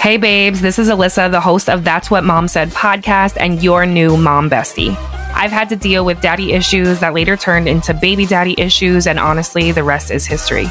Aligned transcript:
Hey, 0.00 0.16
babes, 0.16 0.62
this 0.62 0.78
is 0.78 0.88
Alyssa, 0.88 1.30
the 1.30 1.42
host 1.42 1.68
of 1.68 1.84
That's 1.84 2.10
What 2.10 2.24
Mom 2.24 2.48
Said 2.48 2.70
podcast 2.70 3.36
and 3.38 3.62
your 3.62 3.84
new 3.84 4.16
mom 4.16 4.48
bestie. 4.48 4.96
I've 5.34 5.50
had 5.50 5.68
to 5.68 5.76
deal 5.76 6.06
with 6.06 6.22
daddy 6.22 6.52
issues 6.52 7.00
that 7.00 7.12
later 7.12 7.36
turned 7.36 7.68
into 7.68 7.92
baby 7.92 8.24
daddy 8.24 8.54
issues, 8.56 9.06
and 9.06 9.18
honestly, 9.18 9.72
the 9.72 9.84
rest 9.84 10.10
is 10.10 10.24
history. 10.24 10.64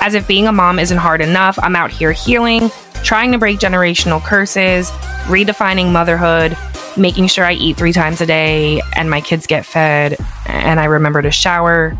As 0.00 0.14
if 0.14 0.28
being 0.28 0.46
a 0.46 0.52
mom 0.52 0.78
isn't 0.78 0.98
hard 0.98 1.20
enough, 1.20 1.58
I'm 1.60 1.74
out 1.74 1.90
here 1.90 2.12
healing, 2.12 2.70
trying 3.02 3.32
to 3.32 3.38
break 3.38 3.58
generational 3.58 4.22
curses, 4.22 4.88
redefining 5.24 5.90
motherhood, 5.90 6.56
making 6.96 7.26
sure 7.26 7.44
I 7.44 7.54
eat 7.54 7.76
three 7.76 7.92
times 7.92 8.20
a 8.20 8.26
day 8.26 8.82
and 8.94 9.10
my 9.10 9.20
kids 9.20 9.48
get 9.48 9.66
fed 9.66 10.16
and 10.46 10.78
I 10.78 10.84
remember 10.84 11.22
to 11.22 11.32
shower. 11.32 11.98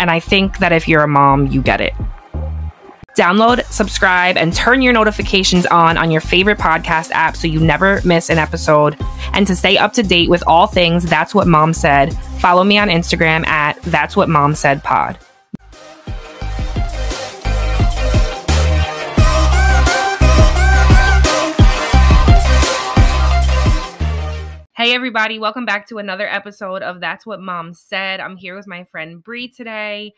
And 0.00 0.10
I 0.10 0.18
think 0.18 0.58
that 0.58 0.72
if 0.72 0.88
you're 0.88 1.04
a 1.04 1.08
mom, 1.08 1.46
you 1.46 1.62
get 1.62 1.80
it. 1.80 1.94
Download, 3.18 3.64
subscribe, 3.64 4.36
and 4.36 4.54
turn 4.54 4.80
your 4.80 4.92
notifications 4.92 5.66
on 5.66 5.98
on 5.98 6.12
your 6.12 6.20
favorite 6.20 6.56
podcast 6.56 7.10
app 7.10 7.36
so 7.36 7.48
you 7.48 7.58
never 7.58 8.00
miss 8.04 8.30
an 8.30 8.38
episode. 8.38 8.96
And 9.32 9.44
to 9.48 9.56
stay 9.56 9.76
up 9.76 9.92
to 9.94 10.04
date 10.04 10.30
with 10.30 10.44
all 10.46 10.68
things 10.68 11.04
That's 11.04 11.34
What 11.34 11.48
Mom 11.48 11.74
Said, 11.74 12.16
follow 12.38 12.62
me 12.62 12.78
on 12.78 12.86
Instagram 12.86 13.44
at 13.48 13.82
That's 13.82 14.14
What 14.14 14.28
Mom 14.28 14.54
Said 14.54 14.84
Pod. 14.84 15.18
Hey 24.76 24.94
everybody, 24.94 25.40
welcome 25.40 25.64
back 25.64 25.88
to 25.88 25.98
another 25.98 26.28
episode 26.28 26.82
of 26.82 27.00
That's 27.00 27.26
What 27.26 27.40
Mom 27.40 27.74
Said. 27.74 28.20
I'm 28.20 28.36
here 28.36 28.54
with 28.54 28.68
my 28.68 28.84
friend 28.84 29.24
Bre 29.24 29.46
today. 29.52 30.14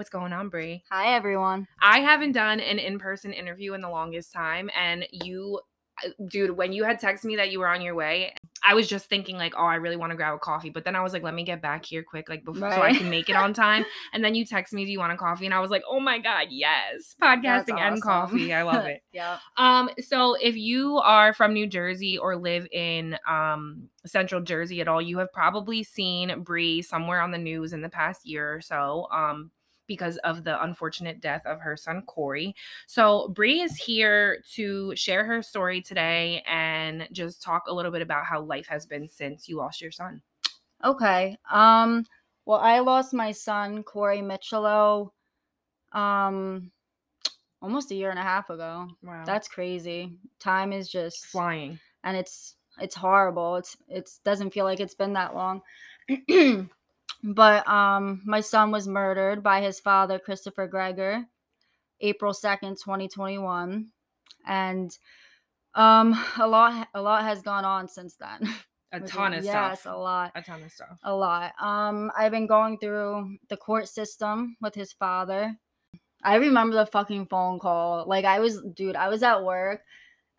What's 0.00 0.08
going 0.08 0.32
on, 0.32 0.48
Bre? 0.48 0.76
Hi, 0.90 1.14
everyone. 1.14 1.68
I 1.82 2.00
haven't 2.00 2.32
done 2.32 2.58
an 2.58 2.78
in-person 2.78 3.34
interview 3.34 3.74
in 3.74 3.82
the 3.82 3.90
longest 3.90 4.32
time, 4.32 4.70
and 4.74 5.06
you, 5.12 5.60
uh, 6.02 6.08
dude, 6.26 6.52
when 6.52 6.72
you 6.72 6.84
had 6.84 6.98
texted 6.98 7.24
me 7.24 7.36
that 7.36 7.50
you 7.50 7.58
were 7.58 7.68
on 7.68 7.82
your 7.82 7.94
way, 7.94 8.32
I 8.64 8.72
was 8.72 8.88
just 8.88 9.10
thinking 9.10 9.36
like, 9.36 9.52
oh, 9.58 9.66
I 9.66 9.74
really 9.74 9.96
want 9.96 10.12
to 10.12 10.16
grab 10.16 10.32
a 10.32 10.38
coffee, 10.38 10.70
but 10.70 10.86
then 10.86 10.96
I 10.96 11.02
was 11.02 11.12
like, 11.12 11.22
let 11.22 11.34
me 11.34 11.44
get 11.44 11.60
back 11.60 11.84
here 11.84 12.02
quick, 12.02 12.30
like 12.30 12.46
before, 12.46 12.70
so 12.70 12.80
I 12.80 12.94
can 12.94 13.10
make 13.10 13.28
it 13.28 13.36
on 13.36 13.52
time. 13.52 13.84
and 14.14 14.24
then 14.24 14.34
you 14.34 14.46
text 14.46 14.72
me, 14.72 14.86
do 14.86 14.90
you 14.90 14.98
want 14.98 15.12
a 15.12 15.18
coffee? 15.18 15.44
And 15.44 15.52
I 15.52 15.60
was 15.60 15.70
like, 15.70 15.82
oh 15.86 16.00
my 16.00 16.18
god, 16.18 16.46
yes, 16.48 17.14
podcasting 17.22 17.78
and 17.78 18.00
coffee, 18.00 18.54
I 18.54 18.62
love 18.62 18.86
it. 18.86 19.02
yeah. 19.12 19.36
Um, 19.58 19.90
so 19.98 20.32
if 20.32 20.56
you 20.56 20.96
are 20.96 21.34
from 21.34 21.52
New 21.52 21.66
Jersey 21.66 22.16
or 22.16 22.36
live 22.36 22.66
in 22.72 23.18
um 23.28 23.90
central 24.06 24.40
Jersey 24.40 24.80
at 24.80 24.88
all, 24.88 25.02
you 25.02 25.18
have 25.18 25.30
probably 25.30 25.82
seen 25.82 26.42
Bre 26.42 26.80
somewhere 26.80 27.20
on 27.20 27.32
the 27.32 27.38
news 27.38 27.74
in 27.74 27.82
the 27.82 27.90
past 27.90 28.26
year 28.26 28.54
or 28.54 28.62
so. 28.62 29.06
Um 29.12 29.50
because 29.90 30.18
of 30.18 30.44
the 30.44 30.62
unfortunate 30.62 31.20
death 31.20 31.44
of 31.44 31.60
her 31.60 31.76
son 31.76 32.00
Corey. 32.06 32.54
So 32.86 33.26
Bre 33.34 33.46
is 33.46 33.76
here 33.76 34.40
to 34.54 34.94
share 34.94 35.24
her 35.24 35.42
story 35.42 35.82
today 35.82 36.44
and 36.46 37.08
just 37.10 37.42
talk 37.42 37.64
a 37.66 37.74
little 37.74 37.90
bit 37.90 38.00
about 38.00 38.24
how 38.24 38.40
life 38.40 38.68
has 38.68 38.86
been 38.86 39.08
since 39.08 39.48
you 39.48 39.56
lost 39.56 39.80
your 39.80 39.90
son. 39.90 40.22
Okay. 40.84 41.36
Um. 41.50 42.06
Well, 42.46 42.60
I 42.60 42.78
lost 42.78 43.12
my 43.12 43.32
son 43.32 43.82
Corey 43.82 44.20
Micciolo, 44.20 45.10
um, 45.90 46.70
almost 47.60 47.90
a 47.90 47.96
year 47.96 48.10
and 48.10 48.18
a 48.18 48.22
half 48.22 48.48
ago. 48.48 48.86
Wow. 49.02 49.24
That's 49.26 49.48
crazy. 49.48 50.12
Time 50.38 50.72
is 50.72 50.88
just 50.88 51.26
flying. 51.26 51.80
and 52.04 52.16
it's 52.16 52.54
it's 52.80 52.94
horrible. 52.94 53.56
It's 53.56 53.76
it's 53.88 54.18
doesn't 54.18 54.52
feel 54.54 54.64
like 54.64 54.78
it's 54.78 54.94
been 54.94 55.14
that 55.14 55.34
long. 55.34 55.62
but 57.22 57.66
um, 57.68 58.22
my 58.24 58.40
son 58.40 58.70
was 58.70 58.86
murdered 58.88 59.42
by 59.42 59.60
his 59.60 59.80
father, 59.80 60.18
Christopher 60.18 60.66
Gregor, 60.66 61.26
April 62.00 62.32
second, 62.32 62.78
twenty 62.80 63.08
twenty 63.08 63.38
one, 63.38 63.92
and 64.46 64.96
um, 65.74 66.18
a 66.38 66.46
lot 66.46 66.88
a 66.94 67.02
lot 67.02 67.22
has 67.24 67.42
gone 67.42 67.64
on 67.64 67.88
since 67.88 68.16
then. 68.16 68.52
A 68.92 69.00
ton 69.06 69.34
of 69.34 69.44
yes, 69.44 69.52
stuff. 69.52 69.70
Yes, 69.72 69.86
a 69.86 69.96
lot. 69.96 70.32
A 70.34 70.42
ton 70.42 70.62
of 70.62 70.72
stuff. 70.72 70.98
a 71.04 71.14
lot. 71.14 71.52
Um, 71.60 72.10
I've 72.16 72.32
been 72.32 72.46
going 72.46 72.78
through 72.78 73.36
the 73.48 73.56
court 73.56 73.88
system 73.88 74.56
with 74.60 74.74
his 74.74 74.92
father. 74.92 75.56
I 76.22 76.36
remember 76.36 76.76
the 76.76 76.86
fucking 76.86 77.26
phone 77.26 77.58
call. 77.58 78.04
Like 78.06 78.24
I 78.24 78.40
was, 78.40 78.60
dude, 78.74 78.96
I 78.96 79.08
was 79.08 79.22
at 79.22 79.44
work, 79.44 79.82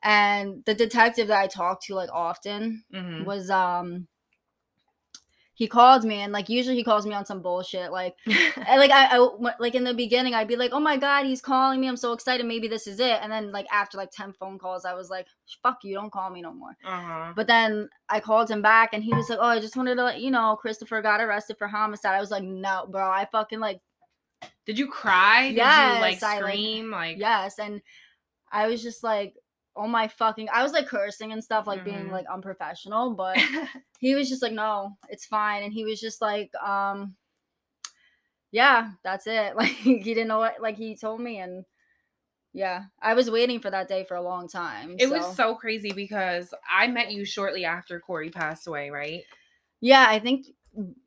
and 0.03 0.63
the 0.65 0.73
detective 0.75 1.27
that 1.29 1.39
I 1.41 1.47
talked 1.47 1.85
to 1.85 1.95
like 1.95 2.09
often 2.11 2.83
Mhm. 2.93 3.25
was 3.25 3.49
um. 3.49 4.07
He 5.53 5.67
called 5.67 6.03
me 6.03 6.15
and 6.15 6.33
like 6.33 6.49
usually 6.49 6.75
he 6.75 6.83
calls 6.83 7.05
me 7.05 7.13
on 7.13 7.25
some 7.25 7.41
bullshit 7.41 7.91
like 7.91 8.15
and, 8.25 8.79
like 8.79 8.89
I, 8.89 9.17
I 9.17 9.53
like 9.59 9.75
in 9.75 9.83
the 9.83 9.93
beginning 9.93 10.33
I'd 10.33 10.47
be 10.47 10.55
like 10.55 10.71
oh 10.73 10.79
my 10.79 10.97
god 10.97 11.25
he's 11.25 11.41
calling 11.41 11.79
me 11.79 11.87
I'm 11.87 11.97
so 11.97 12.13
excited 12.13 12.45
maybe 12.45 12.67
this 12.67 12.87
is 12.87 12.99
it 12.99 13.19
and 13.21 13.31
then 13.31 13.51
like 13.51 13.67
after 13.71 13.97
like 13.97 14.11
10 14.11 14.33
phone 14.33 14.57
calls 14.57 14.85
I 14.85 14.93
was 14.93 15.09
like 15.09 15.27
fuck 15.61 15.83
you 15.83 15.93
don't 15.93 16.11
call 16.11 16.29
me 16.29 16.41
no 16.41 16.53
more 16.53 16.75
uh-huh. 16.83 17.33
but 17.35 17.47
then 17.47 17.89
I 18.11 18.19
called 18.19 18.51
him 18.51 18.61
back 18.61 18.89
and 18.93 19.03
he 19.03 19.13
was 19.13 19.29
like, 19.29 19.39
Oh, 19.41 19.45
I 19.45 19.59
just 19.59 19.77
wanted 19.77 19.95
to 19.95 20.03
let 20.03 20.19
you 20.19 20.31
know 20.31 20.57
Christopher 20.57 21.01
got 21.01 21.21
arrested 21.21 21.57
for 21.57 21.67
homicide. 21.67 22.13
I 22.13 22.19
was 22.19 22.29
like, 22.29 22.43
No, 22.43 22.85
bro. 22.89 23.09
I 23.09 23.27
fucking 23.31 23.59
like, 23.59 23.79
Did 24.65 24.77
you 24.77 24.87
cry? 24.87 25.47
Did 25.47 25.57
you 25.57 25.63
like 25.63 26.21
Yes, 26.21 26.23
I, 26.23 26.39
like- 26.39 26.43
scream? 26.43 26.91
Like, 26.91 27.17
yes. 27.17 27.57
And 27.57 27.81
I 28.51 28.67
was 28.67 28.83
just 28.83 29.01
like, 29.01 29.35
Oh 29.75 29.87
my 29.87 30.07
fucking 30.07 30.49
I 30.51 30.63
was 30.63 30.73
like 30.73 30.87
cursing 30.87 31.31
and 31.31 31.43
stuff, 31.43 31.67
like 31.67 31.83
being 31.83 32.07
Mhm. 32.07 32.11
like 32.11 32.25
unprofessional, 32.31 33.13
but 33.15 33.37
he 33.99 34.15
was 34.15 34.29
just 34.29 34.41
like, 34.41 34.53
No, 34.53 34.97
it's 35.09 35.25
fine. 35.25 35.63
And 35.63 35.73
he 35.73 35.85
was 35.85 35.99
just 36.01 36.21
like, 36.21 36.51
um, 36.55 37.15
yeah, 38.51 38.91
that's 39.03 39.27
it. 39.27 39.55
Like 39.55 39.69
he 39.71 39.99
didn't 40.03 40.27
know 40.27 40.39
what 40.39 40.61
like 40.61 40.77
he 40.77 40.95
told 40.95 41.21
me 41.21 41.39
and 41.39 41.65
yeah, 42.53 42.83
I 43.01 43.13
was 43.13 43.31
waiting 43.31 43.61
for 43.61 43.69
that 43.69 43.87
day 43.87 44.03
for 44.03 44.15
a 44.15 44.21
long 44.21 44.49
time. 44.49 44.97
It 44.99 45.09
was 45.09 45.35
so 45.37 45.55
crazy 45.55 45.93
because 45.93 46.53
I 46.69 46.87
met 46.87 47.11
you 47.11 47.23
shortly 47.23 47.63
after 47.63 47.99
Corey 48.01 48.29
passed 48.29 48.67
away, 48.67 48.89
right? 48.89 49.23
Yeah, 49.79 50.05
I 50.07 50.19
think 50.19 50.47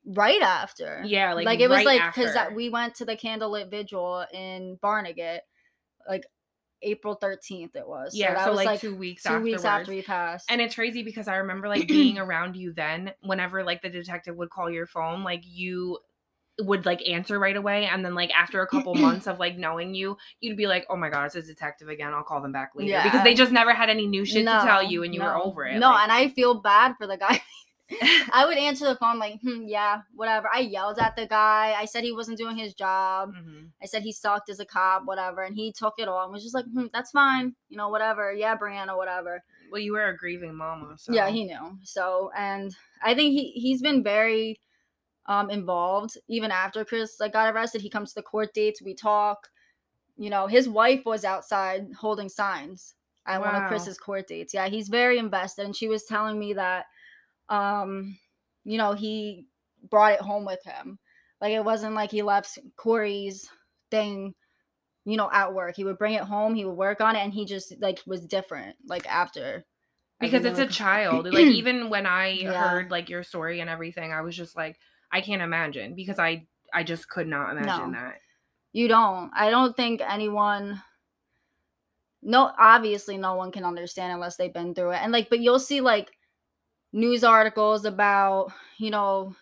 right 0.07 0.41
after. 0.41 1.03
Yeah, 1.05 1.35
like 1.35 1.45
Like, 1.45 1.61
it 1.61 1.69
was 1.69 1.85
like 1.85 2.03
because 2.15 2.35
we 2.55 2.71
went 2.71 2.95
to 2.97 3.05
the 3.05 3.17
candlelit 3.17 3.71
vigil 3.71 4.25
in 4.33 4.79
Barnegat, 4.81 5.43
like 6.09 6.25
April 6.85 7.15
thirteenth. 7.15 7.75
It 7.75 7.87
was. 7.89 8.15
yeah, 8.15 8.35
that 8.35 8.45
so 8.45 8.51
was 8.53 8.65
like, 8.65 8.81
two 8.81 8.95
weeks 8.95 9.23
two 9.25 9.31
afterwards. 9.31 9.45
weeks 9.53 9.65
after 9.65 9.93
he 9.93 10.03
passed. 10.03 10.51
and 10.51 10.61
it's 10.61 10.75
crazy 10.75 11.03
because 11.03 11.27
I 11.29 11.37
remember 11.37 11.69
like 11.69 11.89
being 11.89 12.19
around 12.25 12.57
you 12.57 12.73
then. 12.73 13.13
Whenever 13.23 13.65
like 13.65 13.83
the 13.83 13.91
detective 13.91 14.37
would 14.37 14.51
call 14.51 14.71
your 14.71 14.87
phone, 14.87 15.25
like 15.25 15.43
you 15.45 15.99
would 16.61 16.87
like 16.87 17.07
answer 17.09 17.39
right 17.39 17.57
away, 17.57 17.87
and 17.87 18.05
then 18.05 18.15
like 18.15 18.31
after 18.31 18.63
a 18.63 18.67
couple 18.67 18.95
months 19.07 19.27
of 19.27 19.39
like 19.41 19.57
knowing 19.59 19.95
you, 19.95 20.17
you'd 20.41 20.57
be 20.57 20.67
like, 20.67 20.87
"Oh 20.89 20.97
my 20.97 21.09
god, 21.11 21.25
it's 21.27 21.35
a 21.35 21.43
detective 21.43 21.89
again. 21.89 22.13
I'll 22.13 22.23
call 22.23 22.41
them 22.41 22.53
back 22.53 22.73
later," 22.77 23.01
because 23.03 23.25
they 23.25 23.35
just 23.35 23.51
never 23.51 23.73
had 23.73 23.91
any 23.91 24.07
new 24.07 24.25
shit 24.25 24.45
to 24.47 24.53
tell 24.65 24.83
you, 24.83 25.03
and 25.03 25.15
you 25.15 25.21
were 25.21 25.35
over 25.37 25.65
it. 25.67 25.79
No, 25.79 25.91
like- 25.91 26.05
and 26.05 26.13
I 26.13 26.29
feel 26.29 26.55
bad 26.55 26.95
for 26.97 27.07
the 27.07 27.17
guy. 27.17 27.43
I 28.33 28.45
would 28.47 28.59
answer 28.59 28.85
the 28.85 28.97
phone 28.97 29.19
like, 29.19 29.41
hmm, 29.41 29.63
yeah, 29.67 30.03
whatever. 30.15 30.49
I 30.53 30.61
yelled 30.61 30.99
at 30.99 31.17
the 31.17 31.27
guy. 31.27 31.75
I 31.79 31.85
said 31.85 32.05
he 32.05 32.13
wasn't 32.13 32.39
doing 32.39 32.57
his 32.57 32.75
job. 32.75 33.33
Mhm. 33.35 33.71
I 33.83 33.87
said 33.87 34.03
he 34.03 34.13
sucked 34.13 34.49
as 34.49 34.61
a 34.61 34.65
cop, 34.65 35.03
whatever. 35.05 35.43
And 35.43 35.55
he 35.57 35.73
took 35.73 35.95
it 35.99 36.09
all 36.09 36.25
and 36.25 36.33
was 36.33 36.43
just 36.43 36.55
like, 36.55 36.65
hmm, 36.67 36.87
that's 36.93 37.11
fine. 37.11 37.55
You 37.69 37.77
know, 37.77 37.89
whatever. 37.89 38.33
Yeah, 38.33 38.57
Brianna, 38.57 38.97
whatever. 38.97 39.43
Well, 39.71 39.81
you 39.81 39.93
were 39.93 40.07
a 40.09 40.17
grieving 40.17 40.55
mama, 40.55 40.97
so 40.99 41.13
Yeah, 41.13 41.29
he 41.31 41.45
knew. 41.45 41.79
So, 41.83 42.31
and 42.37 42.75
I 43.03 43.15
think 43.15 43.33
he 43.33 43.51
he's 43.53 43.83
been 43.83 44.03
very 44.03 44.61
um 45.27 45.51
involved 45.51 46.19
even 46.29 46.51
after 46.51 46.85
Chris 46.85 47.19
like 47.21 47.33
got 47.33 47.53
arrested. 47.55 47.81
He 47.83 47.91
comes 47.91 48.11
to 48.11 48.17
the 48.17 48.23
court 48.23 48.55
dates, 48.55 48.83
we 48.83 48.95
talk. 48.95 49.49
You 50.17 50.31
know, 50.31 50.47
his 50.47 50.69
wife 50.69 51.03
was 51.05 51.25
outside 51.25 51.89
holding 51.99 52.29
signs 52.29 52.95
at 53.27 53.41
one 53.41 53.55
Wow. 53.55 53.63
of 53.63 53.69
Chris's 53.69 53.99
court 53.99 54.29
dates. 54.29 54.55
Yeah, 54.55 54.69
he's 54.69 54.89
very 54.89 55.19
invested 55.19 55.65
and 55.65 55.75
she 55.75 55.89
was 55.89 56.05
telling 56.05 56.39
me 56.39 56.53
that 56.55 56.87
um 57.49 58.19
you 58.65 58.79
know, 58.79 58.93
he 58.95 59.47
brought 59.91 60.13
it 60.15 60.21
home 60.21 60.45
with 60.47 60.63
him. 60.65 60.99
Like 61.41 61.53
it 61.53 61.65
wasn't 61.65 61.95
like 61.95 62.11
he 62.11 62.23
left 62.23 62.59
Corey's 62.77 63.49
thing 63.91 64.35
you 65.07 65.17
know, 65.17 65.31
at 65.33 65.55
work. 65.55 65.77
He 65.77 65.85
would 65.85 65.99
bring 65.99 66.15
it 66.15 66.23
home, 66.25 66.55
he 66.55 66.65
would 66.65 66.77
work 66.77 67.01
on 67.01 67.17
it, 67.17 67.21
and 67.21 67.33
he 67.35 67.45
just 67.45 67.75
like 67.81 68.01
was 68.07 68.27
different, 68.27 68.77
like 68.87 69.07
after. 69.07 69.65
because 70.21 70.45
it's 70.45 70.59
a 70.59 70.67
child 70.67 71.27
like 71.33 71.47
even 71.49 71.91
when 71.91 72.07
i 72.07 72.43
Yeah. 72.43 72.53
heard 72.55 72.91
like 72.91 73.09
your 73.09 73.23
story 73.23 73.61
and 73.61 73.69
everything 73.71 74.13
i 74.13 74.21
was 74.21 74.37
just 74.37 74.57
like 74.57 74.79
i 75.13 75.21
can't 75.21 75.43
imagine 75.43 75.95
because 75.95 76.19
i 76.19 76.47
i 76.73 76.83
just 76.83 77.09
could 77.09 77.27
not 77.29 77.51
imagine 77.51 77.91
No. 77.91 77.93
that 77.93 78.15
You 78.73 78.89
don't. 78.89 79.31
I 79.35 79.51
don't 79.51 79.77
think 79.77 80.01
anyone 80.01 80.83
no 82.23 82.53
obviously 82.59 83.17
no 83.17 83.35
one 83.35 83.53
can 83.53 83.65
understand 83.65 84.13
unless 84.13 84.37
they've 84.37 84.53
been 84.53 84.75
through 84.75 84.91
it. 84.93 84.97
And 85.03 85.13
like 85.13 85.29
but 85.29 85.41
you'll 85.41 85.59
see 85.59 85.81
like 85.81 86.11
news 86.95 87.25
articles 87.25 87.85
about, 87.85 88.53
you 88.79 88.91
know, 88.91 89.35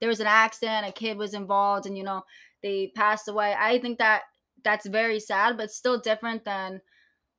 there 0.00 0.08
was 0.08 0.20
an 0.20 0.26
accident, 0.26 0.86
a 0.86 0.92
kid 0.92 1.16
was 1.16 1.34
involved 1.34 1.86
and 1.86 1.98
you 1.98 2.04
know, 2.04 2.22
they 2.62 2.92
passed 2.94 3.28
away. 3.28 3.54
I 3.58 3.78
think 3.78 3.98
that 3.98 4.22
that's 4.62 4.86
very 4.86 5.20
sad, 5.20 5.56
but 5.56 5.70
still 5.70 5.98
different 5.98 6.44
than 6.44 6.80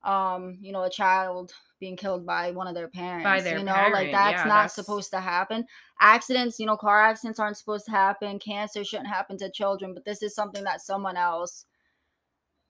um, 0.04 0.60
you 0.62 0.72
know, 0.72 0.84
a 0.84 0.90
child 0.90 1.52
being 1.80 1.96
killed 1.96 2.26
by 2.26 2.52
one 2.52 2.68
of 2.68 2.76
their 2.76 2.88
parents. 2.88 3.24
By 3.24 3.42
their 3.42 3.58
you 3.58 3.64
know, 3.64 3.74
parent, 3.74 3.94
like 3.94 4.12
that's 4.12 4.34
yeah, 4.34 4.44
not 4.44 4.48
that's- 4.48 4.76
supposed 4.76 5.10
to 5.12 5.20
happen. 5.20 5.66
Accidents, 6.00 6.60
you 6.60 6.66
know, 6.66 6.78
car 6.78 7.02
accidents 7.02 7.40
aren't 7.40 7.58
supposed 7.58 7.86
to 7.86 7.92
happen. 7.92 8.38
Cancer 8.38 8.84
shouldn't 8.84 9.08
happen 9.08 9.38
to 9.38 9.50
children, 9.50 9.94
but 9.94 10.06
this 10.06 10.22
is 10.22 10.36
something 10.36 10.64
that 10.66 10.82
someone 10.82 11.18
else 11.18 11.66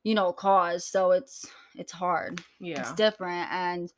you 0.05 0.13
know, 0.13 0.31
caused. 0.31 0.87
So 0.87 1.11
it's 1.11 1.45
it's 1.75 1.91
hard. 1.91 2.41
Yeah. 2.61 2.79
It's 2.79 2.93
different. 2.93 3.51
And 3.51 3.91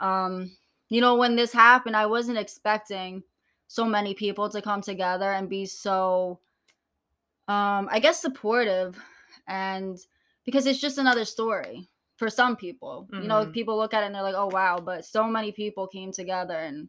um, 0.00 0.50
you 0.88 1.00
know, 1.00 1.16
when 1.16 1.36
this 1.36 1.52
happened, 1.52 1.96
I 1.96 2.06
wasn't 2.06 2.38
expecting 2.38 3.22
so 3.68 3.84
many 3.86 4.14
people 4.14 4.48
to 4.50 4.62
come 4.62 4.82
together 4.82 5.32
and 5.32 5.48
be 5.48 5.66
so 5.66 6.40
um 7.48 7.88
I 7.90 7.98
guess 8.00 8.20
supportive 8.20 8.98
and 9.46 9.98
because 10.44 10.66
it's 10.66 10.80
just 10.80 10.98
another 10.98 11.24
story 11.24 11.88
for 12.16 12.30
some 12.30 12.56
people. 12.56 13.08
You 13.12 13.28
know, 13.28 13.46
Mhm. 13.46 13.52
people 13.52 13.76
look 13.76 13.92
at 13.94 14.02
it 14.02 14.06
and 14.06 14.14
they're 14.14 14.22
like, 14.22 14.34
"Oh 14.36 14.46
wow," 14.46 14.78
but 14.78 15.04
so 15.04 15.24
many 15.24 15.52
people 15.52 15.86
came 15.86 16.12
together 16.12 16.54
and 16.56 16.88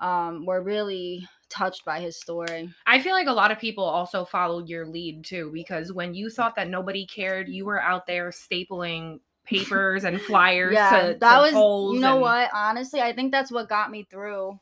um 0.00 0.46
were 0.46 0.62
really 0.62 1.28
touched 1.48 1.84
by 1.84 2.00
his 2.00 2.16
story. 2.18 2.72
I 2.86 3.00
feel 3.00 3.12
like 3.12 3.28
a 3.28 3.32
lot 3.32 3.52
of 3.52 3.58
people 3.58 3.84
also 3.84 4.24
followed 4.24 4.68
your 4.68 4.86
lead 4.86 5.24
too, 5.24 5.50
because 5.52 5.92
when 5.92 6.14
you 6.14 6.30
thought 6.30 6.56
that 6.56 6.68
nobody 6.68 7.06
cared, 7.06 7.48
you 7.48 7.64
were 7.64 7.80
out 7.80 8.06
there 8.06 8.30
stapling 8.30 9.20
papers 9.44 10.04
and 10.04 10.20
flyers 10.20 10.74
yeah, 10.74 11.12
to, 11.12 11.18
that 11.18 11.50
to 11.50 11.56
was 11.56 11.94
you 11.94 12.00
know 12.00 12.14
and- 12.14 12.22
what? 12.22 12.50
Honestly, 12.54 13.00
I 13.00 13.12
think 13.12 13.32
that's 13.32 13.52
what 13.52 13.68
got 13.68 13.90
me 13.90 14.06
through. 14.10 14.58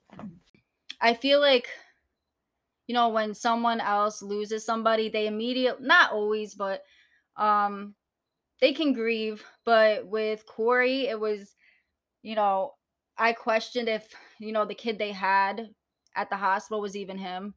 I 1.00 1.14
feel 1.14 1.40
like 1.40 1.68
you 2.86 2.94
know 2.94 3.08
when 3.08 3.34
someone 3.34 3.80
else 3.80 4.22
loses 4.22 4.64
somebody, 4.64 5.08
they 5.08 5.26
immediately 5.26 5.86
not 5.86 6.12
always, 6.12 6.54
but 6.54 6.82
um 7.36 7.94
they 8.60 8.72
can 8.72 8.92
grieve. 8.92 9.44
But 9.64 10.06
with 10.06 10.46
Corey, 10.46 11.08
it 11.08 11.18
was 11.18 11.54
you 12.22 12.34
know 12.34 12.74
I 13.16 13.32
questioned 13.32 13.88
if 13.88 14.12
you 14.38 14.52
know 14.52 14.64
the 14.64 14.74
kid 14.74 14.98
they 14.98 15.12
had 15.12 15.70
at 16.14 16.28
the 16.30 16.36
hospital 16.36 16.80
was 16.80 16.96
even 16.96 17.18
him. 17.18 17.54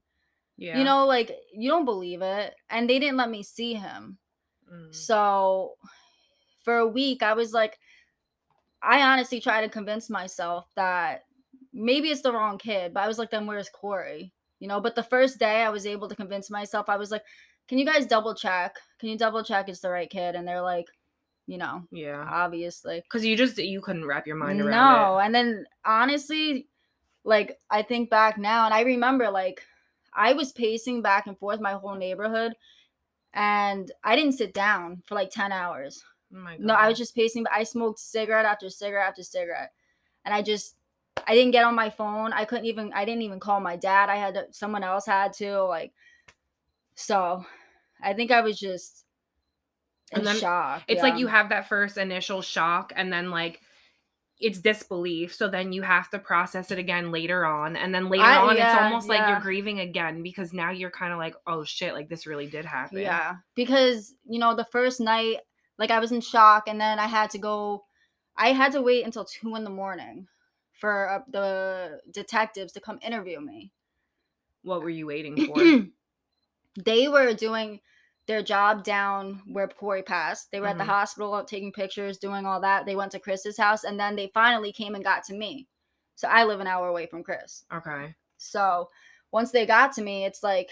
Yeah. 0.58 0.78
You 0.78 0.86
know, 0.86 1.06
like 1.06 1.32
you 1.54 1.70
don't 1.70 1.86
believe 1.86 2.22
it, 2.22 2.56
and 2.70 2.90
they 2.90 3.00
didn't 3.00 3.18
let 3.18 3.30
me 3.30 3.44
see 3.44 3.74
him. 3.74 4.18
Mm. 4.72 4.96
So 4.96 5.74
for 6.66 6.78
a 6.78 6.88
week, 6.88 7.24
I 7.24 7.34
was 7.34 7.54
like, 7.54 7.80
I 8.82 9.02
honestly 9.02 9.40
tried 9.40 9.62
to 9.62 9.70
convince 9.70 10.10
myself 10.10 10.68
that 10.76 11.24
maybe 11.74 12.10
it's 12.10 12.22
the 12.22 12.34
wrong 12.34 12.58
kid, 12.58 12.94
but 12.94 13.04
I 13.04 13.08
was 13.08 13.18
like, 13.18 13.32
then 13.32 13.46
where's 13.48 13.70
Corey? 13.70 14.34
You 14.60 14.68
know, 14.68 14.82
but 14.82 14.96
the 14.96 15.04
first 15.04 15.40
day 15.40 15.64
I 15.64 15.70
was 15.70 15.86
able 15.86 16.10
to 16.10 16.16
convince 16.16 16.50
myself, 16.50 16.90
I 16.90 16.98
was 16.98 17.12
like, 17.12 17.24
can 17.68 17.78
you 17.78 17.86
guys 17.86 18.06
double 18.06 18.36
check? 18.36 18.76
Can 19.00 19.10
you 19.10 19.18
double 19.18 19.44
check 19.44 19.70
it's 19.70 19.80
the 19.80 19.90
right 19.90 20.10
kid? 20.10 20.36
And 20.36 20.48
they're 20.48 20.62
like, 20.62 20.86
you 21.48 21.58
know, 21.58 21.84
Yeah. 21.92 22.28
obviously. 22.30 23.02
Because 23.02 23.26
you 23.26 23.36
just 23.38 23.58
you 23.58 23.82
couldn't 23.82 24.06
wrap 24.06 24.28
your 24.28 24.36
mind 24.36 24.62
around 24.62 24.68
it. 24.70 24.72
No. 24.76 25.20
it. 25.20 25.26
And 25.26 25.36
then 25.36 25.66
honestly, 25.84 26.68
like 27.24 27.58
I 27.70 27.82
think 27.82 28.10
back 28.10 28.38
now 28.38 28.66
and 28.66 28.74
I 28.74 28.82
remember 28.82 29.30
like 29.30 29.62
I 30.14 30.34
was 30.34 30.52
pacing 30.52 31.02
back 31.02 31.28
and 31.28 31.38
forth 31.38 31.60
my 31.60 31.74
whole 31.74 31.96
neighborhood 31.96 32.54
and 33.34 33.92
I 34.04 34.16
didn't 34.16 34.34
sit 34.34 34.54
down 34.54 35.02
for 35.06 35.16
like 35.16 35.30
10 35.32 35.52
hours. 35.52 36.04
Oh 36.36 36.48
No, 36.60 36.74
I 36.74 36.90
was 36.90 36.98
just 36.98 37.16
pacing. 37.16 37.44
But 37.44 37.54
I 37.54 37.64
smoked 37.64 38.00
cigarette 38.00 38.46
after 38.46 38.70
cigarette 38.70 39.08
after 39.08 39.24
cigarette, 39.24 39.72
and 40.24 40.34
I 40.34 40.42
just 40.42 40.76
I 41.28 41.34
didn't 41.34 41.52
get 41.52 41.66
on 41.66 41.76
my 41.76 41.90
phone. 41.90 42.34
I 42.34 42.46
couldn't 42.46 42.66
even. 42.66 42.92
I 42.94 43.06
didn't 43.06 43.22
even 43.22 43.40
call 43.40 43.60
my 43.60 43.76
dad. 43.76 44.10
I 44.10 44.18
had 44.18 44.34
to. 44.34 44.46
Someone 44.52 44.84
else 44.84 45.06
had 45.06 45.34
to. 45.34 45.64
Like, 45.64 45.94
so 46.96 47.46
I 48.02 48.14
think 48.14 48.32
I 48.32 48.42
was 48.42 48.60
just 48.60 49.06
in 50.12 50.20
And 50.20 50.28
then 50.28 50.38
shock. 50.38 50.84
It's 50.88 51.02
like 51.02 51.18
you 51.18 51.28
have 51.28 51.50
that 51.50 51.68
first 51.68 51.98
initial 51.98 52.42
shock 52.42 52.94
and 52.96 53.12
then 53.12 53.32
like 53.32 53.62
it's 54.40 54.60
disbelief. 54.60 55.34
So 55.34 55.48
then 55.48 55.72
you 55.72 55.82
have 55.82 56.10
to 56.10 56.20
process 56.20 56.70
it 56.72 56.78
again 56.78 57.12
later 57.12 57.46
on. 57.46 57.76
And 57.76 57.96
then 57.96 58.10
later 58.10 58.24
I- 58.24 58.38
on, 58.38 58.52
it's 58.52 58.60
yeah, 58.60 58.86
almost 58.86 59.08
like 59.08 59.28
you're 59.28 59.40
grieving 59.40 59.80
again 59.80 60.22
because 60.24 60.54
now 60.54 60.72
you're 60.72 60.92
kind 60.92 61.14
of 61.14 61.20
like, 61.20 61.36
oh 61.48 61.64
shit, 61.64 61.94
like 61.94 62.10
this 62.10 62.28
really 62.28 62.48
did 62.48 62.66
happen. 62.66 63.00
Yeah, 63.00 63.36
because 63.56 64.14
you 64.26 64.40
know 64.40 64.56
the 64.56 64.66
first 64.66 65.00
night, 65.00 65.38
like 65.78 65.92
I 65.92 66.00
was 66.00 66.12
in 66.12 66.22
shock, 66.22 66.64
and 66.68 66.80
then 66.80 67.00
I 67.00 67.08
had 67.08 67.30
to 67.32 67.38
go. 67.38 67.86
I 68.38 68.50
had 68.54 68.72
to 68.74 68.82
wait 68.82 69.06
until 69.06 69.26
two 69.26 69.56
in 69.56 69.64
the 69.64 69.70
morning 69.70 70.28
for 70.74 71.10
uh, 71.10 71.20
the 71.30 72.02
detectives 72.12 72.74
to 72.74 72.82
come 72.82 73.00
interview 73.02 73.40
me. 73.40 73.72
What 74.64 74.82
were 74.82 74.90
you 74.90 75.06
waiting 75.08 75.36
for? 75.46 75.58
they 76.84 77.08
were 77.08 77.34
doing 77.34 77.80
their 78.28 78.42
job 78.42 78.84
down 78.84 79.42
where 79.46 79.68
Corey 79.68 80.02
passed. 80.02 80.52
They 80.52 80.60
were 80.60 80.68
at 80.68 80.78
the 80.78 80.84
Mhm. 80.84 80.88
hospital 80.88 81.44
taking 81.44 81.72
pictures, 81.72 82.18
doing 82.18 82.46
all 82.46 82.60
that. 82.62 82.86
They 82.86 82.96
went 82.96 83.12
to 83.12 83.20
Chris's 83.20 83.58
house, 83.58 83.84
and 83.84 84.00
then 84.00 84.16
they 84.16 84.28
finally 84.34 84.72
came 84.72 84.96
and 84.96 85.04
got 85.04 85.24
to 85.26 85.34
me. 85.36 85.68
So 86.16 86.28
I 86.28 86.44
live 86.44 86.60
an 86.60 86.68
hour 86.68 86.88
away 86.88 87.06
from 87.06 87.24
Chris. 87.24 87.66
okay. 87.72 88.16
So 88.38 88.90
once 89.32 89.52
they 89.52 89.66
got 89.66 89.94
to 89.94 90.02
me, 90.02 90.26
it's 90.26 90.44
like 90.44 90.70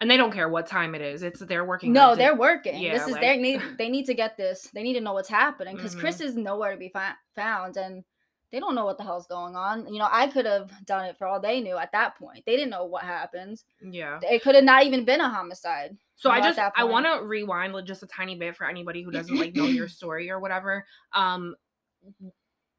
And 0.00 0.10
they 0.10 0.16
don't 0.18 0.32
care 0.32 0.48
what 0.48 0.66
time 0.66 0.94
it 0.94 1.00
is. 1.00 1.22
It's 1.22 1.40
they're 1.40 1.64
working. 1.64 1.92
no, 1.92 2.14
they're 2.14 2.36
working. 2.36 2.78
yeah, 2.80 2.92
this 2.92 3.06
is 3.06 3.12
like- 3.12 3.20
they 3.22 3.36
need 3.38 3.62
they 3.78 3.88
need 3.88 4.04
to 4.06 4.14
get 4.14 4.36
this. 4.36 4.62
They 4.74 4.82
need 4.82 4.94
to 4.94 5.00
know 5.00 5.14
what's 5.14 5.28
happening 5.28 5.76
because 5.76 5.94
Mhm. 5.96 6.00
Chris 6.00 6.20
is 6.20 6.36
nowhere 6.36 6.72
to 6.72 6.76
be 6.76 6.90
fi- 6.90 7.14
found, 7.34 7.76
and 7.78 8.04
they 8.52 8.60
don't 8.60 8.74
know 8.74 8.84
what 8.84 8.98
the 8.98 9.04
hell's 9.04 9.26
going 9.26 9.56
on. 9.56 9.92
You 9.92 9.98
know, 9.98 10.08
I 10.10 10.28
could 10.28 10.44
have 10.46 10.70
done 10.84 11.06
it 11.06 11.16
for 11.16 11.26
all 11.26 11.40
they 11.40 11.60
knew 11.60 11.76
at 11.78 11.92
that 11.92 12.16
point. 12.16 12.44
They 12.46 12.56
didn't 12.56 12.70
know 12.70 12.84
what 12.84 13.02
happened. 13.04 13.62
Yeah. 13.82 14.20
It 14.22 14.42
could 14.42 14.54
have 14.54 14.64
not 14.64 14.84
even 14.84 15.04
been 15.04 15.20
a 15.20 15.28
homicide. 15.28 15.96
So 16.14 16.28
you 16.30 16.36
I 16.36 16.40
know, 16.40 16.52
just 16.52 16.72
I 16.76 16.84
want 16.84 17.06
to 17.06 17.24
rewind 17.26 17.74
just 17.86 18.02
a 18.02 18.06
tiny 18.06 18.36
bit 18.36 18.54
for 18.56 18.68
anybody 18.68 19.02
who 19.02 19.10
doesn't 19.10 19.36
like 19.36 19.54
know 19.56 19.64
your 19.66 19.88
story 19.98 20.30
or 20.30 20.38
whatever. 20.40 20.86
Um, 21.12 21.56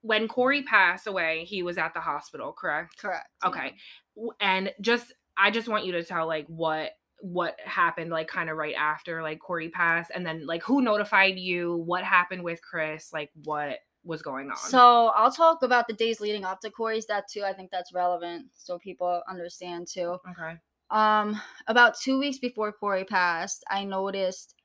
when 0.02 0.28
Corey 0.28 0.64
passed 0.64 1.08
away, 1.08 1.44
he 1.46 1.64
was 1.64 1.78
at 1.78 1.94
the 1.94 2.00
hospital, 2.00 2.54
correct? 2.54 2.98
Correct. 3.00 3.28
Okay. 3.46 3.76
W- 4.16 4.32
And 4.40 4.72
just 4.82 5.14
I 5.36 5.52
just 5.52 5.68
want 5.68 5.86
you 5.86 5.92
to 5.94 6.04
tell 6.04 6.26
like 6.28 6.48
what 6.48 6.92
what 7.20 7.60
happened 7.64 8.12
like 8.12 8.28
kind 8.28 8.50
of 8.50 8.58
right 8.58 8.76
after 8.76 9.22
like 9.24 9.40
Corey 9.40 9.70
passed 9.70 10.12
and 10.14 10.26
then 10.26 10.46
like 10.46 10.64
who 10.64 10.82
notified 10.82 11.38
you, 11.38 11.78
what 11.86 12.04
happened 12.04 12.44
with 12.44 12.62
Chris, 12.62 13.12
like 13.12 13.32
what 13.44 13.80
was 14.04 14.22
going 14.22 14.50
on. 14.50 14.58
So 14.58 15.08
I'll 15.16 15.32
talk 15.32 15.64
about 15.64 15.88
the 15.88 15.94
days 15.94 16.22
leading 16.22 16.46
up 16.46 16.62
to 16.62 16.70
Corey's 16.70 17.06
death 17.06 17.26
too. 17.32 17.44
I 17.44 17.54
think 17.54 17.72
that's 17.72 17.94
relevant 17.94 18.46
so 18.54 18.78
people 18.78 19.22
understand 19.30 19.88
too. 19.88 20.18
okay. 20.30 20.58
Um, 20.90 21.42
about 21.68 22.00
two 22.00 22.18
weeks 22.18 22.38
before 22.38 22.72
Corey 22.72 23.04
passed, 23.04 23.66
I 23.70 23.84
noticed. 23.84 24.56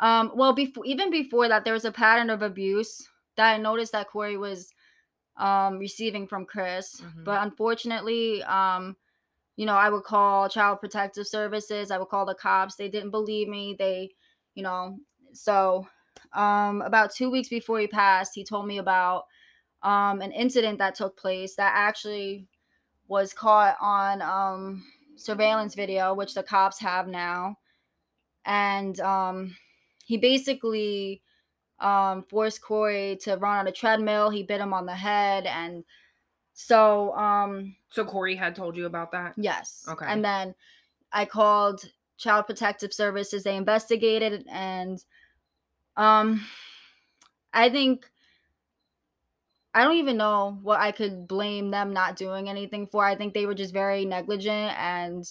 Um, 0.00 0.32
well, 0.34 0.54
before 0.54 0.84
even 0.86 1.10
before 1.10 1.48
that, 1.48 1.64
there 1.64 1.74
was 1.74 1.84
a 1.84 1.92
pattern 1.92 2.30
of 2.30 2.42
abuse 2.42 3.06
that 3.36 3.52
I 3.54 3.58
noticed 3.58 3.92
that 3.92 4.08
Corey 4.08 4.36
was 4.36 4.72
um 5.36 5.78
receiving 5.78 6.26
from 6.26 6.46
Chris. 6.46 7.00
Mhm. 7.00 7.24
But 7.24 7.42
unfortunately, 7.42 8.42
um, 8.44 8.96
you 9.56 9.66
know, 9.66 9.74
I 9.74 9.90
would 9.90 10.04
call 10.04 10.48
Child 10.48 10.80
Protective 10.80 11.26
Services. 11.26 11.90
I 11.90 11.98
would 11.98 12.08
call 12.08 12.24
the 12.26 12.34
cops. 12.34 12.76
They 12.76 12.88
didn't 12.88 13.10
believe 13.10 13.48
me. 13.48 13.76
They, 13.78 14.10
you 14.54 14.62
know, 14.62 14.98
so 15.32 15.86
um 16.34 16.82
about 16.82 17.14
two 17.14 17.30
weeks 17.30 17.48
before 17.48 17.78
he 17.78 17.86
passed, 17.86 18.32
he 18.34 18.44
told 18.44 18.66
me 18.66 18.78
about 18.78 19.24
um 19.82 20.20
an 20.22 20.32
incident 20.32 20.78
that 20.78 20.94
took 20.94 21.16
place 21.16 21.54
that 21.56 21.72
actually 21.74 22.46
was 23.08 23.32
caught 23.34 23.76
on 23.80 24.22
um 24.22 24.84
surveillance 25.16 25.74
video, 25.74 26.14
which 26.14 26.34
the 26.34 26.42
cops 26.42 26.78
have 26.80 27.06
now. 27.08 27.56
And 28.44 28.98
um 29.00 29.56
he 30.06 30.16
basically 30.16 31.22
um 31.80 32.22
forced 32.22 32.62
Corey 32.62 33.18
to 33.22 33.36
run 33.36 33.58
on 33.58 33.66
a 33.66 33.72
treadmill. 33.72 34.30
He 34.30 34.42
bit 34.42 34.60
him 34.60 34.72
on 34.72 34.86
the 34.86 34.94
head 34.94 35.46
and 35.46 35.84
so 36.54 37.12
um 37.14 37.76
So 37.90 38.04
Corey 38.04 38.36
had 38.36 38.54
told 38.54 38.76
you 38.76 38.86
about 38.86 39.12
that? 39.12 39.34
yes. 39.36 39.86
Okay. 39.88 40.06
And 40.08 40.24
then 40.24 40.54
I 41.12 41.24
called 41.24 41.84
Child 42.18 42.46
Protective 42.46 42.92
Services. 42.92 43.42
They 43.44 43.56
investigated 43.56 44.46
and 44.50 45.02
um 45.96 46.44
I 47.52 47.68
think 47.68 48.08
I 49.74 49.84
don't 49.84 49.96
even 49.96 50.18
know 50.18 50.58
what 50.62 50.80
I 50.80 50.92
could 50.92 51.26
blame 51.26 51.70
them 51.70 51.92
not 51.92 52.16
doing 52.16 52.48
anything 52.48 52.86
for. 52.86 53.04
I 53.04 53.14
think 53.16 53.32
they 53.32 53.46
were 53.46 53.54
just 53.54 53.72
very 53.72 54.04
negligent 54.04 54.78
and 54.78 55.24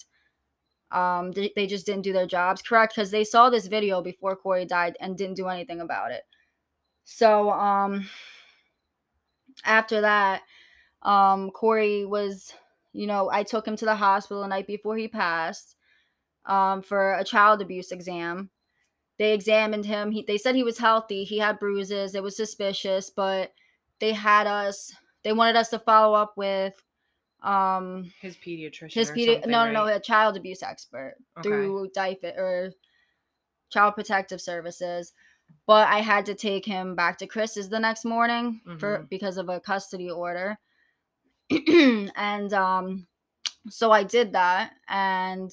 um 0.91 1.31
they, 1.31 1.53
they 1.55 1.67
just 1.67 1.85
didn't 1.85 2.03
do 2.03 2.11
their 2.13 2.27
jobs 2.27 2.61
correct 2.61 2.93
because 2.95 3.11
they 3.11 3.23
saw 3.23 3.49
this 3.49 3.67
video 3.67 4.01
before 4.01 4.35
Corey 4.35 4.65
died 4.65 4.97
and 4.99 5.17
didn't 5.17 5.35
do 5.37 5.47
anything 5.47 5.79
about 5.81 6.11
it. 6.11 6.23
So 7.05 7.51
um 7.51 8.09
after 9.63 10.01
that, 10.01 10.41
um 11.03 11.49
Corey 11.51 12.05
was, 12.05 12.53
you 12.93 13.07
know, 13.07 13.29
I 13.31 13.43
took 13.43 13.67
him 13.67 13.75
to 13.77 13.85
the 13.85 13.95
hospital 13.95 14.41
the 14.41 14.47
night 14.47 14.67
before 14.67 14.97
he 14.97 15.07
passed 15.07 15.75
um 16.45 16.81
for 16.81 17.13
a 17.13 17.23
child 17.23 17.61
abuse 17.61 17.91
exam. 17.91 18.49
They 19.17 19.33
examined 19.33 19.85
him. 19.85 20.11
He, 20.11 20.23
they 20.23 20.37
said 20.37 20.55
he 20.55 20.63
was 20.63 20.79
healthy. 20.79 21.23
He 21.23 21.37
had 21.37 21.59
bruises. 21.59 22.15
It 22.15 22.23
was 22.23 22.35
suspicious, 22.35 23.09
but 23.09 23.53
they 23.99 24.13
had 24.13 24.47
us 24.47 24.93
they 25.23 25.33
wanted 25.33 25.55
us 25.55 25.69
to 25.69 25.79
follow 25.79 26.15
up 26.15 26.33
with 26.35 26.73
um 27.43 28.11
His 28.21 28.35
pediatrician. 28.37 28.93
his 28.93 29.11
pedi- 29.11 29.45
no 29.47 29.65
no 29.65 29.71
no 29.71 29.85
right? 29.85 29.97
a 29.97 29.99
child 29.99 30.37
abuse 30.37 30.61
expert 30.63 31.15
Okay. 31.39 31.47
through 31.49 31.89
DIFID 31.95 32.37
or 32.37 32.71
Child 33.69 33.95
Protective 33.95 34.41
Services. 34.41 35.13
But 35.65 35.87
I 35.87 35.99
had 35.99 36.25
to 36.27 36.33
take 36.35 36.65
him 36.65 36.95
back 36.95 37.17
to 37.19 37.27
Chris's 37.27 37.69
the 37.69 37.79
next 37.79 38.05
morning 38.05 38.61
for 38.79 38.99
Mhm. 38.99 39.09
because 39.09 39.37
of 39.37 39.49
a 39.49 39.59
custody 39.59 40.09
order. 40.09 40.57
and 42.15 42.53
um 42.53 43.07
so 43.69 43.91
I 43.91 44.03
did 44.03 44.33
that 44.33 44.71
and 44.87 45.51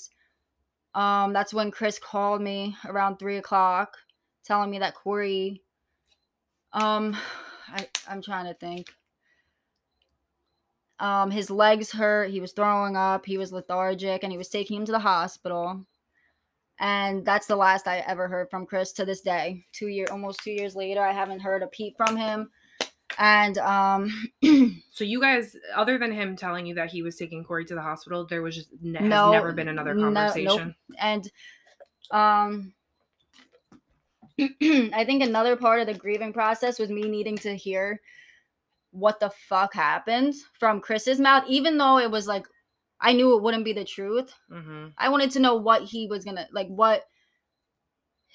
um 0.94 1.32
that's 1.32 1.52
when 1.52 1.70
Chris 1.70 1.98
called 1.98 2.40
me 2.40 2.76
around 2.86 3.18
three 3.18 3.36
o'clock 3.36 3.96
telling 4.44 4.70
me 4.70 4.78
that 4.78 4.94
Corey 4.94 5.62
um 6.72 7.16
I 7.68 7.88
I'm 8.08 8.22
trying 8.22 8.46
to 8.46 8.54
think. 8.54 8.88
Um 11.00 11.30
his 11.30 11.50
legs 11.50 11.92
hurt, 11.92 12.30
he 12.30 12.40
was 12.40 12.52
throwing 12.52 12.96
up, 12.96 13.26
he 13.26 13.38
was 13.38 13.52
lethargic 13.52 14.22
and 14.22 14.32
he 14.32 14.38
was 14.38 14.48
taking 14.48 14.78
him 14.78 14.86
to 14.86 14.92
the 14.92 14.98
hospital. 15.00 15.84
And 16.80 17.24
that's 17.26 17.46
the 17.46 17.56
last 17.56 17.88
I 17.88 17.98
ever 18.06 18.28
heard 18.28 18.50
from 18.50 18.64
Chris 18.66 18.92
to 18.92 19.04
this 19.04 19.20
day. 19.20 19.66
2 19.72 19.88
year 19.88 20.06
almost 20.12 20.40
2 20.44 20.52
years 20.52 20.76
later, 20.76 21.02
I 21.02 21.12
haven't 21.12 21.40
heard 21.40 21.62
a 21.62 21.66
peep 21.66 21.96
from 21.96 22.16
him. 22.16 22.50
And 23.16 23.56
um 23.58 24.12
So 24.90 25.04
you 25.04 25.20
guys, 25.20 25.56
other 25.74 25.96
than 25.98 26.12
him 26.12 26.36
telling 26.36 26.66
you 26.66 26.74
that 26.74 26.90
he 26.90 27.02
was 27.02 27.16
taking 27.16 27.44
Corey 27.44 27.64
to 27.66 27.74
the 27.74 27.82
hospital, 27.82 28.26
there 28.26 28.42
was 28.42 28.54
just 28.56 28.70
ne- 28.82 29.00
No, 29.00 29.30
never 29.30 29.52
been 29.52 29.68
another 29.68 29.94
no- 29.94 30.10
nope. 30.10 30.34
conversation. 30.34 30.74
and 30.98 31.30
um 32.10 32.72
I 34.40 35.04
think 35.04 35.22
another 35.22 35.56
part 35.56 35.80
of 35.80 35.86
the 35.86 35.94
grieving 35.94 36.32
process 36.32 36.78
was 36.78 36.90
me 36.90 37.08
needing 37.08 37.36
to 37.38 37.56
hear 37.56 38.00
what 38.90 39.20
the 39.20 39.30
fuck 39.30 39.74
happened 39.74 40.34
from 40.58 40.80
Chris's 40.80 41.20
mouth, 41.20 41.44
even 41.48 41.76
though 41.76 41.98
it 41.98 42.10
was 42.10 42.26
like 42.26 42.46
I 43.00 43.12
knew 43.12 43.36
it 43.36 43.42
wouldn't 43.42 43.64
be 43.64 43.72
the 43.72 43.84
truth. 43.84 44.32
hmm 44.50 44.88
I 44.98 45.08
wanted 45.08 45.30
to 45.32 45.40
know 45.40 45.54
what 45.54 45.82
he 45.82 46.06
was 46.08 46.24
gonna 46.24 46.46
like, 46.52 46.68
what 46.68 47.04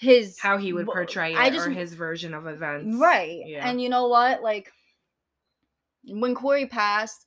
his 0.04 0.40
How 0.40 0.58
he 0.58 0.74
would 0.74 0.86
portray 0.86 1.34
it 1.34 1.38
I 1.38 1.50
just 1.50 1.68
or 1.68 1.72
his 1.72 1.94
version 1.94 2.34
of 2.34 2.46
events. 2.48 2.96
right. 3.00 3.42
Yeah. 3.46 3.68
And 3.68 3.82
you 3.82 3.90
know 3.90 4.08
what? 4.08 4.42
Like 4.44 4.72
when 6.06 6.36
Corey 6.36 6.66
passed, 6.68 7.26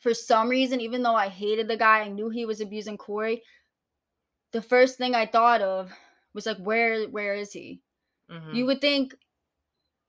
for 0.00 0.12
some 0.14 0.48
reason, 0.48 0.80
even 0.80 1.02
though 1.02 1.14
I 1.14 1.28
hated 1.28 1.66
the 1.68 1.76
guy, 1.78 2.00
I 2.00 2.08
knew 2.08 2.28
he 2.28 2.44
was 2.44 2.60
abusing 2.60 2.98
Corey. 2.98 3.42
The 4.52 4.60
first 4.62 4.98
thing 4.98 5.14
I 5.14 5.26
thought 5.26 5.62
of 5.62 5.90
was 6.34 6.46
like, 6.46 6.58
where 6.58 7.04
where 7.06 7.34
is 7.34 7.52
he? 7.52 7.80
Mhm. 8.30 8.54
You 8.54 8.66
would 8.66 8.80
think, 8.80 9.14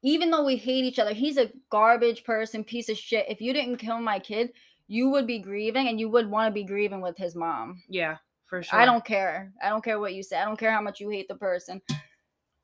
even 0.04 0.30
though 0.32 0.44
we 0.44 0.58
hate 0.58 0.84
each 0.86 1.00
other, 1.00 1.14
he's 1.14 1.38
a 1.38 1.52
garbage 1.72 2.24
person, 2.26 2.64
piece 2.64 2.90
of 2.90 2.98
shit. 2.98 3.26
If 3.30 3.42
you 3.42 3.54
didn't 3.54 3.78
kill 3.78 4.00
my 4.00 4.20
kid, 4.20 4.52
you 4.88 5.10
would 5.10 5.26
be 5.26 5.40
grieving 5.40 5.88
and 5.88 6.00
you 6.00 6.10
would 6.10 6.30
want 6.30 6.48
to 6.50 6.54
be 6.54 6.64
grieving 6.64 7.02
with 7.02 7.18
his 7.18 7.34
mom. 7.36 7.82
yeah, 7.88 8.18
for 8.48 8.64
sure. 8.64 8.80
I 8.80 8.86
don't 8.86 9.04
care. 9.06 9.54
I 9.62 9.70
don't 9.70 9.84
care 9.84 10.00
what 10.00 10.14
you 10.14 10.24
say. 10.24 10.38
I 10.38 10.46
don't 10.46 10.58
care 10.60 10.72
how 10.72 10.82
much 10.82 11.00
you 11.00 11.10
hate 11.10 11.28
the 11.28 11.36
person. 11.36 11.82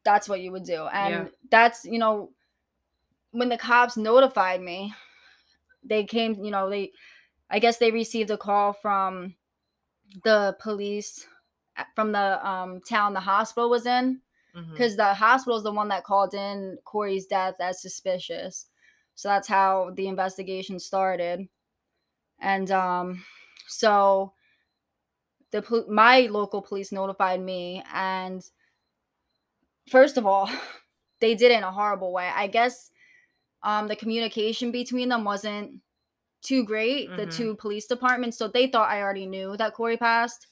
That's 0.03 0.27
what 0.27 0.41
you 0.41 0.51
would 0.51 0.63
do. 0.63 0.85
And 0.87 1.13
Yeah. 1.13 1.27
that's, 1.49 1.85
you 1.85 1.99
know, 1.99 2.31
when 3.31 3.49
the 3.49 3.57
cops 3.57 3.97
notified 3.97 4.61
me, 4.61 4.93
they 5.83 6.03
came, 6.03 6.43
you 6.43 6.51
know, 6.51 6.69
they 6.69 6.91
I 7.49 7.59
guess 7.59 7.77
they 7.77 7.91
received 7.91 8.31
a 8.31 8.37
call 8.37 8.73
from 8.73 9.35
the 10.23 10.55
police 10.59 11.25
uh, 11.77 11.83
from 11.95 12.11
the 12.11 12.45
um 12.47 12.81
town 12.81 13.13
the 13.13 13.19
hospital 13.19 13.69
was 13.69 13.85
in 13.85 14.21
because 14.71 14.95
the 14.95 15.13
hospital 15.13 15.57
is 15.57 15.63
the 15.63 15.71
one 15.71 15.89
that 15.89 16.03
called 16.03 16.33
in 16.33 16.77
Corey's 16.85 17.25
death 17.25 17.55
as 17.59 17.81
suspicious. 17.81 18.67
So 19.15 19.27
that's 19.29 19.47
how 19.47 19.91
the 19.95 20.07
investigation 20.07 20.79
started. 20.79 21.47
And 22.39 22.71
um, 22.71 23.23
so 23.67 24.33
the 25.51 25.61
pol- 25.61 25.85
my 25.89 26.21
local 26.31 26.61
police 26.61 26.91
notified 26.91 27.41
me, 27.41 27.83
and 27.93 28.43
first 29.89 30.17
of 30.17 30.25
all, 30.25 30.49
they 31.19 31.35
did 31.35 31.51
it 31.51 31.57
in 31.57 31.63
a 31.63 31.71
horrible 31.71 32.13
way. 32.13 32.29
I 32.33 32.47
guess 32.47 32.91
um, 33.63 33.87
the 33.87 33.95
communication 33.95 34.71
between 34.71 35.09
them 35.09 35.23
wasn't 35.23 35.81
too 36.41 36.65
great. 36.65 37.15
The 37.15 37.27
Mhm. 37.27 37.31
two 37.31 37.55
police 37.55 37.87
departments, 37.87 38.37
so 38.37 38.47
they 38.47 38.67
thought 38.67 38.89
I 38.89 39.01
already 39.01 39.25
knew 39.27 39.57
that 39.57 39.73
Corey 39.73 39.97
passed. 39.97 40.47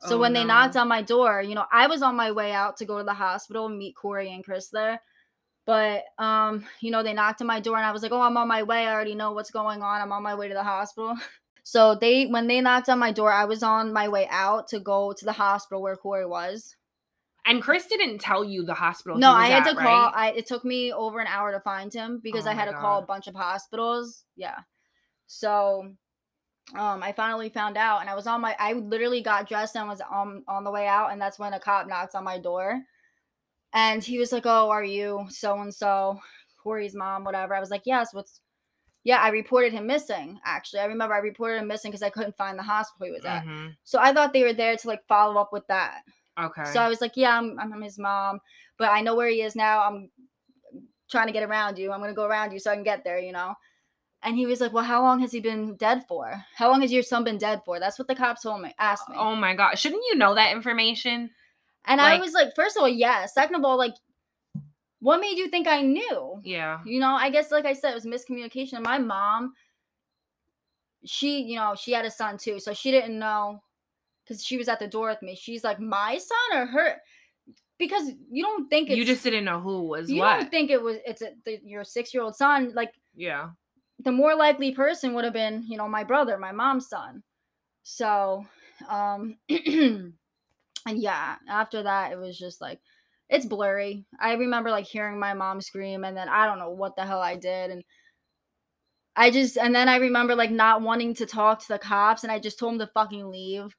So 0.00 0.16
Oh, 0.16 0.20
when 0.20 0.32
they 0.34 0.44
knocked 0.44 0.76
on 0.76 0.88
my 0.88 1.02
door, 1.02 1.42
you 1.42 1.54
know, 1.54 1.66
I 1.72 1.86
was 1.88 2.02
on 2.02 2.16
my 2.16 2.32
way 2.32 2.52
out 2.52 2.76
to 2.78 2.86
go 2.86 2.98
to 2.98 3.04
the 3.04 3.14
hospital 3.14 3.66
and 3.66 3.78
meet 3.78 3.96
Corey 3.96 4.32
and 4.32 4.44
Chris 4.44 4.68
there. 4.70 5.00
But 5.66 6.04
um, 6.18 6.66
you 6.80 6.90
know, 6.90 7.02
they 7.02 7.14
knocked 7.14 7.40
on 7.42 7.46
my 7.48 7.60
door 7.60 7.76
and 7.76 7.86
I 7.86 7.92
was 7.92 8.02
like, 8.02 8.12
"Oh, 8.12 8.20
I'm 8.22 8.36
on 8.38 8.48
my 8.48 8.62
way. 8.64 8.86
I 8.86 8.92
already 8.94 9.14
know 9.14 9.32
what's 9.32 9.50
going 9.50 9.82
on. 9.82 10.00
I'm 10.02 10.12
on 10.12 10.22
my 10.22 10.34
way 10.34 10.48
to 10.48 10.54
the 10.54 10.64
hospital." 10.64 11.16
So 11.68 11.94
they 11.94 12.24
when 12.24 12.46
they 12.46 12.62
knocked 12.62 12.88
on 12.88 12.98
my 12.98 13.12
door, 13.12 13.30
I 13.30 13.44
was 13.44 13.62
on 13.62 13.92
my 13.92 14.08
way 14.08 14.26
out 14.30 14.68
to 14.68 14.80
go 14.80 15.12
to 15.12 15.24
the 15.26 15.32
hospital 15.32 15.82
where 15.82 15.96
Corey 15.96 16.24
was. 16.24 16.74
And 17.44 17.60
Chris 17.60 17.84
didn't 17.84 18.22
tell 18.22 18.42
you 18.42 18.64
the 18.64 18.72
hospital. 18.72 19.18
No, 19.18 19.34
he 19.34 19.42
was 19.42 19.50
I 19.50 19.52
had 19.52 19.66
at, 19.66 19.70
to 19.72 19.76
call. 19.76 20.06
right? 20.06 20.12
I 20.14 20.30
it 20.30 20.46
took 20.46 20.64
me 20.64 20.94
over 20.94 21.20
an 21.20 21.26
hour 21.26 21.52
to 21.52 21.60
find 21.60 21.92
him 21.92 22.20
because 22.24 22.46
Oh 22.46 22.50
I 22.50 22.54
had 22.54 22.70
to 22.70 22.72
call 22.72 23.00
a 23.00 23.04
bunch 23.04 23.26
of 23.26 23.34
hospitals. 23.34 24.24
Yeah. 24.34 24.60
So 25.26 25.92
um 26.74 27.02
I 27.02 27.12
finally 27.12 27.50
found 27.50 27.76
out 27.76 28.00
and 28.00 28.08
I 28.08 28.14
was 28.14 28.26
on 28.26 28.40
my 28.40 28.56
I 28.58 28.72
literally 28.72 29.20
got 29.20 29.46
dressed 29.46 29.76
and 29.76 29.88
was 29.88 30.00
on 30.00 30.44
on 30.48 30.64
the 30.64 30.70
way 30.70 30.86
out 30.86 31.12
and 31.12 31.20
that's 31.20 31.38
when 31.38 31.52
a 31.52 31.60
cop 31.60 31.86
knocked 31.86 32.14
on 32.14 32.24
my 32.24 32.38
door. 32.38 32.80
And 33.74 34.02
he 34.02 34.18
was 34.18 34.32
like, 34.32 34.46
"Oh, 34.46 34.70
are 34.70 34.84
you 34.84 35.26
so 35.28 35.60
and 35.60 35.74
so 35.74 36.18
Corey's 36.62 36.94
mom 36.94 37.24
whatever?" 37.24 37.54
I 37.54 37.60
was 37.60 37.70
like, 37.70 37.82
"Yes, 37.84 38.14
what's 38.14 38.40
Yeah, 39.08 39.20
I 39.22 39.30
reported 39.30 39.72
him 39.72 39.86
missing. 39.86 40.38
Actually, 40.44 40.80
I 40.80 40.84
remember 40.84 41.14
I 41.14 41.20
reported 41.20 41.62
him 41.62 41.66
missing 41.66 41.90
because 41.90 42.02
I 42.02 42.10
couldn't 42.10 42.36
find 42.36 42.58
the 42.58 42.62
hospital 42.62 43.06
he 43.06 43.12
was 43.12 43.24
at. 43.24 43.42
Mhm. 43.42 43.74
So 43.82 43.98
I 43.98 44.12
thought 44.12 44.34
they 44.34 44.42
were 44.44 44.52
there 44.52 44.76
to 44.76 44.86
like 44.86 45.02
follow 45.08 45.40
up 45.40 45.50
with 45.50 45.66
that. 45.68 46.02
Okay. 46.38 46.66
So 46.74 46.80
I 46.82 46.90
was 46.90 47.00
like, 47.00 47.16
yeah, 47.16 47.38
I'm, 47.38 47.58
I'm 47.58 47.80
his 47.80 47.98
mom, 47.98 48.38
but 48.76 48.90
I 48.90 49.00
know 49.00 49.14
where 49.16 49.28
he 49.30 49.40
is 49.40 49.56
now. 49.56 49.80
I'm 49.80 50.10
trying 51.10 51.26
to 51.26 51.32
get 51.32 51.42
around 51.42 51.78
you. 51.78 51.90
I'm 51.90 52.00
going 52.00 52.10
to 52.10 52.14
go 52.14 52.26
around 52.26 52.52
you 52.52 52.58
so 52.58 52.70
I 52.70 52.74
can 52.74 52.84
get 52.84 53.02
there, 53.02 53.18
you 53.18 53.32
know? 53.32 53.54
And 54.22 54.36
he 54.36 54.44
was 54.44 54.60
like, 54.60 54.74
well, 54.74 54.84
how 54.84 55.00
long 55.00 55.20
has 55.20 55.32
he 55.32 55.40
been 55.40 55.74
dead 55.76 56.04
for? 56.06 56.44
How 56.54 56.68
long 56.70 56.82
has 56.82 56.92
your 56.92 57.02
son 57.02 57.24
been 57.24 57.38
dead 57.38 57.62
for? 57.64 57.80
That's 57.80 57.98
what 57.98 58.08
the 58.08 58.14
cops 58.14 58.42
told 58.42 58.60
me, 58.60 58.74
asked 58.78 59.08
me. 59.08 59.16
oh 59.18 59.34
my 59.34 59.54
god! 59.54 59.78
Shouldn't 59.78 60.04
you 60.10 60.16
know 60.16 60.34
that 60.34 60.52
information? 60.52 61.30
and 61.86 61.98
I 61.98 62.18
was 62.18 62.34
like, 62.34 62.54
first 62.54 62.76
of 62.76 62.82
all, 62.82 62.88
yes. 62.90 63.32
Second 63.32 63.56
of 63.56 63.64
all, 63.64 63.78
like, 63.78 63.94
what 65.00 65.20
made 65.20 65.38
you 65.38 65.48
think 65.48 65.68
I 65.68 65.82
knew? 65.82 66.40
Yeah. 66.42 66.80
You 66.84 67.00
know, 67.00 67.14
I 67.14 67.30
guess, 67.30 67.50
like 67.50 67.66
I 67.66 67.72
said, 67.72 67.92
it 67.92 67.94
was 67.94 68.06
miscommunication. 68.06 68.74
And 68.74 68.84
my 68.84 68.98
mom, 68.98 69.54
she, 71.04 71.42
you 71.42 71.56
know, 71.56 71.74
she 71.78 71.92
had 71.92 72.04
a 72.04 72.10
son 72.10 72.36
too. 72.36 72.58
So 72.58 72.72
she 72.72 72.90
didn't 72.90 73.18
know 73.18 73.62
because 74.24 74.44
she 74.44 74.58
was 74.58 74.68
at 74.68 74.80
the 74.80 74.88
door 74.88 75.08
with 75.08 75.22
me. 75.22 75.36
She's 75.36 75.64
like, 75.64 75.80
my 75.80 76.18
son 76.18 76.60
or 76.60 76.66
her? 76.66 76.96
Because 77.78 78.10
you 78.30 78.42
don't 78.42 78.68
think 78.68 78.90
it's. 78.90 78.98
You 78.98 79.04
just 79.04 79.22
didn't 79.22 79.44
know 79.44 79.60
who 79.60 79.84
was 79.84 80.10
you 80.10 80.20
what. 80.20 80.40
don't 80.40 80.50
think 80.50 80.70
it 80.70 80.82
was 80.82 80.96
it's 81.06 81.22
a, 81.22 81.30
the, 81.44 81.60
your 81.64 81.84
six 81.84 82.12
year 82.12 82.24
old 82.24 82.34
son 82.34 82.72
like 82.74 82.90
yeah. 83.14 83.50
the 84.00 84.10
more 84.10 84.34
likely 84.34 84.72
person 84.72 85.14
would 85.14 85.22
have 85.22 85.32
been 85.32 85.64
you 85.68 85.76
know 85.76 85.88
my 85.88 86.02
brother 86.02 86.36
my 86.38 86.50
mom's 86.50 86.88
son 86.88 87.22
so 87.84 88.44
um 88.88 89.38
and 89.48 90.12
yeah 90.86 91.36
after 91.48 91.84
that 91.84 92.10
it 92.10 92.18
was 92.18 92.36
just 92.36 92.60
like 92.60 92.80
it's 93.30 93.46
blurry 93.46 94.04
i 94.20 94.32
remember 94.34 94.70
like 94.70 94.86
hearing 94.86 95.18
my 95.18 95.34
mom 95.34 95.60
scream 95.60 96.04
and 96.04 96.16
then 96.16 96.28
i 96.28 96.46
don't 96.46 96.58
know 96.58 96.70
what 96.70 96.96
the 96.96 97.04
hell 97.04 97.20
i 97.20 97.36
did 97.36 97.70
and 97.70 97.84
i 99.16 99.30
just 99.30 99.56
and 99.58 99.74
then 99.74 99.88
i 99.88 99.96
remember 99.96 100.34
like 100.34 100.50
not 100.50 100.80
wanting 100.82 101.14
to 101.14 101.26
talk 101.26 101.60
to 101.60 101.68
the 101.68 101.78
cops 101.78 102.22
and 102.22 102.32
i 102.32 102.38
just 102.38 102.58
told 102.58 102.72
them 102.72 102.78
to 102.86 102.92
fucking 102.94 103.28
leave 103.28 103.74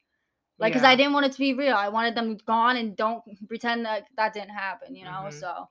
like 0.60 0.74
because 0.74 0.86
i 0.86 0.96
didn't 0.96 1.13
want 1.13 1.25
it 1.25 1.32
to 1.32 1.39
be 1.39 1.53
real 1.53 1.75
i 1.75 1.88
wanted 1.89 2.13
them 2.15 2.38
gone 2.46 2.77
and 2.77 2.96
don't 2.96 3.24
pretend 3.48 3.86
that 3.86 4.03
that 4.18 4.34
didn't 4.34 4.50
happen 4.50 4.96
you 4.96 5.06
know 5.06 5.25
Mhm. 5.27 5.34
so 5.34 5.68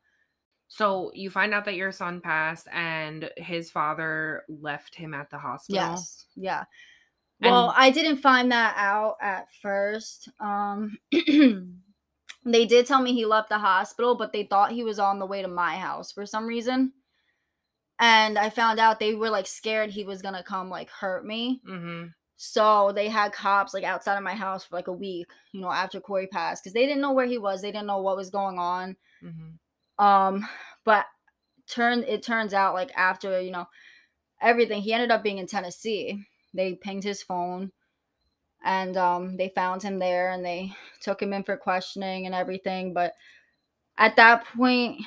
So 0.70 1.10
you 1.14 1.30
find 1.30 1.54
out 1.54 1.64
that 1.64 1.76
your 1.76 1.92
son 1.92 2.20
passed, 2.20 2.68
and 2.70 3.30
his 3.38 3.70
father 3.70 4.42
left 4.50 4.94
him 4.94 5.14
at 5.14 5.30
the 5.30 5.38
hospital. 5.38 5.80
Yes. 5.80 6.26
Yeah. 6.36 6.64
Well, 7.40 7.70
And- 7.70 7.78
I 7.78 7.88
didn't 7.90 8.18
find 8.18 8.52
that 8.52 8.74
out 8.76 9.16
at 9.22 9.46
first. 9.62 10.28
Um 10.40 10.98
they 12.44 12.66
did 12.66 12.86
tell 12.86 13.02
me 13.02 13.12
he 13.12 13.26
left 13.26 13.48
the 13.48 13.58
hospital, 13.58 14.14
but 14.14 14.32
they 14.32 14.44
thought 14.44 14.72
he 14.72 14.84
was 14.84 14.98
on 14.98 15.18
the 15.18 15.26
way 15.26 15.42
to 15.42 15.48
my 15.48 15.76
house 15.76 16.12
for 16.12 16.24
some 16.24 16.46
reason. 16.46 16.92
And 18.00 18.38
I 18.38 18.50
found 18.50 18.78
out 18.78 19.00
they 19.00 19.14
were 19.14 19.30
like 19.30 19.46
scared 19.46 19.90
he 19.90 20.04
was 20.04 20.22
to 20.22 20.42
come 20.46 20.70
like 20.70 20.88
hurt 20.90 21.26
me. 21.26 21.60
Mm-hmm. 21.68 22.06
So 22.36 22.92
they 22.94 23.08
had 23.08 23.32
cops 23.32 23.74
like 23.74 23.82
outside 23.82 24.16
of 24.16 24.22
my 24.22 24.34
house 24.34 24.64
for 24.64 24.76
like 24.76 24.86
a 24.86 24.92
week, 24.92 25.26
you 25.52 25.60
know, 25.60 25.72
after 25.72 26.00
Corey 26.00 26.28
passed 26.28 26.62
cuz 26.62 26.72
they 26.72 26.86
didn't 26.86 27.02
know 27.02 27.12
where 27.12 27.26
he 27.26 27.38
was. 27.38 27.60
They 27.60 27.72
didn't 27.72 27.88
know 27.88 28.00
what 28.00 28.16
was 28.16 28.30
going 28.30 28.58
on. 28.58 28.96
Mm-hmm. 29.22 30.04
Um, 30.04 30.48
but 30.84 31.06
turn 31.66 32.04
it 32.04 32.22
turns 32.22 32.54
out 32.54 32.74
like 32.74 32.92
after 32.96 33.40
you 33.40 33.50
know 33.50 33.66
everything, 34.40 34.82
he 34.82 34.92
ended 34.92 35.10
up 35.10 35.24
being 35.24 35.38
in 35.38 35.48
Tennessee. 35.48 36.24
They 36.54 36.74
pinged 36.74 37.02
his 37.02 37.22
phone, 37.22 37.72
and 38.64 38.96
um, 38.96 39.36
they 39.36 39.50
found 39.54 39.82
him 39.82 39.98
there, 39.98 40.30
and 40.32 40.44
they 40.44 40.72
took 41.00 41.22
him 41.22 41.32
in 41.32 41.42
for 41.44 41.56
questioning 41.56 42.26
and 42.26 42.34
everything. 42.34 42.92
But 42.92 43.14
at 43.96 44.16
that 44.16 44.44
point, 44.56 45.00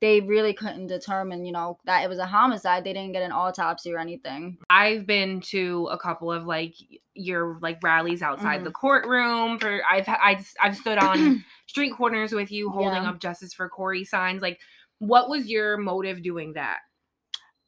they 0.00 0.20
really 0.20 0.52
couldn't 0.52 0.86
determine, 0.86 1.44
you 1.44 1.50
know, 1.52 1.78
that 1.84 2.04
it 2.04 2.08
was 2.08 2.18
a 2.20 2.26
homicide. 2.26 2.84
They 2.84 2.92
didn't 2.92 3.12
get 3.12 3.22
an 3.24 3.32
autopsy 3.32 3.92
or 3.92 3.98
anything. 3.98 4.58
I've 4.70 5.06
been 5.06 5.40
to 5.50 5.88
a 5.90 5.98
couple 5.98 6.30
of 6.30 6.44
like 6.46 6.74
your 7.14 7.58
like 7.60 7.78
rallies 7.82 8.22
outside 8.22 8.60
Mhm. 8.60 8.64
the 8.64 8.70
courtroom. 8.70 9.58
For 9.58 9.80
I've 9.90 10.08
I've 10.08 10.52
I've 10.60 10.76
stood 10.76 10.98
on 10.98 11.44
street 11.66 11.90
corners 11.96 12.32
with 12.32 12.52
you 12.52 12.70
holding 12.70 13.02
Yeah. 13.02 13.10
up 13.10 13.18
justice 13.18 13.52
for 13.52 13.68
Corey 13.68 14.04
signs. 14.04 14.40
Like, 14.40 14.60
what 15.00 15.28
was 15.28 15.48
your 15.48 15.76
motive 15.76 16.22
doing 16.22 16.52
that? 16.52 16.78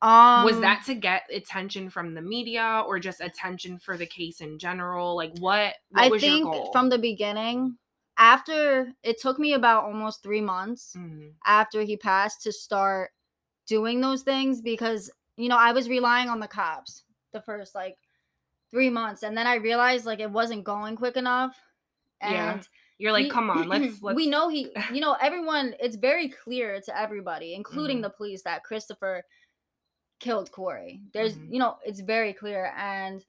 Um, 0.03 0.45
was 0.45 0.59
that 0.61 0.83
to 0.87 0.95
get 0.95 1.25
attention 1.31 1.91
from 1.91 2.15
the 2.15 2.23
media 2.23 2.83
or 2.87 2.99
just 2.99 3.21
attention 3.21 3.79
for 3.79 3.97
the 3.99 4.07
case 4.07 4.41
in 4.41 4.59
general? 4.59 5.15
Like, 5.15 5.37
what? 5.39 5.75
what 5.91 6.05
I 6.05 6.09
was 6.09 6.21
think 6.23 6.45
your 6.45 6.53
goal? 6.55 6.73
from 6.73 6.89
the 6.89 6.99
beginning, 6.99 7.77
after 8.17 8.93
it 9.03 9.21
took 9.21 9.39
me 9.39 9.53
about 9.55 9.85
almost 9.85 10.23
three 10.23 10.41
months 10.41 10.95
Mhm. 10.97 11.33
after 11.45 11.83
he 11.83 11.97
passed 11.97 12.43
to 12.43 12.53
start 12.53 13.11
doing 13.67 14.01
those 14.01 14.23
things 14.23 14.61
because 14.61 15.11
you 15.37 15.49
know 15.49 15.57
I 15.57 15.73
was 15.73 15.89
relying 15.89 16.29
on 16.29 16.41
the 16.41 16.49
cops 16.49 17.05
the 17.33 17.41
first 17.43 17.75
like 17.75 17.97
three 18.71 18.91
months, 18.91 19.23
and 19.23 19.37
then 19.37 19.47
I 19.47 19.57
realized 19.57 20.07
like 20.07 20.21
it 20.21 20.31
wasn't 20.31 20.65
going 20.65 20.97
quick 20.97 21.17
enough. 21.17 21.57
Yeah. 22.23 22.53
And 22.55 22.69
You're 22.99 23.13
like, 23.13 23.25
he- 23.25 23.31
come 23.31 23.51
on, 23.51 23.69
let's 23.69 24.01
let's 24.03 24.17
we 24.17 24.27
know 24.29 24.49
he, 24.49 24.73
you 24.93 25.01
know, 25.01 25.17
everyone. 25.21 25.75
It's 25.81 25.97
very 25.97 26.29
clear 26.29 26.81
to 26.81 26.99
everybody, 26.99 27.55
including 27.61 27.99
Mhm. 27.99 28.03
the 28.03 28.11
police, 28.11 28.43
that 28.45 28.65
Christopher 28.65 29.25
killed 30.21 30.53
Corey. 30.53 31.01
There's, 31.13 31.37
Mhm. 31.37 31.53
you 31.53 31.59
know, 31.59 31.79
it's 31.85 32.01
very 32.01 32.33
clear, 32.33 32.73
and 32.77 33.25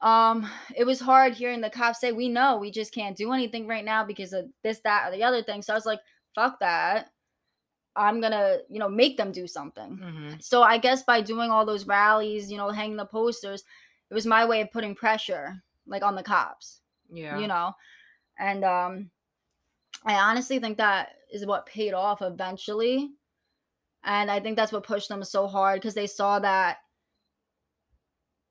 um, 0.00 0.50
it 0.76 0.84
was 0.84 1.00
hard 1.00 1.34
hearing 1.34 1.60
the 1.60 1.70
cops 1.70 2.00
say, 2.00 2.12
"We 2.12 2.28
know, 2.28 2.58
we 2.58 2.70
just 2.70 2.92
can't 2.92 3.16
do 3.16 3.32
anything 3.32 3.66
right 3.66 3.84
now 3.84 4.04
because 4.04 4.32
of 4.32 4.50
this, 4.62 4.80
that, 4.80 5.08
or 5.08 5.10
the 5.16 5.22
other 5.24 5.42
thing." 5.42 5.62
So 5.62 5.72
I 5.72 5.76
was 5.76 5.86
like, 5.86 6.00
"Fuck 6.34 6.60
that." 6.60 7.10
I'm 7.96 8.20
gonna, 8.20 8.58
you 8.68 8.80
know, 8.80 8.88
make 8.88 9.16
them 9.16 9.30
do 9.30 9.46
something. 9.46 9.96
Mhm. 9.98 10.42
So 10.42 10.62
I 10.64 10.78
guess 10.78 11.04
by 11.04 11.20
doing 11.20 11.50
all 11.52 11.64
those 11.64 11.86
rallies, 11.86 12.50
you 12.50 12.56
know, 12.56 12.70
hanging 12.70 12.96
the 12.96 13.06
posters, 13.06 13.62
it 14.10 14.14
was 14.14 14.26
my 14.26 14.44
way 14.44 14.60
of 14.62 14.72
putting 14.72 14.96
pressure 14.96 15.62
like 15.86 16.02
on 16.02 16.16
the 16.16 16.22
cops, 16.24 16.80
Yeah. 17.08 17.38
you 17.38 17.46
know. 17.46 17.72
And 18.36 18.64
um 18.64 19.10
I 20.04 20.14
honestly 20.16 20.58
think 20.58 20.76
that 20.78 21.16
is 21.32 21.46
what 21.46 21.66
paid 21.66 21.94
off 21.94 22.20
eventually. 22.20 23.12
And 24.04 24.30
I 24.30 24.40
think 24.40 24.56
that's 24.56 24.72
what 24.72 24.84
pushed 24.84 25.08
them 25.08 25.24
so 25.24 25.46
hard 25.46 25.80
because 25.80 25.94
they 25.94 26.06
saw 26.06 26.38
that 26.40 26.78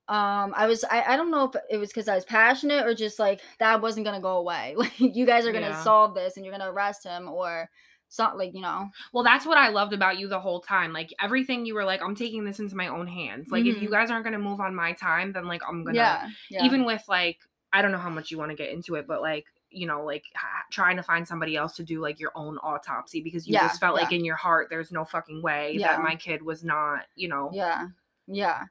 um 0.09 0.53
I 0.55 0.67
was 0.67 0.83
I, 0.83 1.13
I 1.13 1.17
don't 1.17 1.31
know 1.31 1.45
if 1.45 1.61
it 1.69 1.77
was 1.77 1.89
because 1.89 2.09
I 2.09 2.15
was 2.15 2.25
passionate 2.25 2.85
or 2.85 2.93
just 2.93 3.19
like 3.19 3.39
that 3.59 3.81
wasn't 3.81 4.05
gonna 4.05 4.19
go 4.21 4.37
away. 4.37 4.75
Like 4.77 4.91
you 4.99 5.25
guys 5.25 5.45
are 5.45 5.53
gonna 5.53 5.67
Yeah. 5.69 5.83
solve 5.83 6.13
this 6.13 6.35
and 6.35 6.45
you're 6.45 6.53
gonna 6.53 6.71
arrest 6.71 7.05
him 7.05 7.29
or 7.29 7.69
something 8.09 8.37
like, 8.37 8.53
you 8.53 8.61
know. 8.61 8.89
Well, 9.13 9.23
that's 9.23 9.45
what 9.45 9.57
I 9.57 9.69
loved 9.69 9.93
about 9.93 10.19
you 10.19 10.27
the 10.27 10.39
whole 10.39 10.59
time. 10.59 10.91
Like 10.91 11.13
everything 11.21 11.65
you 11.65 11.73
were 11.73 11.85
like, 11.85 12.01
I'm 12.01 12.15
taking 12.15 12.43
this 12.43 12.59
into 12.59 12.75
my 12.75 12.87
own 12.89 13.07
hands. 13.07 13.49
Like 13.51 13.65
if 13.65 13.79
you 13.81 13.87
Mhm. 13.87 13.91
guys 13.91 14.11
aren't 14.11 14.25
gonna 14.25 14.39
move 14.39 14.59
on 14.59 14.75
my 14.75 14.91
time, 14.93 15.31
then 15.31 15.45
like 15.47 15.61
I'm 15.67 15.85
gonna 15.85 15.95
Yeah. 15.95 16.29
yeah. 16.49 16.65
even 16.65 16.83
with 16.85 17.03
like 17.07 17.39
I 17.71 17.81
don't 17.81 17.91
know 17.93 17.97
how 17.97 18.09
much 18.09 18.29
you 18.29 18.37
want 18.37 18.51
to 18.51 18.57
get 18.57 18.71
into 18.71 18.95
it, 18.95 19.07
but 19.07 19.21
like 19.21 19.45
you 19.73 19.87
know, 19.87 20.03
like 20.05 20.25
ha- 20.35 20.65
trying 20.71 20.97
to 20.97 21.03
find 21.03 21.27
somebody 21.27 21.55
else 21.55 21.75
to 21.77 21.83
do 21.83 22.01
like 22.01 22.19
your 22.19 22.31
own 22.35 22.57
autopsy 22.59 23.21
because 23.21 23.47
you 23.47 23.53
Yeah, 23.53 23.59
just 23.59 23.79
felt 23.79 23.95
like 23.95 24.11
in 24.11 24.25
your 24.25 24.35
heart 24.35 24.67
there's 24.69 24.91
no 24.91 25.05
fucking 25.05 25.41
way 25.41 25.79
Yeah. 25.79 25.89
that 25.91 26.01
my 26.01 26.15
kid 26.15 26.41
was 26.41 26.63
not, 26.63 27.05
you 27.15 27.27
know. 27.29 27.55
Yeah. 27.55 27.87
Yeah. 28.27 28.65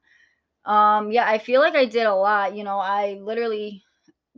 Um 0.64 1.12
yeah, 1.12 1.28
I 1.28 1.38
feel 1.38 1.60
like 1.60 1.74
I 1.76 1.86
did 1.86 2.06
a 2.06 2.14
lot, 2.14 2.56
you 2.56 2.64
know, 2.64 2.78
I 2.78 3.14
literally 3.22 3.84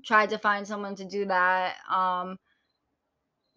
tried 0.05 0.31
to 0.31 0.39
find 0.39 0.67
someone 0.67 0.97
to 0.97 1.07
do 1.07 1.27
that. 1.27 1.77
Um 1.91 2.39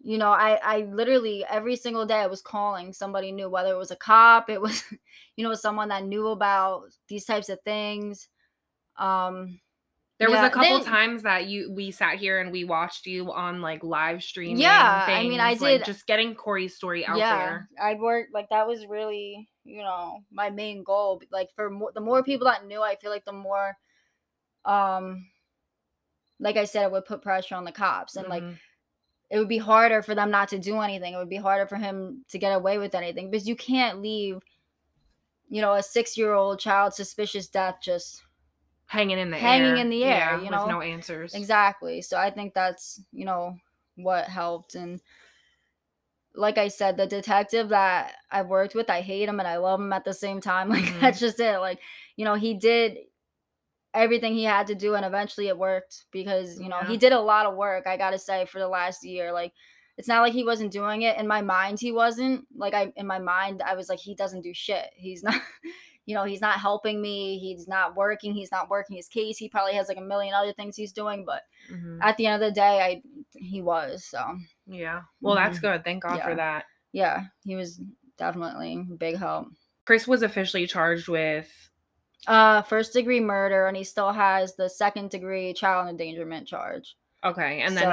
you 0.00 0.18
know, 0.18 0.30
I 0.30 0.58
I 0.62 0.80
literally 0.82 1.44
every 1.48 1.76
single 1.76 2.06
day 2.06 2.20
I 2.20 2.26
was 2.26 2.40
calling 2.42 2.92
somebody 2.92 3.32
new 3.32 3.48
whether 3.50 3.72
it 3.72 3.78
was 3.78 3.90
a 3.90 3.96
cop, 3.96 4.48
it 4.50 4.60
was 4.60 4.84
you 5.36 5.44
know, 5.44 5.54
someone 5.54 5.88
that 5.88 6.04
knew 6.04 6.28
about 6.28 6.84
these 7.08 7.24
types 7.24 7.48
of 7.48 7.60
things. 7.62 8.28
Um 8.98 9.60
There 10.18 10.28
was 10.28 10.40
a 10.40 10.50
couple 10.50 10.78
then- 10.78 10.84
times 10.84 11.22
that 11.22 11.46
you 11.46 11.70
we 11.72 11.90
sat 11.92 12.16
here 12.16 12.40
and 12.40 12.50
we 12.50 12.64
watched 12.64 13.06
you 13.06 13.30
on 13.32 13.60
like 13.60 13.84
live 13.84 14.22
streaming. 14.22 14.58
Yeah, 14.58 15.06
I 15.08 15.22
mean, 15.22 15.38
I 15.38 15.50
things, 15.50 15.62
like, 15.62 15.78
did- 15.78 15.86
just 15.86 16.06
getting 16.06 16.34
Corey's 16.34 16.74
story 16.74 17.06
out 17.06 17.18
yeah, 17.18 17.36
there. 17.38 17.68
I 17.80 17.94
worked 17.94 18.34
like 18.34 18.48
that 18.50 18.66
was 18.66 18.84
really, 18.86 19.48
you 19.64 19.82
know, 19.82 20.24
my 20.32 20.50
main 20.50 20.82
goal. 20.82 21.22
Like 21.30 21.50
for 21.54 21.70
more, 21.70 21.92
the 21.92 22.00
more 22.00 22.24
people 22.24 22.46
that 22.46 22.66
knew, 22.66 22.82
I 22.82 22.96
feel 22.96 23.10
like 23.12 23.24
the 23.24 23.32
more, 23.32 23.76
um, 24.64 25.28
like 26.40 26.56
I 26.56 26.64
said, 26.64 26.84
it 26.84 26.90
would 26.92 27.04
put 27.04 27.22
pressure 27.22 27.54
on 27.54 27.64
the 27.64 27.72
cops, 27.72 28.16
and 28.16 28.26
like 28.28 28.42
Mhm. 28.42 28.58
it 29.30 29.38
would 29.38 29.48
be 29.48 29.58
harder 29.58 30.02
for 30.02 30.16
them 30.16 30.32
not 30.32 30.48
to 30.48 30.58
do 30.58 30.80
anything. 30.80 31.14
It 31.14 31.16
would 31.18 31.28
be 31.28 31.36
harder 31.36 31.68
for 31.68 31.76
him 31.76 32.24
to 32.30 32.38
get 32.38 32.52
away 32.56 32.78
with 32.78 32.96
anything 32.96 33.30
because 33.30 33.46
you 33.46 33.54
can't 33.54 34.02
leave, 34.02 34.40
you 35.48 35.60
know, 35.60 35.74
a 35.74 35.82
six-year-old 35.82 36.58
child 36.58 36.92
suspicious 36.94 37.46
death 37.46 37.76
just 37.80 38.24
hanging 38.88 39.18
in 39.18 39.30
the 39.30 39.36
air. 39.36 39.42
Hanging 39.42 39.70
air. 39.72 39.76
in 39.76 39.90
the 39.90 40.04
air, 40.04 40.10
yeah, 40.18 40.36
you 40.36 40.42
with 40.42 40.50
know? 40.50 40.66
no 40.66 40.80
answers. 40.80 41.34
Exactly. 41.34 42.02
So 42.02 42.16
I 42.16 42.30
think 42.30 42.54
that's, 42.54 43.00
you 43.12 43.24
know, 43.24 43.56
what 43.96 44.24
helped. 44.24 44.74
And 44.74 45.00
like 46.34 46.58
I 46.58 46.68
said, 46.68 46.96
the 46.96 47.06
detective 47.06 47.68
that 47.70 48.12
I 48.30 48.42
worked 48.42 48.74
with, 48.74 48.90
I 48.90 49.00
hate 49.00 49.28
him 49.28 49.38
and 49.40 49.48
I 49.48 49.56
love 49.58 49.80
him 49.80 49.92
at 49.92 50.04
the 50.04 50.14
same 50.14 50.40
time. 50.40 50.68
Like 50.70 50.84
Mhm. 50.84 51.00
that's 51.00 51.20
just 51.20 51.38
it. 51.40 51.58
Like, 51.58 51.80
you 52.16 52.24
know, 52.24 52.34
he 52.34 52.54
did 52.54 52.98
everything 53.94 54.34
he 54.34 54.44
had 54.44 54.66
to 54.68 54.74
do 54.74 54.94
and 54.94 55.04
eventually 55.04 55.48
it 55.48 55.58
worked 55.58 56.04
because, 56.12 56.60
you 56.60 56.68
know, 56.68 56.78
Yeah. 56.82 56.88
he 56.88 56.96
did 56.96 57.12
a 57.12 57.20
lot 57.20 57.46
of 57.46 57.56
work, 57.56 57.86
I 57.86 57.96
gotta 57.96 58.18
say, 58.18 58.44
for 58.46 58.58
the 58.58 58.68
last 58.68 59.04
year. 59.04 59.32
Like 59.32 59.52
it's 59.96 60.06
not 60.08 60.20
like 60.22 60.32
he 60.32 60.44
wasn't 60.44 60.70
doing 60.72 61.02
it. 61.02 61.18
In 61.18 61.26
my 61.26 61.40
mind, 61.42 61.80
he 61.80 61.90
wasn't. 61.90 62.46
Like 62.56 62.72
I 62.74 62.92
in 62.96 63.06
my 63.06 63.18
mind, 63.18 63.62
I 63.62 63.74
was 63.74 63.88
like, 63.88 63.98
he 63.98 64.14
doesn't 64.14 64.42
do 64.42 64.54
shit. 64.54 64.90
He's 64.94 65.22
not 65.24 65.40
you 66.08 66.14
know, 66.14 66.24
he's 66.24 66.40
not 66.40 66.58
helping 66.58 67.02
me. 67.02 67.38
He's 67.38 67.68
not 67.68 67.94
working. 67.94 68.32
He's 68.32 68.50
not 68.50 68.70
working 68.70 68.96
his 68.96 69.08
case. 69.08 69.36
He 69.36 69.46
probably 69.50 69.74
has 69.74 69.88
like 69.88 69.98
a 69.98 70.00
million 70.00 70.32
other 70.32 70.54
things 70.54 70.74
he's 70.74 70.90
doing, 70.94 71.26
but 71.26 71.42
Mhm. 71.70 71.98
at 72.00 72.16
the 72.16 72.24
end 72.24 72.42
of 72.42 72.48
the 72.48 72.54
day, 72.54 72.80
I 72.80 73.02
he 73.34 73.60
was. 73.60 74.06
So 74.06 74.38
Yeah. 74.66 75.02
Well, 75.20 75.34
that's 75.34 75.58
Mhm. 75.58 75.62
good. 75.62 75.84
Thank 75.84 76.04
God 76.04 76.22
for 76.22 76.34
that. 76.34 76.64
yeah, 76.92 77.24
he 77.44 77.56
was 77.56 77.78
definitely 78.16 78.86
big 78.96 79.18
help. 79.18 79.48
Chris 79.84 80.08
was 80.08 80.22
officially 80.22 80.66
charged 80.66 81.08
with 81.08 81.52
Uh, 82.26 82.62
first 82.62 82.94
degree 82.94 83.20
murder, 83.20 83.66
and 83.66 83.76
he 83.76 83.84
still 83.84 84.12
has 84.12 84.56
the 84.56 84.68
second 84.70 85.10
degree 85.10 85.52
child 85.52 85.88
endangerment 85.88 86.48
charge. 86.48 86.96
okay, 87.22 87.60
and 87.60 87.76
then 87.76 87.84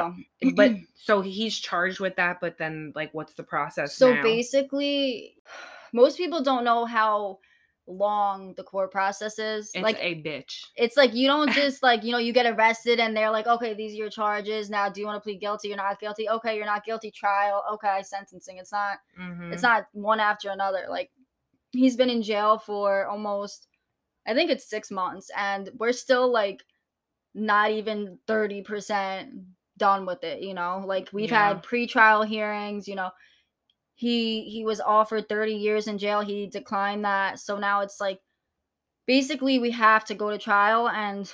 so, 0.42 0.52
but 0.56 0.72
so 0.96 1.20
he's 1.20 1.60
charged 1.60 2.00
with 2.00 2.16
that, 2.16 2.40
but 2.40 2.58
then 2.58 2.94
like 2.96 3.14
what's 3.14 3.34
the 3.34 3.44
process 3.44 3.94
so 3.94 4.14
now? 4.16 4.24
basically, 4.24 5.36
most 5.94 6.16
people 6.18 6.42
don't 6.42 6.64
know 6.64 6.86
how 6.86 7.40
long 7.88 8.54
the 8.56 8.64
court 8.64 8.92
process 8.92 9.38
is. 9.38 9.70
it's 9.76 9.84
like 9.84 9.98
a 10.02 10.16
bitch. 10.24 10.64
it's 10.76 10.98
like 10.98 11.14
you 11.14 11.28
don't 11.28 11.52
just 11.62 11.84
like 11.84 12.04
you 12.04 12.12
know 12.12 12.18
you 12.18 12.34
get 12.34 12.46
arrested 12.48 13.00
and 13.00 13.16
they're 13.16 13.30
like 13.30 13.46
okay 13.46 13.74
these 13.76 13.94
are 13.94 13.98
your 13.98 14.10
charges 14.10 14.70
now 14.72 14.90
do 14.90 15.00
you 15.00 15.06
want 15.06 15.16
to 15.16 15.22
plead 15.22 15.40
guilty 15.40 15.68
you're 15.68 15.78
not 15.78 16.00
guilty 16.00 16.28
okay 16.28 16.56
you're 16.56 16.66
not 16.66 16.84
guilty 16.84 17.12
trial 17.12 17.64
okay 17.72 18.02
sentencing 18.04 18.58
it's 18.58 18.72
not 18.72 18.98
Mhm. 19.20 19.54
it's 19.54 19.62
not 19.62 19.86
one 19.94 20.20
after 20.20 20.50
another 20.50 20.86
like 20.90 21.12
he's 21.72 21.96
been 21.96 22.10
in 22.10 22.24
jail 22.24 22.58
for 22.58 23.06
almost 23.08 23.68
i 24.26 24.34
think 24.34 24.50
it's 24.50 24.68
six 24.70 24.90
months 24.90 25.30
and 25.38 25.70
we're 25.78 25.92
still 25.92 26.32
like 26.32 26.64
not 27.36 27.70
even 27.70 28.18
30% 28.28 29.44
done 29.78 30.06
with 30.06 30.24
it 30.24 30.42
you 30.42 30.54
know 30.54 30.82
like 30.88 31.10
we've 31.14 31.30
Yeah. 31.30 31.50
had 31.50 31.64
pre-trial 31.64 32.24
hearings 32.24 32.88
you 32.88 32.96
know 32.96 33.10
he 33.96 34.44
he 34.50 34.66
was 34.66 34.82
offered 34.82 35.30
30 35.30 35.54
years 35.56 35.88
in 35.88 35.98
jail. 35.98 36.22
He 36.22 36.48
declined 36.48 37.06
that. 37.06 37.40
So 37.40 37.58
now 37.58 37.82
it's 37.82 38.02
like 38.02 38.22
basically 39.08 39.60
we 39.60 39.72
have 39.72 40.06
to 40.06 40.16
go 40.16 40.30
to 40.32 40.38
trial. 40.38 40.90
And 40.90 41.32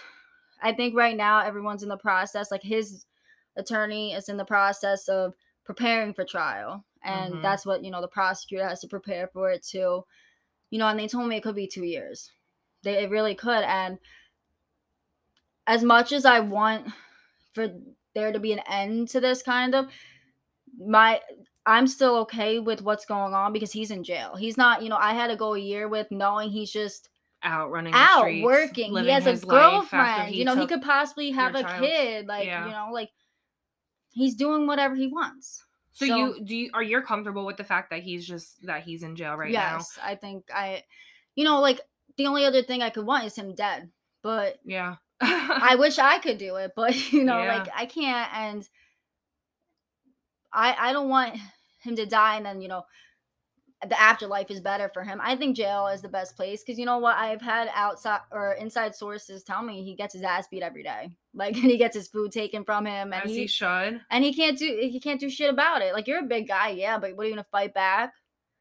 i 0.63 0.71
think 0.73 0.95
right 0.95 1.17
now 1.17 1.39
everyone's 1.41 1.83
in 1.83 1.89
the 1.89 1.97
process 1.97 2.51
like 2.51 2.63
his 2.63 3.05
attorney 3.57 4.13
is 4.13 4.29
in 4.29 4.37
the 4.37 4.45
process 4.45 5.07
of 5.09 5.33
preparing 5.65 6.13
for 6.13 6.25
trial. 6.25 6.85
And 7.03 7.35
Mhm. 7.35 7.41
that's 7.41 7.65
what 7.65 7.83
you 7.83 7.91
know 7.91 8.01
the 8.01 8.07
prosecutor 8.07 8.67
has 8.67 8.81
to 8.81 8.87
prepare 8.87 9.27
for 9.27 9.51
it 9.51 9.63
too. 9.63 10.05
You 10.71 10.79
know 10.79 10.87
and 10.87 10.99
they 10.99 11.07
told 11.07 11.27
me 11.29 11.37
it 11.37 11.43
could 11.43 11.55
be 11.55 11.67
two 11.67 11.85
years. 11.85 12.31
They 12.83 13.03
it 13.03 13.09
really 13.11 13.35
could. 13.35 13.63
And 13.65 13.99
as 15.67 15.83
much 15.83 16.11
as 16.11 16.25
i 16.25 16.39
want 16.39 16.87
for 17.53 17.67
there 18.13 18.31
to 18.31 18.39
be 18.39 18.51
an 18.53 18.61
end 18.67 19.07
to 19.09 19.19
this 19.19 19.41
kind 19.41 19.73
of 19.75 19.87
my 20.79 21.21
i'm 21.65 21.87
still 21.87 22.17
okay 22.17 22.59
with 22.59 22.81
what's 22.81 23.05
going 23.05 23.33
on 23.33 23.53
because 23.53 23.71
he's 23.71 23.91
in 23.91 24.03
jail 24.03 24.35
he's 24.35 24.57
not 24.57 24.81
you 24.81 24.89
know 24.89 24.97
i 24.97 25.13
had 25.13 25.27
to 25.27 25.35
go 25.35 25.53
a 25.53 25.59
year 25.59 25.87
with 25.87 26.07
knowing 26.11 26.49
he's 26.49 26.71
just 26.71 27.09
out 27.43 27.71
running 27.71 27.91
the 27.93 27.97
out 27.97 28.21
streets, 28.21 28.43
working 28.43 28.95
he 28.95 29.07
has 29.09 29.25
a 29.25 29.31
his 29.31 29.43
life 29.45 29.61
after 29.61 29.97
girlfriend 29.97 30.35
you 30.35 30.45
know 30.45 30.55
he 30.55 30.67
could 30.67 30.81
possibly 30.81 31.31
have 31.31 31.55
a 31.55 31.61
child's- 31.63 31.87
kid 31.87 32.27
like 32.27 32.45
yeah. 32.45 32.65
you 32.65 32.71
know 32.71 32.89
like 32.91 33.09
he's 34.11 34.35
doing 34.35 34.67
whatever 34.67 34.95
he 34.95 35.07
wants 35.07 35.63
So, 35.93 36.05
you 36.05 36.43
do 36.43 36.55
you 36.55 36.69
are 36.73 36.83
you 36.83 37.01
comfortable 37.01 37.45
with 37.45 37.57
the 37.57 37.63
fact 37.63 37.89
that 37.91 38.01
he's 38.03 38.27
just 38.27 38.63
that 38.65 38.83
he's 38.83 39.03
in 39.03 39.15
jail 39.15 39.35
right 39.35 39.51
now? 39.51 39.77
yes 39.77 39.97
i 40.03 40.15
think 40.15 40.45
i 40.53 40.83
you 41.35 41.43
know 41.43 41.61
like 41.61 41.79
the 42.17 42.27
only 42.27 42.45
other 42.45 42.61
thing 42.61 42.81
i 42.81 42.89
could 42.89 43.05
want 43.05 43.25
is 43.25 43.35
him 43.35 43.55
dead 43.55 43.89
but? 44.23 44.59
Yeah. 44.63 44.97
I 45.19 45.75
wish 45.79 45.97
I 45.97 46.19
could 46.19 46.37
do 46.37 46.57
it, 46.57 46.73
but 46.75 46.93
you 47.11 47.23
know, 47.23 47.41
Yeah. 47.41 47.57
like 47.57 47.67
I 47.75 47.87
can't 47.87 48.31
and 48.35 48.69
I 50.53 50.75
I 50.89 50.93
don't 50.93 51.09
want 51.09 51.37
him 51.79 51.95
to 51.95 52.05
die 52.05 52.35
and 52.37 52.45
then, 52.45 52.61
you 52.61 52.67
know, 52.67 52.83
the 53.87 53.99
afterlife 53.99 54.51
is 54.51 54.61
better 54.61 54.91
for 54.93 55.03
him. 55.03 55.19
I 55.23 55.35
think 55.35 55.57
jail 55.57 55.87
is 55.87 56.03
the 56.03 56.07
best 56.09 56.35
place 56.35 56.63
cuz 56.63 56.77
you 56.77 56.85
know 56.85 56.99
what? 56.99 57.15
I've 57.17 57.41
had 57.41 57.69
outside 57.73 58.19
or 58.31 58.53
inside 58.53 58.93
sources 58.95 59.43
tell 59.43 59.63
me 59.63 59.83
he 59.83 59.95
gets 59.95 60.13
his 60.13 60.21
ass 60.23 60.47
beat 60.47 60.61
every 60.63 60.83
day. 60.83 61.09
Like 61.33 61.55
and 61.55 61.63
he 61.71 61.77
gets 61.77 61.95
his 61.95 62.09
food 62.09 62.31
taken 62.33 62.65
from 62.65 62.85
him 62.85 63.13
and 63.13 63.23
As 63.23 63.31
he, 63.31 63.39
he 63.41 63.47
should. 63.47 64.01
and 64.11 64.23
he 64.23 64.33
can't 64.33 64.57
do 64.59 64.65
he 64.81 64.99
can't 64.99 65.19
do 65.19 65.29
shit 65.29 65.49
about 65.49 65.81
it. 65.81 65.93
Like 65.93 66.05
you're 66.07 66.19
a 66.19 66.23
big 66.23 66.47
guy, 66.47 66.69
yeah, 66.71 66.97
but 66.99 67.15
what 67.15 67.23
are 67.23 67.29
you 67.29 67.33
going 67.35 67.43
to 67.43 67.49
fight 67.49 67.73
back? 67.73 68.13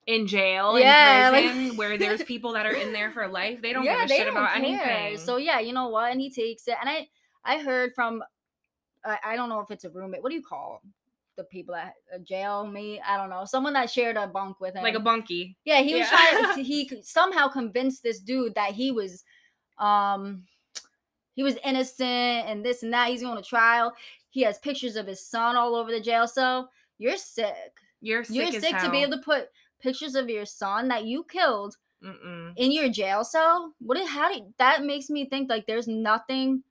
In 0.07 0.27
jail, 0.29 0.79
Yeah, 0.79 1.37
in 1.37 1.69
like- 1.71 1.77
where 1.79 1.99
there's 1.99 2.23
people 2.33 2.53
that 2.53 2.65
are 2.67 2.73
in 2.73 2.93
there 2.93 3.11
for 3.11 3.27
life. 3.29 3.61
They 3.61 3.73
don't 3.73 3.85
yeah, 3.85 4.03
give 4.07 4.11
a 4.13 4.15
shit 4.15 4.29
about 4.29 4.51
care. 4.55 4.57
anything. 4.65 5.19
So 5.19 5.37
yeah, 5.37 5.59
you 5.61 5.73
know 5.73 5.89
what? 5.89 6.13
And 6.13 6.21
he 6.21 6.31
takes 6.31 6.67
it. 6.69 6.77
And 6.81 6.89
I 6.89 7.09
I 7.45 7.59
heard 7.59 7.93
from 7.95 8.23
I, 9.05 9.19
I 9.25 9.37
don't 9.37 9.49
know 9.49 9.61
if 9.61 9.71
it's 9.73 9.85
a 9.85 9.91
roommate. 9.91 10.23
What 10.23 10.31
do 10.31 10.37
you 10.37 10.43
call 10.43 10.81
the 11.41 11.45
people 11.45 11.75
that 11.75 11.95
a 12.13 12.19
jail 12.19 12.67
me? 12.67 13.01
I 13.01 13.17
don't 13.17 13.31
know. 13.31 13.45
Someone 13.45 13.73
that 13.73 13.91
shared 13.91 14.17
a 14.17 14.27
bunk 14.27 14.61
with 14.61 14.75
him. 14.75 14.83
Like 14.83 14.95
a 14.95 15.01
bunkie. 15.01 15.57
Yeah, 15.65 15.81
he 15.81 15.95
was 15.95 16.03
Yeah. 16.11 16.41
trying. 16.43 16.65
He 16.65 16.91
somehow 17.03 17.49
convinced 17.49 18.03
this 18.03 18.21
dude 18.21 18.55
that 18.55 18.73
he 18.73 18.91
was, 18.93 19.25
um, 19.79 20.45
he 21.35 21.43
was 21.43 21.57
innocent 21.65 22.47
and 22.49 22.65
this 22.65 22.83
and 22.83 22.93
that. 22.93 23.09
He's 23.09 23.23
going 23.23 23.43
to 23.43 23.49
trial. 23.49 23.93
He 24.29 24.43
has 24.43 24.59
pictures 24.59 24.97
of 24.97 25.07
his 25.07 25.25
son 25.25 25.57
all 25.57 25.75
over 25.75 25.91
the 25.91 26.01
jail 26.01 26.29
cell. 26.29 26.71
You're 26.99 27.17
sick. 27.17 27.73
You're 28.03 28.25
sick, 28.25 28.37
You're 28.37 28.61
sick 28.61 28.79
to 28.79 28.91
be 28.91 29.03
able 29.03 29.17
to 29.17 29.23
put 29.23 29.49
pictures 29.81 30.15
of 30.15 30.29
your 30.29 30.45
son 30.45 30.89
that 30.89 31.05
you 31.05 31.25
killed 31.25 31.77
Mm-mm. 32.05 32.53
in 32.57 32.73
your 32.73 32.91
jail 32.91 33.25
cell. 33.25 33.75
What? 33.79 33.99
How 34.07 34.33
did 34.33 34.45
that 34.59 34.85
makes 34.85 35.09
me 35.11 35.29
think 35.29 35.49
like 35.49 35.67
there's 35.67 35.89
nothing 35.89 36.63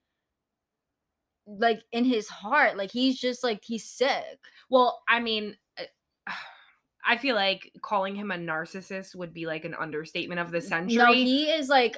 like 1.58 1.82
in 1.92 2.06
his 2.06 2.28
heart. 2.28 2.78
Like 2.78 2.92
he's 2.92 3.20
just 3.20 3.44
like 3.44 3.62
he's 3.64 3.86
sick. 3.86 4.40
Well, 4.70 5.02
I 5.10 5.20
mean, 5.20 5.56
uh, 5.80 5.84
I 7.06 7.18
feel 7.18 7.36
like 7.36 7.72
calling 7.82 8.16
him 8.16 8.30
a 8.32 8.36
narcissist 8.36 9.16
would 9.16 9.34
be 9.34 9.46
like 9.48 9.66
an 9.66 9.74
understatement 9.74 10.40
of 10.40 10.52
the 10.52 10.62
century. 10.62 10.98
No, 10.98 11.12
he 11.14 11.46
is 11.50 11.70
like. 11.70 11.98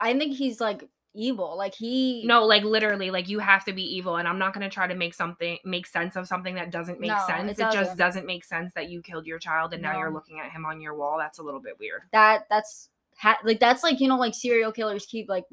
I 0.00 0.16
think 0.18 0.34
he's 0.34 0.60
like 0.60 0.84
evil. 1.14 1.56
Like 1.56 1.74
he. 1.74 2.24
No, 2.26 2.44
like 2.44 2.62
literally, 2.64 3.10
like 3.10 3.28
you 3.28 3.38
have 3.38 3.64
to 3.66 3.72
be 3.72 3.82
evil, 3.96 4.16
and 4.16 4.26
I'm 4.28 4.38
not 4.38 4.52
gonna 4.52 4.68
try 4.70 4.86
to 4.86 4.94
make 4.94 5.14
something 5.14 5.58
make 5.64 5.86
sense 5.86 6.16
of 6.16 6.26
something 6.26 6.54
that 6.56 6.70
doesn't 6.70 7.00
make 7.00 7.10
No, 7.10 7.18
sense. 7.26 7.50
it 7.58 7.62
It, 7.62 7.64
just 7.64 7.74
doesn't. 7.76 7.98
doesn't 7.98 8.26
make 8.26 8.44
sense 8.44 8.72
that 8.74 8.88
you 8.90 9.00
killed 9.02 9.26
your 9.26 9.38
child, 9.38 9.72
and 9.72 9.82
now 9.82 9.98
you're 9.98 10.12
looking 10.12 10.40
at 10.40 10.50
him 10.52 10.64
on 10.66 10.80
your 10.80 10.94
wall. 10.94 11.18
That's 11.18 11.38
a 11.38 11.42
little 11.42 11.60
bit 11.60 11.78
weird. 11.78 12.02
that 12.12 12.46
that's 12.50 12.88
ha- 13.16 13.38
like 13.44 13.58
that's 13.60 13.82
like 13.82 14.00
you 14.00 14.08
know 14.08 14.18
like 14.18 14.34
serial 14.34 14.72
killers 14.72 15.06
keep 15.06 15.28
like 15.28 15.44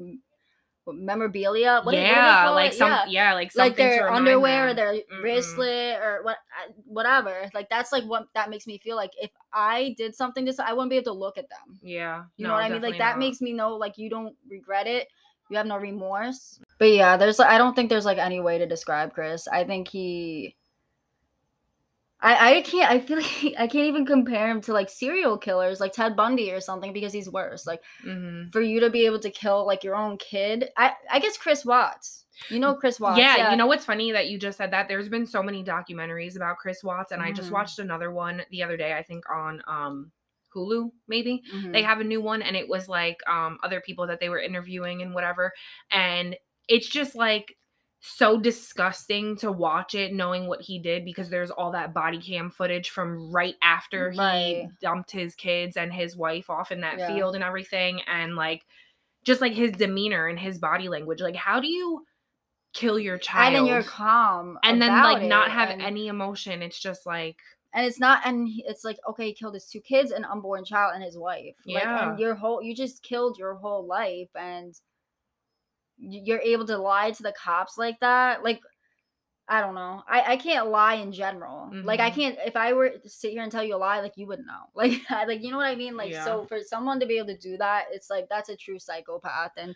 memorabilia. 0.94 1.82
What 1.84 1.92
do- 1.92 1.98
what 1.98 2.04
do 2.04 2.12
yeah, 2.12 2.50
like 2.50 2.72
it? 2.72 2.78
some, 2.78 2.90
yeah. 2.92 3.06
yeah, 3.08 3.34
like 3.34 3.52
something 3.52 3.70
like 3.70 3.78
their 3.78 4.12
underwear, 4.12 4.70
or 4.70 4.74
their 4.74 4.96
wristlet, 5.22 6.00
or 6.00 6.24
what, 6.24 6.38
uh, 6.38 6.72
whatever. 6.86 7.50
Like 7.54 7.70
that's 7.70 7.92
like 7.92 8.04
what 8.04 8.28
that 8.34 8.50
makes 8.50 8.68
me 8.68 8.78
feel 8.78 8.96
like. 8.96 9.12
If 9.22 9.32
I 9.54 9.96
did 9.98 10.16
something 10.16 10.46
to, 10.46 10.54
I 10.66 10.74
wouldn't 10.74 10.90
be 10.90 10.98
able 10.98 11.14
to 11.14 11.20
look 11.20 11.38
at 11.38 11.50
them. 11.50 11.80
Yeah, 11.82 12.24
You 12.38 12.44
no, 12.44 12.50
know 12.50 12.56
what 12.56 12.64
I 12.64 12.70
mean? 12.70 12.82
Like 12.82 12.98
that 12.98 13.12
not. 13.12 13.20
makes 13.20 13.42
me 13.42 13.54
know 13.54 13.76
like 13.76 13.98
you 13.98 14.10
don't 14.10 14.36
regret 14.48 14.88
it. 14.88 15.08
You 15.50 15.58
have 15.58 15.66
no 15.66 15.78
remorse. 15.78 16.60
But 16.78 16.92
yeah, 16.92 17.18
there's 17.18 17.40
I 17.40 17.58
don't 17.58 17.76
think 17.76 17.90
there's 17.90 18.06
like 18.06 18.20
any 18.20 18.40
way 18.40 18.60
to 18.60 18.68
describe 18.68 19.14
Chris. 19.14 19.48
I 19.48 19.64
think 19.64 19.88
he 19.88 20.56
I 22.22 22.58
I 22.58 22.62
can't 22.62 22.92
I 22.92 23.00
feel 23.00 23.18
like 23.22 23.56
I 23.58 23.68
can't 23.68 23.88
even 23.88 24.06
compare 24.06 24.50
him 24.50 24.62
to 24.62 24.74
like 24.74 24.90
serial 24.90 25.38
killers 25.38 25.80
like 25.80 25.94
Ted 25.94 26.16
Bundy 26.16 26.52
or 26.52 26.60
something 26.62 26.94
because 26.94 27.14
he's 27.14 27.30
worse. 27.30 27.66
Like 27.66 27.82
Mhm. 28.06 28.52
for 28.52 28.62
you 28.62 28.80
to 28.82 28.90
be 28.90 29.06
able 29.06 29.20
to 29.20 29.30
kill 29.30 29.66
like 29.66 29.84
your 29.84 29.96
own 29.96 30.18
kid. 30.18 30.70
I 30.78 30.94
I 31.10 31.20
guess 31.20 31.38
Chris 31.38 31.66
Watts. 31.66 32.26
You 32.50 32.60
know 32.60 32.74
Chris 32.76 33.00
Watts. 33.00 33.20
Yeah, 33.20 33.52
you 33.52 33.58
know 33.58 33.68
what's 33.68 33.84
funny 33.86 34.12
that 34.14 34.30
you 34.30 34.40
just 34.40 34.58
said 34.58 34.72
that. 34.72 34.88
There's 34.88 35.10
been 35.10 35.26
so 35.26 35.44
many 35.44 35.64
documentaries 35.64 36.36
about 36.38 36.58
Chris 36.58 36.84
Watts, 36.84 37.12
and 37.12 37.22
I 37.22 37.32
just 37.34 37.50
Mhm. 37.50 37.54
watched 37.54 37.80
another 37.80 38.12
one 38.12 38.44
the 38.50 38.64
other 38.64 38.78
day. 38.78 38.94
I 38.94 39.04
think 39.04 39.30
on 39.30 39.62
um 39.68 40.12
Hulu, 40.56 40.92
maybe. 41.08 41.44
Mhm. 41.54 41.74
they 41.74 41.84
have 41.84 42.00
a 42.00 42.04
new 42.04 42.22
one 42.22 42.42
and 42.42 42.56
it 42.56 42.68
was 42.68 42.88
like 42.90 43.18
um 43.28 43.60
other 43.64 43.82
people 43.82 44.08
that 44.08 44.20
they 44.20 44.30
were 44.30 44.40
interviewing 44.40 45.02
and 45.02 45.14
whatever 45.14 45.52
and 45.92 46.36
it's 46.68 46.88
just 46.90 47.14
like 47.16 47.56
so 48.02 48.40
disgusting 48.40 49.36
to 49.36 49.52
watch 49.52 49.94
it 49.94 50.14
knowing 50.14 50.48
what 50.48 50.62
he 50.62 50.80
did 50.80 51.04
because 51.04 51.30
there's 51.30 51.52
all 51.52 51.72
that 51.72 51.94
body 51.94 52.18
cam 52.20 52.50
footage 52.50 52.92
from 52.92 53.30
right 53.32 53.56
after 53.62 54.10
he 54.12 54.68
dumped 54.82 55.12
his 55.12 55.36
kids 55.36 55.76
and 55.76 55.92
his 55.92 56.16
wife 56.16 56.50
off 56.50 56.72
in 56.72 56.80
that 56.82 56.98
Yeah. 56.98 57.08
field 57.14 57.36
and 57.36 57.44
everything 57.44 58.02
and 58.08 58.36
like 58.38 58.66
just 59.26 59.42
like 59.42 59.52
his 59.54 59.74
demeanor 59.74 60.28
and 60.28 60.40
his 60.40 60.60
body 60.60 60.88
language 60.88 61.20
like 61.22 61.36
how 61.36 61.60
do 61.60 61.68
you 61.68 62.06
kill 62.74 62.98
your 62.98 63.18
child 63.18 63.48
and 63.48 63.56
then 63.56 63.66
you're 63.74 63.84
calm 63.84 64.58
and 64.64 64.82
then 64.82 64.92
like 65.04 65.22
not 65.24 65.52
have 65.52 65.70
and- 65.70 65.82
any 65.82 66.08
emotion 66.08 66.62
it's 66.62 66.80
just 66.80 67.06
like 67.06 67.36
and 67.74 67.86
it's 67.86 68.00
not 68.00 68.22
and 68.26 68.48
it's 68.66 68.86
like 68.86 68.98
okay 69.10 69.26
he 69.28 69.34
killed 69.34 69.54
his 69.56 69.66
two 69.66 69.82
kids 69.82 70.12
an 70.12 70.24
unborn 70.24 70.64
child 70.64 70.94
and 70.96 71.04
his 71.04 71.18
wife 71.18 71.56
like 71.66 71.84
Yeah. 71.84 72.12
and 72.12 72.20
your 72.20 72.34
whole 72.36 72.62
you 72.64 72.74
just 72.74 73.04
killed 73.04 73.38
your 73.38 73.56
whole 73.56 73.86
life 73.86 74.30
and 74.36 74.74
you're 76.00 76.40
able 76.42 76.66
to 76.66 76.78
lie 76.78 77.12
to 77.12 77.24
the 77.24 77.34
cops 77.34 77.78
like 77.78 78.00
that 78.00 78.44
like 78.44 78.60
i 79.48 79.60
don't 79.62 79.76
know 79.76 80.02
i 80.08 80.34
i 80.34 80.38
can't 80.38 80.68
lie 80.70 80.94
in 80.96 81.12
general 81.12 81.70
like 81.84 82.00
i 82.00 82.10
Mhm. 82.10 82.16
can't 82.16 82.38
if 82.46 82.56
i 82.56 82.72
were 82.74 82.90
to 82.90 83.10
sit 83.10 83.32
here 83.32 83.42
and 83.44 83.52
tell 83.52 83.64
you 83.64 83.76
a 83.76 83.78
lie 83.78 84.00
like 84.00 84.16
you 84.16 84.26
wouldn't 84.28 84.48
know 84.48 84.66
like 84.76 84.94
I- 85.10 85.26
like 85.26 85.42
you 85.44 85.52
know 85.52 85.58
what 85.58 85.66
i 85.66 85.76
mean 85.76 85.98
like 85.98 86.12
Yeah. 86.12 86.24
so 86.24 86.46
for 86.46 86.60
someone 86.62 87.00
to 87.00 87.06
be 87.06 87.18
able 87.18 87.28
to 87.28 87.38
do 87.38 87.58
that 87.58 87.86
it's 87.92 88.10
like 88.10 88.28
that's 88.30 88.50
a 88.50 88.56
true 88.56 88.80
psychopath 88.80 89.52
and 89.58 89.72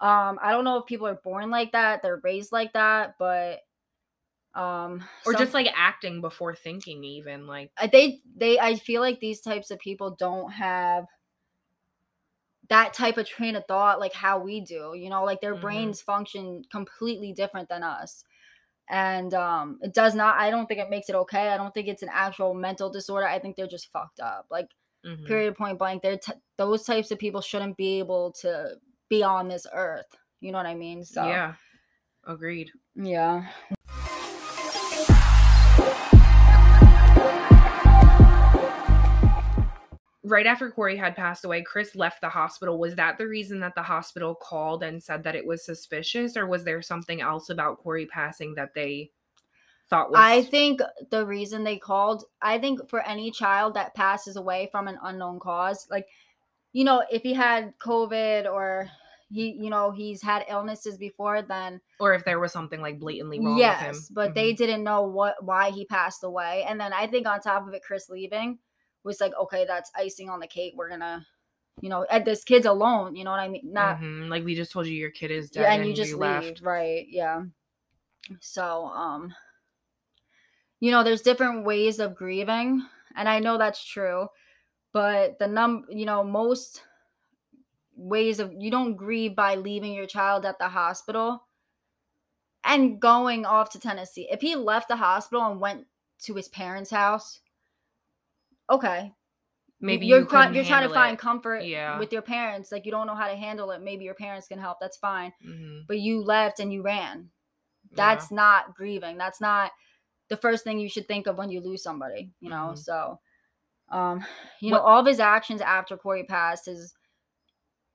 um 0.00 0.38
i 0.42 0.50
don't 0.50 0.64
know 0.64 0.78
if 0.78 0.86
people 0.86 1.06
are 1.06 1.20
born 1.22 1.50
like 1.50 1.72
that 1.72 2.02
they're 2.02 2.20
raised 2.24 2.52
like 2.52 2.72
that 2.72 3.14
but 3.18 3.60
um 4.54 5.04
or 5.26 5.32
some- 5.32 5.42
just 5.42 5.54
like 5.54 5.68
acting 5.76 6.20
before 6.20 6.54
thinking 6.54 7.04
even 7.04 7.46
like 7.46 7.70
I- 7.76 7.86
they 7.88 8.20
they 8.34 8.58
I 8.58 8.76
feel 8.76 9.00
like 9.02 9.20
these 9.20 9.40
types 9.42 9.70
of 9.70 9.78
people 9.78 10.12
don't 10.12 10.50
have 10.50 11.04
that 12.68 12.94
type 12.94 13.16
of 13.18 13.26
train 13.28 13.56
of 13.56 13.64
thought 13.66 14.00
like 14.00 14.12
how 14.12 14.38
we 14.38 14.60
do 14.60 14.92
you 14.94 15.08
know 15.10 15.24
like 15.24 15.40
their 15.40 15.54
Mhm. 15.54 15.60
brains 15.60 16.00
function 16.00 16.62
completely 16.70 17.32
different 17.32 17.68
than 17.68 17.82
us 17.82 18.24
and 18.88 19.34
um 19.34 19.78
it 19.82 19.92
does 19.92 20.14
not 20.14 20.36
i 20.38 20.50
don't 20.50 20.66
think 20.66 20.80
it 20.80 20.90
makes 20.90 21.08
it 21.08 21.14
okay 21.16 21.48
i 21.48 21.56
don't 21.56 21.74
think 21.74 21.88
it's 21.88 22.02
an 22.02 22.10
actual 22.12 22.54
mental 22.54 22.88
disorder 22.90 23.26
i 23.26 23.38
think 23.38 23.56
they're 23.56 23.66
just 23.66 23.90
fucked 23.90 24.20
up 24.20 24.46
like 24.50 24.68
mhm. 25.04 25.26
period 25.26 25.56
point 25.56 25.78
blank 25.78 26.02
they're 26.02 26.18
t- 26.18 26.32
those 26.56 26.84
types 26.84 27.10
of 27.10 27.18
people 27.18 27.40
shouldn't 27.40 27.76
be 27.76 27.98
able 27.98 28.32
to 28.32 28.76
be 29.08 29.22
on 29.22 29.48
this 29.48 29.66
earth 29.72 30.16
you 30.40 30.52
know 30.52 30.58
what 30.58 30.66
i 30.66 30.74
mean 30.74 31.04
so 31.04 31.22
Yeah. 31.24 31.54
Agreed. 32.28 32.70
yeah 32.96 33.46
Right 40.28 40.46
after 40.46 40.70
Corey 40.72 40.96
had 40.96 41.14
passed 41.14 41.44
away, 41.44 41.62
Chris 41.62 41.94
left 41.94 42.20
the 42.20 42.28
hospital. 42.28 42.78
Was 42.78 42.96
that 42.96 43.16
the 43.16 43.28
reason 43.28 43.60
that 43.60 43.76
the 43.76 43.82
hospital 43.82 44.34
called 44.34 44.82
and 44.82 45.00
said 45.00 45.22
that 45.22 45.36
it 45.36 45.46
was 45.46 45.64
suspicious, 45.64 46.36
or 46.36 46.46
was 46.46 46.64
there 46.64 46.82
something 46.82 47.20
else 47.20 47.48
about 47.48 47.78
Corey 47.78 48.06
passing 48.06 48.54
that 48.56 48.74
they 48.74 49.12
thought 49.88 50.10
was? 50.10 50.18
I 50.20 50.42
think 50.42 50.80
the 51.10 51.24
reason 51.24 51.62
they 51.62 51.78
called, 51.78 52.24
I 52.42 52.58
think 52.58 52.90
for 52.90 53.06
any 53.06 53.30
child 53.30 53.74
that 53.74 53.94
passes 53.94 54.34
away 54.34 54.68
from 54.72 54.88
an 54.88 54.98
unknown 55.00 55.38
cause, 55.38 55.86
like, 55.90 56.08
you 56.72 56.82
know, 56.82 57.04
if 57.08 57.22
he 57.22 57.32
had 57.32 57.78
COVID 57.78 58.50
or 58.50 58.90
he, 59.30 59.50
you 59.52 59.70
know, 59.70 59.92
he's 59.92 60.22
had 60.22 60.44
illnesses 60.48 60.98
before, 60.98 61.42
then 61.42 61.80
or 62.00 62.14
if 62.14 62.24
there 62.24 62.40
was 62.40 62.52
something 62.52 62.80
like 62.80 62.98
blatantly 62.98 63.38
wrong 63.38 63.58
yes, 63.58 63.80
with 63.80 63.86
him. 63.88 63.94
Yes, 63.94 64.08
but 64.08 64.34
they 64.34 64.52
Mhm. 64.52 64.56
didn't 64.56 64.84
know 64.84 65.02
what 65.02 65.42
why 65.44 65.70
he 65.70 65.84
passed 65.84 66.24
away. 66.24 66.64
And 66.68 66.80
then 66.80 66.92
I 66.92 67.06
think 67.06 67.28
on 67.28 67.40
top 67.40 67.66
of 67.66 67.74
it, 67.74 67.82
Chris 67.82 68.08
leaving 68.10 68.58
was 69.06 69.20
like, 69.20 69.32
okay, 69.40 69.64
that's 69.64 69.90
icing 69.94 70.28
on 70.28 70.40
the 70.40 70.46
cake. 70.46 70.74
We're 70.76 70.90
gonna, 70.90 71.24
you 71.80 71.88
know, 71.88 72.04
at 72.10 72.24
this 72.24 72.44
kid's 72.44 72.66
alone. 72.66 73.16
You 73.16 73.24
know 73.24 73.30
what 73.30 73.40
I 73.40 73.48
mean? 73.48 73.72
Not 73.72 73.98
Mhm. 73.98 74.28
like 74.28 74.44
we 74.44 74.54
just 74.54 74.72
told 74.72 74.86
you 74.86 74.92
your 74.94 75.10
kid 75.10 75.30
is 75.30 75.50
dead 75.50 75.62
yeah, 75.62 75.72
and 75.72 75.86
you 75.88 75.94
just 75.94 76.12
leave, 76.12 76.20
left. 76.20 76.60
right? 76.60 77.06
Yeah. 77.08 77.44
So, 78.40 78.86
um, 78.86 79.34
you 80.80 80.90
know, 80.90 81.02
there's 81.02 81.22
different 81.22 81.64
ways 81.64 82.00
of 82.00 82.16
grieving, 82.16 82.84
and 83.14 83.28
I 83.28 83.38
know 83.38 83.56
that's 83.56 83.82
true, 83.82 84.28
but 84.92 85.38
the 85.38 85.46
num, 85.46 85.86
you 85.88 86.04
know, 86.04 86.22
most 86.24 86.82
ways 87.94 88.40
of 88.40 88.52
you 88.52 88.70
don't 88.70 88.94
grieve 88.96 89.34
by 89.34 89.54
leaving 89.54 89.94
your 89.94 90.06
child 90.06 90.44
at 90.44 90.58
the 90.58 90.68
hospital 90.68 91.46
and 92.64 93.00
going 93.00 93.46
off 93.46 93.70
to 93.70 93.80
Tennessee. 93.80 94.28
If 94.30 94.40
he 94.42 94.56
left 94.56 94.88
the 94.88 94.96
hospital 94.96 95.46
and 95.46 95.60
went 95.60 95.86
to 96.24 96.34
his 96.34 96.48
parents' 96.48 96.90
house, 96.90 97.40
okay, 98.70 99.12
Maybe 99.80 100.06
you're 100.06 100.20
you 100.20 100.26
trying 100.26 100.54
you're 100.54 100.64
trying 100.64 100.84
to 100.86 100.90
it. 100.90 100.94
find 100.94 101.18
comfort 101.18 101.64
Yeah. 101.64 101.98
with 101.98 102.12
your 102.12 102.22
parents. 102.22 102.72
Like 102.72 102.86
you 102.86 102.90
don't 102.92 103.06
know 103.06 103.14
how 103.14 103.28
to 103.28 103.36
handle 103.36 103.70
it. 103.72 103.82
Maybe 103.82 104.04
your 104.04 104.14
parents 104.14 104.48
can 104.48 104.58
help. 104.58 104.78
That's 104.80 104.96
fine 104.96 105.32
Mhm. 105.44 105.86
but 105.86 105.98
you 106.00 106.22
left 106.22 106.60
and 106.60 106.72
you 106.72 106.82
ran. 106.82 107.30
Yeah. 107.90 107.96
That's 107.96 108.30
not 108.30 108.74
grieving. 108.74 109.18
That's 109.18 109.40
not 109.40 109.72
the 110.28 110.36
first 110.38 110.64
thing 110.64 110.78
you 110.80 110.88
should 110.88 111.06
think 111.06 111.26
of 111.26 111.36
when 111.36 111.50
you 111.50 111.60
lose 111.60 111.82
somebody, 111.82 112.32
you 112.40 112.48
know. 112.50 112.70
Mhm. 112.72 112.78
So 112.78 113.20
um, 113.88 114.24
you 114.60 114.72
know, 114.72 114.80
all 114.80 114.98
of 115.00 115.06
his 115.06 115.20
actions 115.20 115.60
after 115.60 115.96
Corey 115.96 116.24
passed 116.24 116.66
has, 116.66 116.92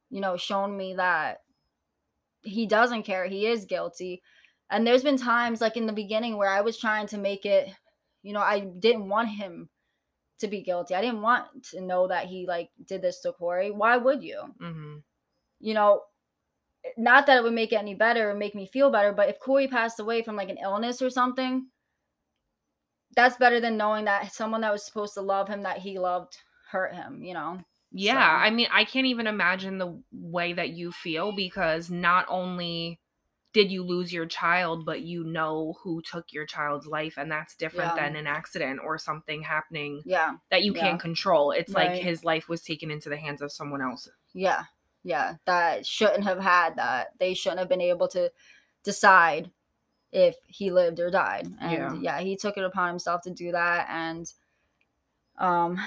you 0.10 0.22
know, 0.22 0.38
shown 0.38 0.78
me 0.78 0.94
that 0.96 1.40
he 2.44 2.66
doesn't 2.66 3.04
care. 3.04 3.26
He 3.26 3.46
is 3.46 3.66
guilty. 3.66 4.22
And 4.70 4.88
there's 4.88 5.04
been 5.04 5.18
times 5.18 5.60
like 5.60 5.76
in 5.76 5.88
the 5.88 5.94
beginning 5.94 6.38
where 6.38 6.50
I 6.50 6.62
was 6.62 6.78
trying 6.78 7.08
to 7.08 7.18
make 7.18 7.46
it, 7.46 7.70
you 8.24 8.32
know, 8.34 8.40
I 8.40 8.62
didn't 8.62 9.10
want 9.10 9.30
him 9.30 9.70
to 10.42 10.48
be 10.48 10.62
guilty. 10.62 10.94
I 10.94 11.02
didn't 11.02 11.22
want 11.22 11.64
to 11.72 11.82
know 11.82 12.08
that 12.08 12.26
he 12.28 12.46
like 12.46 12.70
did 12.86 13.02
this 13.02 13.20
to 13.22 13.32
Corey. 13.32 13.72
Why 13.72 13.98
would 13.98 14.22
you? 14.24 14.54
Mhm. 14.62 15.04
you 15.60 15.74
know, 15.76 16.02
not 16.98 17.28
that 17.28 17.38
it 17.38 17.44
would 17.44 17.54
make 17.54 17.72
it 17.72 17.76
any 17.76 17.94
better 17.94 18.32
or 18.32 18.34
make 18.34 18.56
me 18.56 18.66
feel 18.66 18.90
better, 18.90 19.14
but 19.14 19.30
if 19.30 19.40
Corey 19.40 19.68
passed 19.68 20.00
away 20.00 20.24
from 20.24 20.36
like 20.36 20.50
an 20.50 20.58
illness 20.58 21.02
or 21.02 21.10
something, 21.12 21.68
that's 23.16 23.38
better 23.38 23.60
than 23.60 23.78
knowing 23.78 24.06
that 24.06 24.32
someone 24.34 24.62
that 24.62 24.72
was 24.72 24.86
supposed 24.86 25.14
to 25.16 25.22
love 25.22 25.48
him 25.50 25.64
that 25.64 25.80
he 25.80 26.00
loved 26.00 26.38
hurt 26.72 26.96
him, 26.96 27.22
you 27.24 27.34
know? 27.34 27.60
Yeah, 27.92 28.14
So- 28.14 28.46
I 28.46 28.50
mean, 28.52 28.68
I 28.72 28.86
can't 28.86 29.06
even 29.08 29.28
imagine 29.28 29.78
the 29.78 30.02
way 30.14 30.54
that 30.54 30.70
you 30.70 30.92
feel 30.94 31.34
because 31.36 31.92
not 31.92 32.26
only 32.30 33.01
did 33.54 33.72
you 33.72 33.84
lose 33.84 34.14
your 34.14 34.26
child 34.26 34.86
but 34.86 35.02
you 35.02 35.24
know 35.24 35.76
who 35.84 36.02
took 36.02 36.32
your 36.32 36.46
child's 36.46 36.88
life 36.88 37.16
and 37.18 37.32
that's 37.32 37.56
different 37.56 37.96
Yeah. 37.96 38.04
than 38.04 38.16
an 38.16 38.28
accident 38.28 38.80
or 38.84 38.98
something 38.98 39.42
happening 39.44 40.02
Yeah. 40.06 40.36
that 40.50 40.64
you 40.64 40.74
Yeah. 40.74 40.82
can't 40.82 41.02
control 41.02 41.52
it's 41.52 41.74
like 41.74 41.92
his 41.94 42.24
life 42.24 42.48
was 42.48 42.62
taken 42.62 42.90
into 42.92 43.10
the 43.10 43.18
hands 43.18 43.42
of 43.42 43.52
someone 43.52 43.82
else 43.82 44.08
Yeah. 44.34 44.64
Yeah. 45.04 45.36
That 45.46 45.86
shouldn't 45.86 46.26
have 46.26 46.40
had 46.40 46.76
that. 46.76 47.18
They 47.18 47.34
shouldn't 47.34 47.58
have 47.60 47.68
been 47.70 47.82
able 47.82 48.08
to 48.10 48.32
decide 48.84 49.50
if 50.12 50.36
he 50.46 50.70
lived 50.72 51.00
or 51.00 51.10
died. 51.10 51.48
And 51.60 52.04
Yeah. 52.04 52.18
yeah, 52.18 52.20
he 52.20 52.36
took 52.36 52.56
it 52.58 52.64
upon 52.64 52.90
himself 52.90 53.22
to 53.24 53.32
do 53.32 53.52
that. 53.52 53.88
And 53.90 54.32
um 55.38 55.80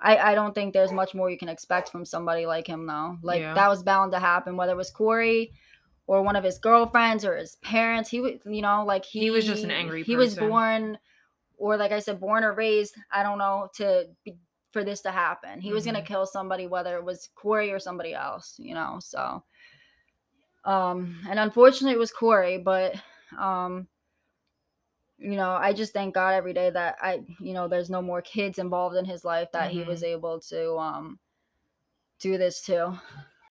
I, 0.00 0.16
I 0.16 0.34
don't 0.34 0.54
think 0.54 0.72
there's 0.72 0.92
much 0.92 1.14
more 1.14 1.28
you 1.30 1.38
can 1.38 1.48
expect 1.48 1.90
from 1.90 2.04
somebody 2.04 2.46
like 2.46 2.66
him 2.66 2.86
though. 2.86 3.18
Like 3.22 3.40
Yeah. 3.40 3.54
that 3.54 3.68
was 3.68 3.82
bound 3.82 4.12
to 4.12 4.18
happen, 4.20 4.56
whether 4.56 4.72
it 4.72 4.76
was 4.76 4.90
Corey 4.90 5.52
or 6.06 6.22
one 6.22 6.36
of 6.36 6.44
his 6.44 6.58
girlfriends 6.58 7.24
or 7.24 7.36
his 7.36 7.56
parents. 7.56 8.08
He 8.08 8.20
was 8.20 8.32
you 8.46 8.62
know, 8.62 8.84
like 8.84 9.04
he, 9.04 9.20
He 9.20 9.30
was 9.30 9.44
just 9.44 9.64
an 9.64 9.70
angry 9.70 10.04
He 10.04 10.16
was 10.16 10.36
born 10.36 10.98
or 11.56 11.76
like 11.76 11.90
I 11.90 11.98
said, 11.98 12.20
born 12.20 12.44
or 12.44 12.52
raised, 12.54 12.94
I 13.10 13.24
don't 13.24 13.38
know, 13.38 13.68
to 13.76 14.06
be, 14.24 14.36
for 14.70 14.84
this 14.84 15.00
to 15.00 15.10
happen. 15.10 15.60
He 15.60 15.72
was 15.72 15.84
gonna 15.84 16.00
Mhm. 16.02 16.06
kill 16.06 16.26
somebody, 16.26 16.66
whether 16.68 16.96
it 16.96 17.04
was 17.04 17.28
Corey 17.34 17.72
or 17.72 17.80
somebody 17.80 18.14
else, 18.14 18.54
you 18.58 18.74
know. 18.74 18.98
So 19.00 19.42
um 20.64 21.16
and 21.28 21.38
unfortunately 21.38 21.92
it 21.94 21.98
was 21.98 22.12
Corey, 22.12 22.58
but 22.58 22.94
um 23.36 23.88
you 25.18 25.36
know, 25.36 25.50
I 25.50 25.72
just 25.72 25.92
thank 25.92 26.14
God 26.14 26.34
every 26.34 26.52
day 26.52 26.70
that 26.70 26.96
I, 27.00 27.22
you 27.40 27.52
know, 27.52 27.66
there's 27.68 27.90
no 27.90 28.00
more 28.00 28.22
kids 28.22 28.58
involved 28.58 28.96
in 28.96 29.04
his 29.04 29.24
life 29.24 29.48
that 29.52 29.70
he 29.70 29.82
was 29.82 30.02
able 30.04 30.40
to 30.40 30.76
um 30.78 31.18
do 32.20 32.38
this 32.38 32.62
to. 32.62 33.00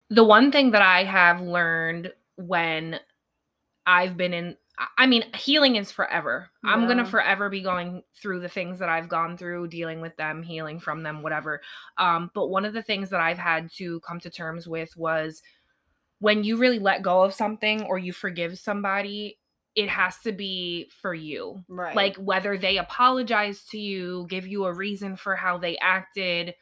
the 0.09 0.23
one 0.23 0.51
thing 0.51 0.71
that 0.71 0.81
I 0.81 1.03
have 1.03 1.41
learned 1.41 2.11
when 2.35 2.99
I've 3.85 4.17
been 4.17 4.33
in 4.33 4.57
I- 4.97 5.07
mean 5.07 5.23
healing 5.33 5.77
is 5.77 5.91
forever. 5.91 6.49
I'm 6.65 6.85
going 6.85 6.97
to 6.97 7.05
forever 7.05 7.49
be 7.49 7.61
going 7.61 8.03
through 8.21 8.41
the 8.41 8.49
things 8.49 8.79
that 8.79 8.89
I've 8.89 9.07
gone 9.07 9.37
through, 9.37 9.69
dealing 9.69 10.01
with 10.01 10.17
them, 10.17 10.43
healing 10.43 10.79
from 10.81 11.01
them, 11.01 11.21
whatever. 11.23 11.61
Um 11.97 12.29
but 12.33 12.47
one 12.49 12.65
of 12.65 12.73
the 12.73 12.83
things 12.83 13.09
that 13.11 13.21
I've 13.21 13.37
had 13.37 13.71
to 13.77 13.99
come 14.01 14.19
to 14.19 14.29
terms 14.29 14.67
with 14.67 14.95
was 14.97 15.41
when 16.19 16.43
you 16.43 16.57
really 16.57 16.79
let 16.79 17.01
go 17.03 17.21
of 17.23 17.33
something 17.33 17.83
or 17.83 17.97
you 17.97 18.13
forgive 18.13 18.57
somebody, 18.59 19.37
it 19.75 19.89
has 19.89 20.17
to 20.19 20.31
be 20.31 20.89
for 21.01 21.13
you 21.13 21.63
Right. 21.67 21.95
like 21.95 22.15
whether 22.17 22.57
they 22.57 22.77
apologize 22.77 23.63
to 23.71 23.77
you 23.77 24.25
give 24.29 24.47
you 24.47 24.65
a 24.65 24.73
reason 24.73 25.15
for 25.17 25.35
how 25.35 25.57
they 25.57 25.77
acted 25.77 26.55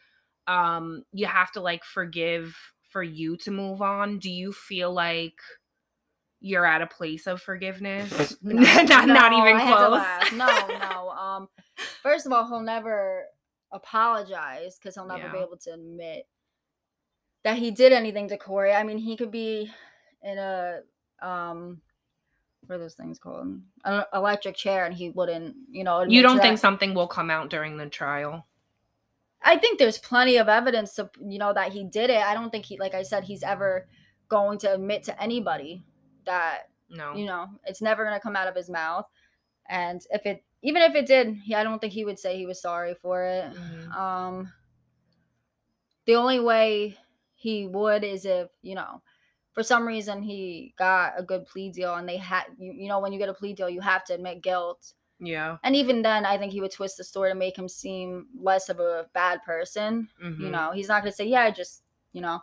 um 0.48 1.04
you 1.14 1.26
have 1.26 1.52
to 1.54 1.62
like 1.62 1.84
forgive 1.84 2.56
for 2.90 3.04
you 3.04 3.38
to 3.38 3.52
move 3.52 3.82
on 3.82 4.20
do 4.20 4.30
you 4.30 4.52
feel 4.52 4.92
like 4.94 5.34
you're 6.42 6.66
at 6.66 6.82
a 6.82 6.88
place 6.88 7.26
of 7.26 7.42
forgiveness 7.42 8.36
not, 8.44 9.08
not 9.08 9.32
No, 9.32 9.42
even 9.48 9.56
I 9.58 10.28
close. 10.28 10.32
No, 10.34 10.68
no. 10.78 11.10
Um, 11.10 11.48
first 12.04 12.26
of 12.26 12.34
all, 12.34 12.46
he'll 12.48 12.60
never 12.60 13.24
apologize 13.72 14.78
because 14.78 14.96
he'll 14.96 15.08
never 15.08 15.30
be 15.30 15.38
able 15.38 15.56
to 15.64 15.74
admit 15.74 16.28
that 17.46 17.58
he 17.58 17.72
did 17.72 17.94
anything 17.94 18.28
to 18.28 18.38
Corey. 18.38 18.74
I 18.74 18.84
mean, 18.84 18.98
he 18.98 19.16
could 19.16 19.32
be 19.32 19.72
in 20.22 20.38
a 20.38 20.82
um, 21.22 21.82
what 22.66 22.76
are 22.76 22.80
those 22.80 22.96
things 22.96 23.20
called? 23.20 23.62
An 23.86 24.04
electric 24.14 24.56
chair, 24.56 24.86
and 24.86 24.94
he 24.94 25.10
wouldn't, 25.10 25.56
you 25.70 25.84
know. 25.84 26.04
you 26.04 26.22
don't 26.22 26.38
that. 26.38 26.44
think 26.44 26.58
something 26.60 26.94
will 26.94 27.08
come 27.08 27.30
out 27.30 27.50
during 27.50 27.78
the 27.78 27.88
trial 27.88 28.46
I 29.46 29.58
think 29.58 29.78
there's 29.78 29.98
plenty 29.98 30.38
of 30.38 30.48
evidence 30.48 30.94
to 30.96 31.10
you 31.22 31.38
know 31.38 31.52
that 31.54 31.74
he 31.74 31.84
did 31.84 32.10
it. 32.10 32.24
I 32.24 32.34
don't 32.34 32.50
think 32.50 32.64
he, 32.66 32.78
like 32.80 32.94
I 32.94 33.04
said, 33.04 33.26
he's 33.26 33.44
ever 33.44 33.88
going 34.30 34.58
to 34.60 34.74
admit 34.74 35.04
to 35.04 35.22
anybody 35.22 35.84
that 36.26 36.70
no 36.90 37.14
you 37.14 37.26
know 37.26 37.48
it's 37.66 37.82
never 37.82 38.06
going 38.06 38.16
to 38.16 38.22
come 38.22 38.36
out 38.38 38.48
of 38.48 38.56
his 38.56 38.70
mouth 38.70 39.06
and 39.68 40.02
if 40.12 40.26
it 40.26 40.44
even 40.62 40.82
if 40.82 40.96
it 40.96 41.06
did 41.06 41.36
he, 41.44 41.54
i 41.54 41.64
don't 41.64 41.80
think 41.80 41.92
he 41.94 42.06
would 42.06 42.18
say 42.18 42.38
he 42.38 42.46
was 42.46 42.62
sorry 42.62 42.96
for 43.02 43.26
it 43.26 43.54
Mhm. 43.54 43.96
um 43.96 44.54
the 46.06 46.16
only 46.16 46.40
way 46.40 46.98
he 47.36 47.68
would 47.68 48.04
is 48.04 48.26
if 48.26 48.50
you 48.62 48.76
know 48.76 49.02
for 49.54 49.64
some 49.64 49.88
reason 49.88 50.22
he 50.24 50.74
got 50.78 51.14
a 51.18 51.24
good 51.24 51.46
plea 51.46 51.70
deal 51.72 51.96
and 51.96 52.08
they 52.10 52.18
had 52.18 52.44
you, 52.58 52.72
you 52.74 52.88
know 52.88 53.00
when 53.00 53.14
you 53.14 53.20
get 53.20 53.30
a 53.30 53.34
plea 53.34 53.54
deal 53.54 53.70
you 53.70 53.82
have 53.82 54.04
to 54.06 54.14
admit 54.14 54.42
guilt. 54.42 54.94
Yeah. 55.20 55.58
And 55.64 55.76
even 55.76 56.02
then 56.02 56.26
i 56.26 56.38
think 56.38 56.52
he 56.52 56.60
would 56.62 56.72
twist 56.72 56.98
the 56.98 57.04
story 57.04 57.30
to 57.32 57.36
make 57.36 57.58
him 57.58 57.70
seem 57.70 58.28
less 58.36 58.68
of 58.70 58.80
a 58.80 59.08
bad 59.14 59.42
person 59.44 60.10
you 60.20 60.48
Mhm. 60.48 60.52
know? 60.52 60.72
He's 60.74 60.88
not 60.88 61.02
going 61.04 61.12
to 61.12 61.16
say 61.16 61.26
yeah 61.28 61.44
i 61.44 61.52
just 61.52 61.84
you 62.12 62.22
know 62.22 62.42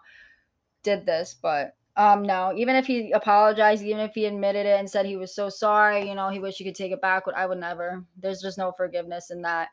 did 0.82 1.04
this 1.04 1.34
but 1.34 1.74
um 1.96 2.22
no 2.22 2.52
even 2.56 2.76
if 2.76 2.86
he 2.86 3.12
apologized 3.12 3.82
even 3.82 4.00
if 4.00 4.14
he 4.14 4.24
admitted 4.24 4.64
it 4.64 4.78
and 4.78 4.88
said 4.88 5.04
he 5.04 5.16
was 5.16 5.34
so 5.34 5.48
sorry 5.48 6.08
you 6.08 6.14
know 6.14 6.28
he 6.30 6.38
wished 6.38 6.58
he 6.58 6.64
could 6.64 6.74
take 6.74 6.92
it 6.92 7.00
back 7.02 7.24
i 7.36 7.44
would 7.44 7.58
never. 7.58 8.04
There's 8.16 8.40
just 8.40 8.56
no 8.58 8.72
forgiveness 8.72 9.30
in 9.30 9.42
that. 9.42 9.68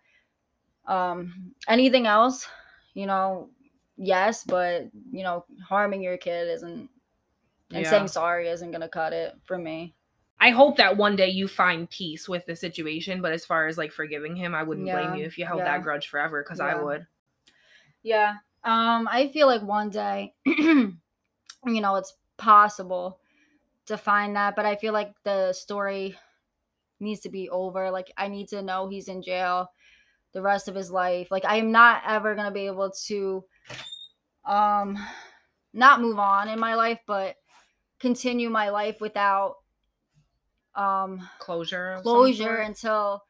Um 0.87 1.53
anything 1.67 2.07
else? 2.07 2.47
You 2.93 3.05
know 3.05 3.49
yes 3.97 4.43
but 4.43 4.83
you 5.11 5.23
know 5.23 5.45
harming 5.67 6.01
your 6.01 6.17
kid 6.17 6.47
isn't 6.49 6.89
and 7.71 7.83
Yeah. 7.83 7.89
saying 7.89 8.07
sorry 8.07 8.47
isn't 8.47 8.71
going 8.71 8.81
to 8.81 8.89
cut 8.89 9.13
it 9.13 9.35
for 9.45 9.57
me 9.57 9.93
I 10.39 10.51
hope 10.51 10.77
that 10.77 10.97
one 10.97 11.15
day 11.15 11.29
you 11.29 11.47
find 11.47 11.89
peace 11.89 12.29
with 12.29 12.45
the 12.45 12.55
situation, 12.55 13.23
but 13.23 13.33
as 13.33 13.43
far 13.43 13.65
as 13.65 13.75
like 13.75 13.91
forgiving 13.91 14.35
him, 14.35 14.53
I 14.53 14.61
wouldn't 14.61 14.85
Yeah, 14.85 14.93
blame 14.93 15.15
you 15.15 15.25
if 15.25 15.37
you 15.37 15.45
held 15.45 15.59
yeah. 15.59 15.65
that 15.65 15.81
grudge 15.81 16.07
forever 16.09 16.43
because 16.43 16.59
I 16.59 16.75
would. 16.75 17.07
Yeah. 18.03 18.35
Um, 18.63 19.07
I 19.11 19.29
feel 19.29 19.47
like 19.47 19.63
one 19.63 19.89
day, 19.89 20.35
you 20.45 20.91
know, 21.65 21.95
it's 21.95 22.13
possible 22.37 23.19
to 23.87 23.97
find 23.97 24.35
that, 24.35 24.55
but 24.55 24.65
I 24.65 24.75
feel 24.75 24.93
like 24.93 25.13
the 25.23 25.53
story 25.53 26.15
needs 26.99 27.21
to 27.21 27.29
be 27.29 27.49
over. 27.49 27.89
Like 27.89 28.11
I 28.17 28.27
need 28.27 28.49
to 28.49 28.61
know 28.61 28.87
he's 28.87 29.07
in 29.07 29.21
jail 29.21 29.71
the 30.33 30.41
rest 30.41 30.67
of 30.67 30.75
his 30.75 30.91
life. 30.91 31.31
Like 31.31 31.45
I 31.45 31.57
am 31.57 31.71
not 31.71 32.03
ever 32.05 32.35
gonna 32.35 32.51
be 32.51 32.67
able 32.67 32.91
to 33.07 33.43
um 34.45 34.97
not 35.73 36.01
move 36.01 36.19
on 36.19 36.47
in 36.47 36.59
my 36.59 36.75
life, 36.75 36.99
but 37.07 37.35
continue 37.99 38.49
my 38.49 38.69
life 38.69 39.01
without 39.01 39.55
um 40.75 41.27
Closure. 41.39 41.99
closure 42.03 42.57
until 42.57 43.23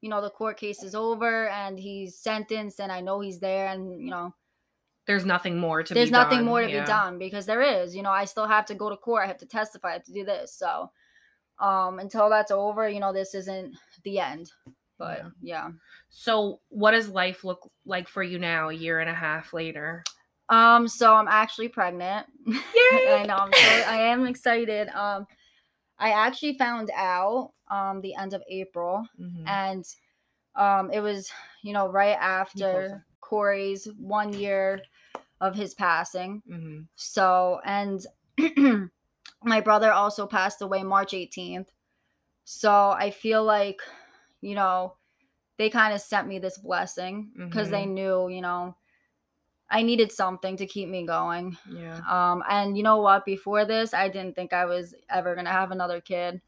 you 0.00 0.08
know 0.08 0.20
the 0.20 0.30
court 0.30 0.56
case 0.56 0.82
is 0.82 0.94
over 0.94 1.48
and 1.48 1.78
he's 1.78 2.18
sentenced 2.18 2.80
and 2.80 2.90
I 2.90 3.00
know 3.00 3.20
he's 3.20 3.38
there 3.38 3.68
and 3.68 4.02
you 4.02 4.10
know 4.10 4.34
There's 5.06 5.24
nothing 5.24 5.58
more 5.58 5.82
to 5.82 5.94
there's 5.94 6.10
nothing 6.10 6.38
done, 6.38 6.46
more 6.46 6.62
to 6.62 6.70
yeah. 6.70 6.80
be 6.80 6.86
done 6.86 7.18
because 7.18 7.46
there 7.46 7.62
is 7.62 7.94
you 7.94 8.02
know 8.02 8.10
i 8.10 8.24
still 8.24 8.46
have 8.46 8.66
to 8.66 8.74
go 8.74 8.90
to 8.90 8.96
court 8.96 9.24
i 9.24 9.26
have 9.26 9.38
to 9.38 9.46
testify 9.46 9.90
i 9.90 9.92
have 9.92 10.04
to 10.04 10.12
do 10.12 10.24
this 10.24 10.54
so 10.54 10.90
um 11.60 11.98
until 11.98 12.28
that's 12.28 12.50
over 12.50 12.88
you 12.88 13.00
know 13.00 13.12
this 13.12 13.34
isn't 13.34 13.76
the 14.04 14.18
end 14.18 14.50
but 14.98 15.22
yeah, 15.40 15.70
So, 16.08 16.60
what 16.70 16.90
does 16.90 17.08
life 17.08 17.44
look 17.44 17.70
like 17.86 18.08
for 18.08 18.22
you 18.22 18.38
now, 18.38 18.68
a 18.68 18.74
year 18.74 18.98
and 18.98 19.08
a 19.08 19.14
half 19.14 19.52
later? 19.52 20.02
Um 20.50 20.88
so 20.88 21.14
i'm 21.14 21.28
actually 21.28 21.68
pregnant 21.68 22.26
Yay! 22.46 22.54
i 23.06 23.22
know 23.26 23.36
i'm 23.36 23.52
so 23.52 23.68
i 23.68 23.96
am 23.96 24.26
excited 24.26 24.88
um 24.90 25.26
i 25.98 26.10
actually 26.10 26.56
found 26.56 26.90
out 26.94 27.52
um 27.70 28.00
the 28.00 28.14
end 28.14 28.32
of 28.34 28.42
april 28.48 29.06
Mhm. 29.20 29.44
and 29.46 29.84
um 30.56 30.90
it 30.90 31.00
was 31.00 31.30
you 31.62 31.72
know 31.72 31.86
right 31.88 32.16
after 32.18 33.04
corey's 33.20 33.86
one 33.98 34.32
year 34.32 34.80
of 35.40 35.54
his 35.54 35.74
passing 35.74 36.42
Mhm. 36.48 36.86
So, 36.96 37.60
and 37.64 38.04
my 39.44 39.60
brother 39.60 39.92
also 39.92 40.26
passed 40.26 40.62
away 40.62 40.82
March 40.82 41.12
18th. 41.14 41.70
So, 42.44 42.90
I 42.90 43.10
feel 43.10 43.44
like, 43.44 43.80
you 44.40 44.54
know, 44.56 44.96
they 45.58 45.70
kind 45.70 45.94
of 45.94 46.00
sent 46.00 46.26
me 46.26 46.40
this 46.40 46.58
blessing 46.58 47.30
because 47.36 47.70
they 47.70 47.86
knew, 47.86 48.28
you 48.28 48.40
know, 48.40 48.74
I 49.70 49.82
needed 49.82 50.10
something 50.12 50.56
to 50.56 50.66
keep 50.66 50.88
me 50.88 51.06
going. 51.06 51.56
Yeah. 51.70 52.00
Um, 52.08 52.42
and 52.48 52.76
you 52.76 52.82
know 52.82 52.98
what? 52.98 53.24
Before 53.24 53.64
this, 53.64 53.92
I 53.92 54.08
didn't 54.08 54.34
think 54.34 54.52
I 54.52 54.64
was 54.64 54.94
ever 55.10 55.34
gonna 55.34 55.50
have 55.52 55.70
another 55.70 56.00
kid. 56.00 56.40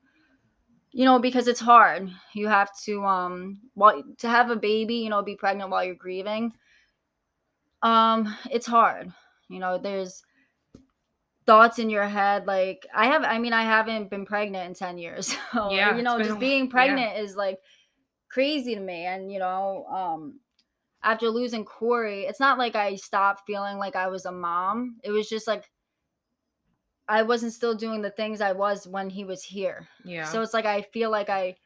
You 0.92 1.04
know, 1.04 1.20
because 1.20 1.46
it's 1.46 1.60
hard. 1.60 2.10
You 2.34 2.48
have 2.48 2.76
to 2.84 3.04
um, 3.04 3.60
well, 3.74 4.02
to 4.18 4.28
have 4.28 4.50
a 4.50 4.56
baby, 4.56 4.96
you 4.96 5.10
know, 5.10 5.22
be 5.22 5.36
pregnant 5.36 5.70
while 5.70 5.84
you're 5.84 5.94
grieving. 5.94 6.52
Um, 7.82 8.34
it's 8.50 8.66
hard. 8.66 9.12
You 9.48 9.58
know, 9.58 9.78
there's 9.78 10.22
thoughts 11.46 11.78
in 11.78 11.90
your 11.90 12.06
head 12.06 12.46
like 12.46 12.86
I 12.94 13.06
have. 13.06 13.24
I 13.24 13.38
mean, 13.38 13.52
I 13.52 13.62
haven't 13.62 14.10
been 14.10 14.24
pregnant 14.26 14.66
in 14.68 14.74
ten 14.74 14.98
years. 14.98 15.34
So 15.52 15.70
Yeah, 15.70 15.96
you 15.96 16.02
know, 16.02 16.18
just 16.22 16.38
being 16.38 16.64
yeah. 16.66 16.70
pregnant 16.70 17.18
is 17.18 17.36
like 17.36 17.58
crazy 18.28 18.74
to 18.74 18.80
me. 18.80 19.04
And 19.04 19.30
you 19.32 19.38
know, 19.38 19.84
um, 19.86 20.40
after 21.02 21.28
losing 21.28 21.64
Corey, 21.64 22.24
it's 22.24 22.40
not 22.40 22.58
like 22.58 22.76
I 22.76 22.96
stopped 22.96 23.42
feeling 23.46 23.78
like 23.78 23.96
I 23.96 24.08
was 24.08 24.26
a 24.26 24.32
mom. 24.32 24.96
It 25.02 25.10
was 25.10 25.28
just 25.28 25.46
like 25.46 25.70
I 27.08 27.22
wasn't 27.22 27.52
still 27.52 27.74
doing 27.74 28.02
the 28.02 28.10
things 28.10 28.40
I 28.40 28.52
was 28.52 28.86
when 28.86 29.10
he 29.10 29.24
was 29.24 29.42
here. 29.42 29.88
Yeah. 30.04 30.26
So 30.26 30.42
it's 30.42 30.54
like 30.54 30.66
I 30.66 30.82
feel 30.82 31.10
like 31.10 31.28
I 31.28 31.56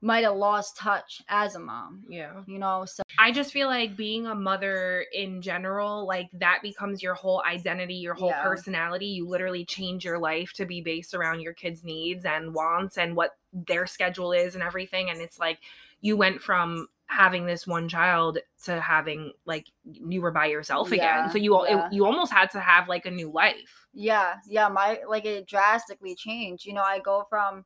might 0.00 0.24
have 0.24 0.36
lost 0.36 0.76
touch 0.76 1.22
as 1.28 1.54
a 1.54 1.58
mom. 1.58 2.04
Yeah. 2.08 2.42
You 2.46 2.58
know, 2.58 2.84
so 2.84 3.02
I 3.18 3.32
just 3.32 3.52
feel 3.52 3.68
like 3.68 3.96
being 3.96 4.26
a 4.26 4.34
mother 4.34 5.06
in 5.12 5.40
general, 5.40 6.06
like 6.06 6.28
that 6.34 6.60
becomes 6.62 7.02
your 7.02 7.14
whole 7.14 7.42
identity, 7.46 7.94
your 7.94 8.14
whole 8.14 8.28
Yeah. 8.28 8.42
personality. 8.42 9.06
You 9.06 9.28
literally 9.28 9.64
change 9.64 10.04
your 10.04 10.18
life 10.18 10.52
to 10.54 10.66
be 10.66 10.80
based 10.80 11.14
around 11.14 11.40
your 11.40 11.54
kids' 11.54 11.84
needs 11.84 12.24
and 12.24 12.52
wants 12.52 12.98
and 12.98 13.16
what 13.16 13.36
their 13.52 13.86
schedule 13.86 14.32
is 14.32 14.54
and 14.54 14.62
everything. 14.62 15.10
And 15.10 15.20
it's 15.20 15.38
like 15.38 15.60
you 16.00 16.16
went 16.16 16.42
from 16.42 16.88
having 17.08 17.46
this 17.46 17.66
one 17.66 17.88
child 17.88 18.38
to 18.64 18.80
having 18.80 19.32
like 19.44 19.66
you 19.84 20.20
were 20.20 20.32
by 20.32 20.46
yourself 20.46 20.90
again. 20.92 21.30
So 21.30 21.38
you 21.38 21.64
yeah. 21.66 21.88
you 21.92 22.04
almost 22.04 22.32
had 22.32 22.50
to 22.50 22.60
have 22.60 22.88
like 22.88 23.06
a 23.06 23.10
new 23.10 23.30
life. 23.30 23.86
yeah, 23.92 24.34
yeah, 24.48 24.68
my 24.68 25.00
like 25.08 25.24
it 25.24 25.46
drastically 25.46 26.14
changed. 26.14 26.66
You 26.66 26.74
know, 26.74 26.82
I 26.82 26.98
go 26.98 27.24
from 27.30 27.64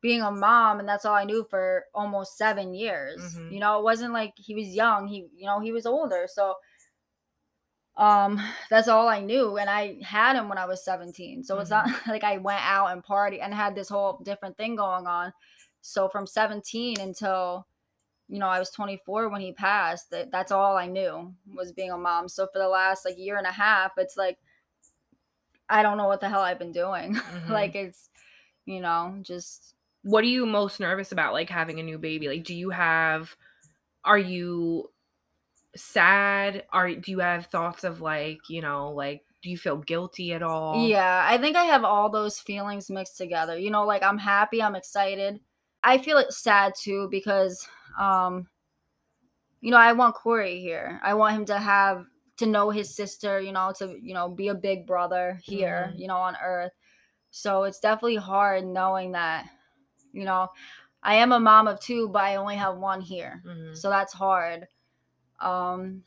being 0.00 0.20
a 0.20 0.32
mom 0.32 0.80
and 0.80 0.88
that's 0.88 1.04
all 1.04 1.14
I 1.14 1.24
knew 1.24 1.46
for 1.48 1.84
almost 1.94 2.36
7 2.36 2.74
years. 2.74 3.20
Mhm. 3.36 3.52
You 3.52 3.60
know, 3.60 3.78
it 3.78 3.84
wasn't 3.84 4.12
like 4.12 4.32
he 4.36 4.54
was 4.54 4.66
young, 4.66 5.06
he 5.06 5.28
you 5.36 5.46
know, 5.46 5.60
he 5.60 5.72
was 5.72 5.86
older. 5.86 6.26
So 6.28 6.56
um 7.96 8.42
that's 8.70 8.88
all 8.88 9.08
I 9.08 9.20
knew 9.20 9.58
and 9.58 9.70
I 9.70 9.98
had 10.02 10.34
him 10.36 10.48
when 10.48 10.58
I 10.58 10.66
was 10.66 10.84
17. 10.84 11.44
So 11.44 11.60
it's 11.60 11.70
not 11.70 11.86
like 12.08 12.24
I 12.24 12.38
went 12.38 12.62
out 12.62 12.88
and 12.88 13.02
party 13.04 13.40
and 13.40 13.54
had 13.54 13.76
this 13.76 13.88
whole 13.88 14.20
different 14.24 14.56
thing 14.56 14.74
going 14.76 15.06
on. 15.06 15.32
So 15.82 16.08
from 16.08 16.26
17 16.26 17.00
until 17.00 17.66
you 18.32 18.38
know, 18.38 18.46
I 18.46 18.58
was 18.58 18.70
24 18.70 19.28
when 19.28 19.42
he 19.42 19.52
passed. 19.52 20.10
That 20.10 20.30
that's 20.30 20.50
all 20.50 20.74
I 20.74 20.86
knew 20.86 21.34
was 21.54 21.70
being 21.70 21.90
a 21.90 21.98
mom. 21.98 22.28
So 22.30 22.46
for 22.50 22.58
the 22.58 22.66
last 22.68 23.04
like 23.04 23.18
year 23.18 23.36
and 23.36 23.46
a 23.46 23.52
half, 23.52 23.92
it's 23.98 24.16
like 24.16 24.38
I 25.68 25.82
don't 25.82 25.98
know 25.98 26.08
what 26.08 26.20
the 26.20 26.30
hell 26.30 26.40
I've 26.40 26.58
been 26.58 26.72
doing. 26.72 27.14
Mhm. 27.32 27.50
like 27.50 27.74
it's 27.74 28.08
you 28.64 28.80
know, 28.80 29.18
just 29.20 29.74
what 30.02 30.24
are 30.24 30.28
you 30.28 30.46
most 30.46 30.80
nervous 30.80 31.12
about 31.12 31.34
like 31.34 31.50
having 31.50 31.78
a 31.78 31.82
new 31.82 31.98
baby 31.98 32.26
like 32.26 32.42
do 32.42 32.54
you 32.54 32.70
have 32.70 33.36
are 34.04 34.18
you 34.18 34.90
sad 35.76 36.64
are 36.72 36.94
do 36.94 37.10
you 37.10 37.18
have 37.20 37.46
thoughts 37.46 37.84
of 37.84 38.00
like 38.00 38.40
you 38.48 38.60
know 38.60 38.90
like 38.90 39.22
do 39.42 39.50
you 39.50 39.56
feel 39.56 39.76
guilty 39.76 40.32
at 40.32 40.42
all 40.42 40.86
yeah, 40.86 41.26
I 41.28 41.36
think 41.38 41.56
I 41.56 41.64
have 41.64 41.84
all 41.84 42.08
those 42.08 42.38
feelings 42.38 42.88
mixed 42.88 43.18
together. 43.18 43.58
You 43.58 43.70
know, 43.70 43.84
like 43.84 44.02
I'm 44.02 44.18
happy, 44.18 44.62
I'm 44.62 44.74
excited. 44.74 45.40
I 45.82 45.98
feel 45.98 46.16
it 46.18 46.32
sad 46.32 46.72
too 46.80 47.08
because 47.10 47.68
um 47.98 48.48
you 49.60 49.70
know, 49.70 49.76
I 49.76 49.92
want 49.92 50.14
Corey 50.16 50.60
here. 50.60 51.00
I 51.04 51.14
want 51.14 51.36
him 51.36 51.44
to 51.46 51.58
have 51.58 52.04
to 52.38 52.46
know 52.46 52.70
his 52.70 52.94
sister, 52.94 53.40
you 53.40 53.52
know, 53.52 53.72
to 53.78 53.96
you 54.02 54.14
know, 54.14 54.28
be 54.28 54.48
a 54.48 54.54
big 54.54 54.86
brother 54.86 55.38
here, 55.44 55.92
Mhm. 55.94 55.98
you 56.00 56.08
know, 56.08 56.16
on 56.16 56.36
earth. 56.42 56.72
So 57.30 57.64
it's 57.64 57.78
definitely 57.80 58.16
hard 58.16 58.64
knowing 58.64 59.12
that, 59.12 59.48
you 60.12 60.24
know, 60.24 60.50
I 61.02 61.16
am 61.16 61.32
a 61.32 61.40
mom 61.40 61.68
of 61.68 61.80
two, 61.80 62.08
but 62.08 62.22
I 62.24 62.36
only 62.36 62.56
have 62.56 62.76
one 62.76 63.00
here. 63.00 63.42
Mhm. 63.46 63.76
So 63.76 63.88
that's 63.90 64.12
hard. 64.12 64.66
Um 65.40 66.04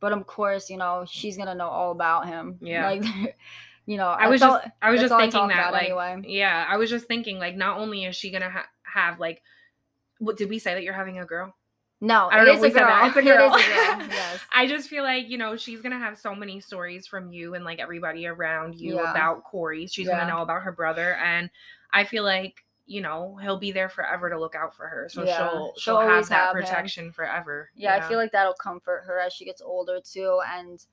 but 0.00 0.12
of 0.12 0.26
course, 0.26 0.68
you 0.68 0.76
know, 0.76 1.04
she's 1.08 1.36
gonna 1.36 1.54
know 1.54 1.68
all 1.68 1.90
about 1.90 2.26
him. 2.26 2.58
Yeah. 2.60 2.86
Like 2.90 3.02
you 3.86 3.96
know, 3.98 4.08
i 4.08 4.28
was 4.28 4.40
that's 4.40 4.64
just 4.64 4.74
i 4.80 4.90
was 4.90 5.00
just 5.00 5.12
I 5.12 5.18
thinking 5.28 5.48
that 5.48 5.70
like 5.72 5.84
anyway. 5.84 6.22
yeah 6.26 6.64
i 6.70 6.78
was 6.78 6.88
just 6.88 7.06
thinking 7.06 7.38
like 7.38 7.54
not 7.54 7.76
only 7.78 8.04
is 8.04 8.16
she 8.16 8.30
gonna 8.30 8.48
ha- 8.48 8.68
have 8.82 9.20
like 9.20 9.42
what 10.24 10.36
did 10.36 10.48
we 10.50 10.58
say 10.58 10.74
that 10.74 10.82
you're 10.82 10.92
having 10.94 11.18
a 11.18 11.24
girl 11.24 11.54
No, 12.00 12.28
I 12.30 12.36
don't 12.36 12.46
know 12.46 12.52
is 12.54 12.60
we 12.60 12.68
a 12.68 12.72
said 12.72 12.78
girl. 12.80 12.88
that. 12.88 13.06
It's 13.08 13.16
a 13.16 13.20
It 13.20 13.26
is 13.26 13.36
girl. 13.36 13.50
girl, 13.50 13.58
Yes. 14.10 14.40
I 14.54 14.66
just 14.66 14.88
feel 14.88 15.04
like, 15.04 15.28
you 15.28 15.38
know, 15.38 15.56
she's 15.56 15.80
gonna 15.80 15.98
have 15.98 16.18
so 16.18 16.34
many 16.34 16.60
stories 16.60 17.06
from 17.06 17.30
you 17.30 17.54
and 17.54 17.64
like 17.64 17.78
everybody 17.78 18.26
around 18.26 18.74
you 18.80 18.96
Yeah. 18.96 19.10
about 19.10 19.44
Corey. 19.44 19.86
She's 19.86 20.06
Yeah. 20.06 20.18
gonna 20.20 20.32
know 20.32 20.42
about 20.42 20.62
her 20.62 20.72
brother. 20.72 21.14
And 21.16 21.48
I 21.92 22.04
feel 22.04 22.24
like, 22.24 22.64
you 22.86 23.00
know, 23.00 23.36
he'll 23.40 23.58
be 23.58 23.72
there 23.72 23.88
forever 23.88 24.28
to 24.28 24.38
look 24.38 24.54
out 24.54 24.76
for 24.76 24.86
her. 24.86 25.08
So 25.08 25.24
Yeah. 25.24 25.36
she'll 25.38 25.72
She'll 25.78 25.98
she'll 25.98 26.00
have 26.08 26.28
that 26.28 26.34
have 26.34 26.56
him. 26.56 26.62
protection 26.62 27.12
forever. 27.12 27.70
yeah, 27.74 27.94
I 27.96 28.00
feel 28.08 28.18
like 28.18 28.32
that'll 28.32 28.52
comfort 28.54 29.04
her 29.06 29.18
as 29.20 29.32
she 29.32 29.44
gets 29.46 29.62
older 29.62 30.00
too. 30.02 30.40
And 30.46 30.84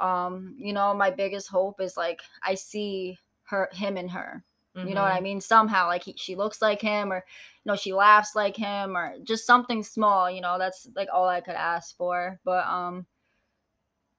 um, 0.00 0.54
you 0.58 0.72
know, 0.72 0.94
my 0.94 1.10
biggest 1.10 1.48
hope 1.48 1.80
is 1.80 1.96
like 1.96 2.20
I 2.42 2.54
see 2.54 3.18
her 3.44 3.68
him 3.72 3.96
and 3.96 4.10
her. 4.10 4.44
You 4.82 4.94
know 4.94 5.02
what 5.02 5.12
I 5.12 5.20
Mhm. 5.20 5.22
mean? 5.22 5.40
Somehow, 5.40 5.86
like 5.88 6.04
he, 6.04 6.14
she 6.16 6.34
looks 6.36 6.62
like 6.62 6.80
him, 6.80 7.12
or 7.12 7.24
you 7.64 7.70
know, 7.72 7.76
she 7.76 7.92
laughs 7.92 8.34
like 8.34 8.56
him, 8.56 8.96
or 8.96 9.16
just 9.24 9.46
something 9.46 9.82
small. 9.82 10.30
You 10.30 10.40
know, 10.40 10.58
that's 10.58 10.88
like 10.94 11.08
all 11.12 11.28
I 11.28 11.40
could 11.40 11.54
ask 11.54 11.96
for. 11.96 12.40
But 12.44 12.66
um, 12.66 13.06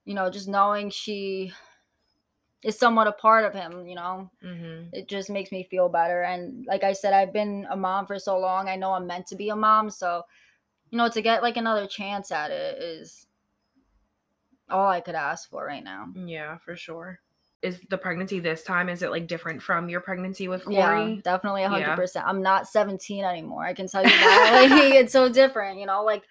you 0.06 0.14
know, 0.14 0.30
just 0.30 0.48
knowing 0.48 0.90
she 0.90 1.54
is 2.64 2.78
somewhat 2.78 3.08
a 3.08 3.12
part 3.12 3.46
of 3.46 3.54
him. 3.54 3.88
You 3.88 3.96
know, 3.96 4.32
Mhm. 4.44 4.90
it 4.92 5.08
just 5.08 5.30
makes 5.30 5.52
me 5.52 5.64
feel 5.64 5.90
better. 5.90 6.22
And 6.24 6.66
like 6.66 6.84
I 6.84 6.94
said, 6.94 7.14
I've 7.14 7.34
been 7.34 7.68
a 7.70 7.78
mom 7.78 8.06
for 8.06 8.20
so 8.20 8.38
long. 8.38 8.68
I 8.68 8.76
know 8.76 8.94
I'm 8.94 9.08
meant 9.08 9.28
to 9.28 9.36
be 9.36 9.50
a 9.50 9.56
mom. 9.56 9.90
So, 9.90 10.24
you 10.90 10.98
know, 10.98 11.10
to 11.10 11.22
get 11.22 11.44
like 11.44 11.58
another 11.58 11.88
chance 11.88 12.32
at 12.32 12.52
it 12.52 12.82
is 12.82 13.28
all 14.70 14.88
I 14.88 15.02
could 15.02 15.16
ask 15.16 15.50
for 15.50 15.66
right 15.66 15.84
now. 15.84 16.10
Yeah, 16.16 16.58
for 16.58 16.76
sure. 16.76 17.20
Is 17.62 17.82
the 17.90 17.98
pregnancy 17.98 18.40
this 18.40 18.64
time 18.64 18.88
is 18.88 19.02
it 19.04 19.12
like 19.12 19.28
different 19.28 19.62
from 19.62 19.90
your 19.90 20.00
pregnancy 20.00 20.48
with 20.48 20.64
Corey? 20.64 20.76
Yeah, 20.78 21.22
definitely 21.24 21.64
a 21.64 21.70
hundred 21.70 21.96
percent. 21.96 22.26
I'm 22.26 22.42
not 22.42 22.68
17 22.70 23.26
anymore. 23.26 23.66
I 23.66 23.74
can 23.74 23.88
tell 23.88 24.02
you 24.04 24.10
that. 24.10 24.70
like, 24.70 24.72
it's 24.96 25.12
so 25.12 25.28
different, 25.28 25.80
you 25.80 25.86
know. 25.86 26.04
Like 26.04 26.24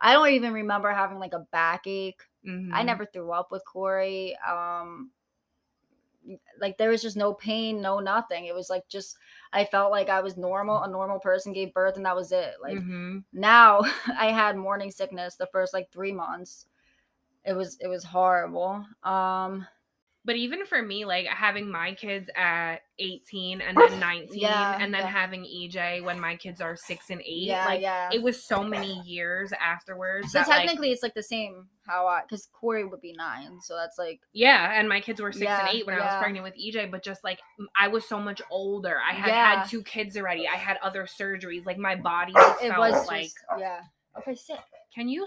I 0.00 0.12
don't 0.12 0.28
even 0.30 0.52
remember 0.52 0.90
having 0.92 1.18
like 1.18 1.34
a 1.34 1.46
backache. 1.50 2.22
I 2.46 2.48
Mhm. 2.82 2.86
never 2.86 3.06
threw 3.06 3.32
up 3.32 3.50
with 3.50 3.64
Corey. 3.64 4.36
Um, 4.48 5.10
like 6.60 6.76
there 6.76 6.90
was 6.90 7.02
just 7.02 7.16
no 7.16 7.32
pain, 7.32 7.80
no 7.80 8.00
nothing. 8.00 8.44
It 8.44 8.54
was 8.54 8.68
like 8.70 8.86
just 8.88 9.16
I 9.52 9.64
felt 9.64 9.90
like 9.90 10.08
I 10.08 10.20
was 10.20 10.36
normal, 10.36 10.82
a 10.82 10.88
normal 10.88 11.18
person 11.18 11.52
gave 11.52 11.72
birth, 11.74 11.96
and 11.96 12.06
that 12.06 12.16
was 12.16 12.32
it. 12.32 12.54
Like 12.62 12.78
Mhm. 12.78 13.24
now, 13.32 13.80
I 14.16 14.30
had 14.30 14.56
morning 14.56 14.90
sickness 14.90 15.36
the 15.36 15.48
first 15.50 15.72
like 15.72 15.90
three 15.90 16.12
months. 16.12 16.66
It 17.44 17.54
was 17.54 17.76
it 17.80 17.88
was 17.88 18.04
horrible. 18.04 18.84
Um, 19.02 19.66
But 20.28 20.36
even 20.36 20.66
for 20.66 20.82
me, 20.82 21.06
like 21.06 21.24
having 21.24 21.72
my 21.72 21.94
kids 21.94 22.28
at 22.36 22.80
18 22.98 23.62
and 23.62 23.74
then 23.80 23.98
19 23.98 24.38
Yeah, 24.38 24.76
and 24.78 24.92
then 24.92 25.00
yeah. 25.00 25.08
having 25.08 25.44
EJ 25.44 26.04
when 26.04 26.20
my 26.20 26.36
kids 26.36 26.60
are 26.60 26.76
six 26.76 27.08
and 27.08 27.22
eight, 27.22 27.46
yeah, 27.46 27.64
like 27.64 27.80
yeah. 27.80 28.10
it 28.12 28.22
was 28.22 28.44
so 28.44 28.62
many 28.62 29.00
years 29.06 29.54
afterwards. 29.58 30.32
so 30.32 30.40
that, 30.40 30.46
like- 30.46 30.58
technically, 30.66 30.90
it's 30.92 31.02
like 31.02 31.14
the 31.14 31.22
same 31.22 31.68
how 31.86 32.06
I 32.06 32.20
because 32.28 32.46
Corey 32.52 32.84
would 32.84 33.00
be 33.00 33.14
nine, 33.16 33.62
so 33.62 33.74
that's 33.74 33.96
like 33.96 34.20
yeah, 34.34 34.78
and 34.78 34.86
my 34.86 35.00
kids 35.00 35.18
were 35.18 35.32
six 35.32 35.50
and 35.50 35.68
eight 35.72 35.86
when 35.86 35.98
I 35.98 36.04
was 36.04 36.20
pregnant 36.20 36.44
with 36.44 36.52
EJ, 36.62 36.90
but 36.90 37.02
just 37.02 37.24
like 37.24 37.38
I 37.74 37.88
was 37.88 38.06
so 38.06 38.20
much 38.20 38.42
older. 38.50 38.98
I 39.00 39.14
had 39.14 39.30
had 39.30 39.64
two 39.64 39.82
kids 39.82 40.14
already. 40.14 40.46
I 40.46 40.56
had 40.56 40.76
other 40.82 41.06
surgeries. 41.06 41.64
Like 41.64 41.78
my 41.78 41.96
body 41.96 42.34
just 42.34 42.62
it 42.62 42.68
felt 42.68 42.80
was 42.80 43.06
like, 43.06 43.22
just 43.22 43.34
yeah. 43.58 43.80
Okay, 44.18 44.34
sit. 44.34 44.58
can 44.94 45.08
you? 45.08 45.26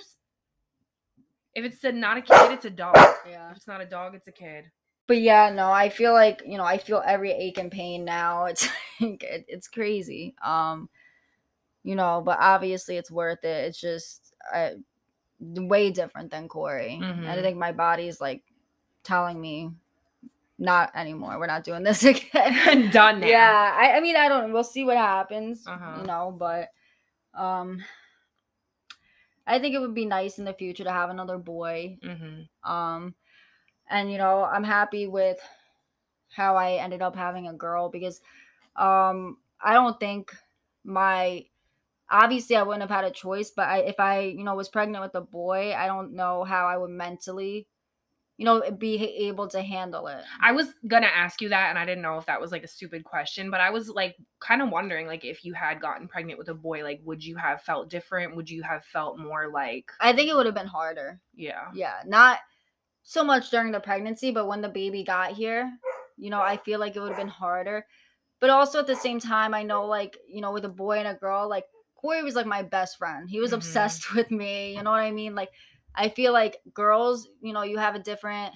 If 1.55 1.65
it's 1.65 1.83
a, 1.83 1.91
not 1.91 2.17
a 2.17 2.21
kid, 2.21 2.51
it's 2.51 2.65
a 2.65 2.69
dog. 2.69 2.95
Yeah. 3.27 3.49
If 3.49 3.57
it's 3.57 3.67
not 3.67 3.81
a 3.81 3.85
dog, 3.85 4.13
it's 4.13 4.27
a 4.27 4.31
kid. 4.31 4.65
But 5.11 5.19
yeah, 5.19 5.49
no, 5.49 5.69
I 5.69 5.89
feel 5.89 6.13
like 6.13 6.41
you 6.45 6.57
know 6.57 6.63
I 6.63 6.77
feel 6.77 7.03
every 7.05 7.33
ache 7.33 7.57
and 7.57 7.69
pain 7.69 8.05
now. 8.05 8.45
It's 8.49 8.65
like 9.01 9.21
it, 9.23 9.43
it's 9.49 9.67
crazy. 9.67 10.35
Um, 10.41 10.87
you 11.83 11.95
know, 11.95 12.21
but 12.25 12.37
obviously 12.39 12.95
it's 12.95 13.11
worth 13.11 13.43
it. 13.43 13.65
It's 13.65 13.81
just 13.81 14.33
uh, 14.53 14.69
way 15.41 15.91
different 15.91 16.31
than 16.31 16.47
Corey. 16.47 16.97
And 17.01 17.27
I 17.27 17.41
think 17.41 17.57
my 17.57 17.73
body's 17.73 18.21
like 18.21 18.41
telling 19.03 19.41
me 19.41 19.71
not 20.57 20.95
anymore. 20.95 21.37
We're 21.37 21.45
not 21.47 21.65
doing 21.65 21.83
this 21.89 22.05
again. 22.05 22.89
Done 22.91 23.19
now. 23.19 23.27
Yeah, 23.27 23.75
I, 23.77 23.97
I 23.97 23.99
mean 23.99 24.15
I 24.15 24.29
don't. 24.29 24.53
We'll 24.53 24.63
see 24.63 24.85
what 24.85 24.95
happens. 24.95 25.67
Uh-huh. 25.67 25.97
You 25.99 26.07
know, 26.07 26.33
but 26.39 26.69
um, 27.33 27.83
I 29.45 29.59
think 29.59 29.75
it 29.75 29.81
would 29.81 29.93
be 29.93 30.05
nice 30.05 30.39
in 30.39 30.45
the 30.45 30.53
future 30.53 30.85
to 30.85 30.91
have 30.93 31.09
another 31.09 31.37
boy. 31.37 31.97
Mm-hmm. 32.01 32.71
Um, 32.71 33.13
and 33.91 34.11
you 34.11 34.17
know, 34.17 34.43
I'm 34.43 34.63
happy 34.63 35.07
with 35.07 35.39
how 36.29 36.55
I 36.55 36.73
ended 36.73 37.01
up 37.01 37.15
having 37.15 37.47
a 37.47 37.53
girl 37.53 37.89
because 37.89 38.21
um, 38.75 39.37
I 39.61 39.73
don't 39.73 39.99
think 39.99 40.33
my 40.83 41.45
obviously 42.09 42.55
I 42.55 42.63
wouldn't 42.63 42.81
have 42.81 42.89
had 42.89 43.05
a 43.05 43.11
choice, 43.11 43.51
but 43.51 43.67
I, 43.67 43.79
if 43.79 43.99
I 43.99 44.21
you 44.21 44.43
know 44.43 44.55
was 44.55 44.69
pregnant 44.69 45.03
with 45.03 45.15
a 45.15 45.21
boy, 45.21 45.73
I 45.73 45.87
don't 45.87 46.13
know 46.13 46.43
how 46.43 46.67
I 46.67 46.77
would 46.77 46.89
mentally, 46.89 47.67
you 48.37 48.45
know, 48.45 48.71
be 48.71 48.97
able 49.27 49.47
to 49.49 49.61
handle 49.61 50.07
it. 50.07 50.23
I 50.41 50.53
was 50.53 50.69
gonna 50.87 51.07
ask 51.07 51.41
you 51.41 51.49
that, 51.49 51.69
and 51.69 51.77
I 51.77 51.85
didn't 51.85 52.01
know 52.01 52.17
if 52.17 52.25
that 52.27 52.41
was 52.41 52.51
like 52.51 52.63
a 52.63 52.67
stupid 52.67 53.03
question, 53.03 53.51
but 53.51 53.61
I 53.61 53.69
was 53.69 53.89
like 53.89 54.15
kind 54.39 54.61
of 54.61 54.69
wondering, 54.69 55.07
like, 55.07 55.25
if 55.25 55.43
you 55.45 55.53
had 55.53 55.81
gotten 55.81 56.07
pregnant 56.07 56.39
with 56.39 56.49
a 56.49 56.53
boy, 56.53 56.83
like, 56.83 57.01
would 57.03 57.23
you 57.23 57.35
have 57.35 57.61
felt 57.61 57.89
different? 57.89 58.35
Would 58.35 58.49
you 58.49 58.63
have 58.63 58.85
felt 58.85 59.19
more 59.19 59.49
like, 59.49 59.91
I 59.99 60.13
think 60.13 60.29
it 60.29 60.35
would 60.35 60.45
have 60.45 60.55
been 60.55 60.67
harder. 60.67 61.19
yeah, 61.35 61.67
Yeah, 61.73 61.95
not 62.05 62.39
so 63.03 63.23
much 63.23 63.49
during 63.49 63.71
the 63.71 63.79
pregnancy, 63.79 64.31
but 64.31 64.47
when 64.47 64.61
the 64.61 64.69
baby 64.69 65.03
got 65.03 65.31
here, 65.33 65.77
you 66.17 66.29
know, 66.29 66.41
I 66.41 66.57
feel 66.57 66.79
like 66.79 66.95
it 66.95 66.99
would 66.99 67.09
have 67.09 67.17
been 67.17 67.27
harder. 67.27 67.85
But 68.39 68.49
also 68.49 68.79
at 68.79 68.87
the 68.87 68.95
same 68.95 69.19
time, 69.19 69.53
I 69.53 69.63
know 69.63 69.85
like, 69.85 70.17
you 70.27 70.41
know, 70.41 70.51
with 70.51 70.65
a 70.65 70.69
boy 70.69 70.99
and 70.99 71.07
a 71.07 71.13
girl, 71.15 71.47
like 71.49 71.65
Corey 71.95 72.23
was 72.23 72.35
like 72.35 72.45
my 72.47 72.63
best 72.63 72.97
friend. 72.97 73.29
He 73.29 73.39
was 73.39 73.51
Mhm. 73.51 73.55
obsessed 73.55 74.13
with 74.15 74.31
me. 74.31 74.75
You 74.75 74.83
know 74.83 74.91
what 74.91 75.01
I 75.01 75.11
mean? 75.11 75.35
Like 75.35 75.51
I 75.95 76.09
feel 76.09 76.33
like 76.33 76.61
girls, 76.73 77.27
you 77.41 77.53
know, 77.53 77.63
you 77.63 77.77
have 77.77 77.95
a 77.95 77.99
different 77.99 78.55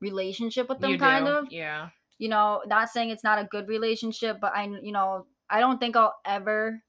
relationship 0.00 0.68
with 0.68 0.80
them 0.80 0.92
you 0.92 0.98
kind 0.98 1.26
do. 1.26 1.30
of. 1.32 1.52
yeah, 1.52 1.90
You 2.18 2.28
know, 2.28 2.62
not 2.66 2.88
saying 2.90 3.10
it's 3.10 3.24
not 3.24 3.38
a 3.38 3.44
good 3.44 3.68
relationship, 3.68 4.38
but 4.40 4.54
I 4.54 4.64
you 4.66 4.92
know, 4.92 5.26
I 5.50 5.60
don't 5.60 5.78
think 5.78 5.96
I'll 5.96 6.16
ever 6.24 6.82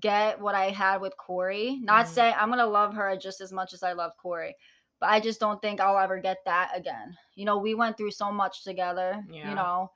get 0.00 0.40
what 0.40 0.54
I 0.54 0.70
had 0.70 1.00
with 1.00 1.16
Corey. 1.16 1.78
Not 1.82 2.06
Mhm. 2.06 2.08
saying 2.08 2.34
I'm 2.38 2.50
gonna 2.50 2.66
love 2.66 2.94
her 2.94 3.16
just 3.16 3.40
as 3.40 3.52
much 3.52 3.72
as 3.74 3.82
I 3.82 3.92
love 3.92 4.12
Corey, 4.16 4.56
but 5.00 5.10
I 5.10 5.20
just 5.20 5.40
don't 5.40 5.60
think 5.60 5.80
I'll 5.80 5.98
ever 5.98 6.18
get 6.18 6.38
that 6.44 6.72
again. 6.74 7.16
You 7.34 7.44
know, 7.44 7.58
we 7.58 7.74
went 7.74 7.96
through 7.96 8.12
so 8.12 8.32
much 8.32 8.64
together. 8.64 9.24
Yeah. 9.30 9.48
You 9.48 9.54
know, 9.54 9.90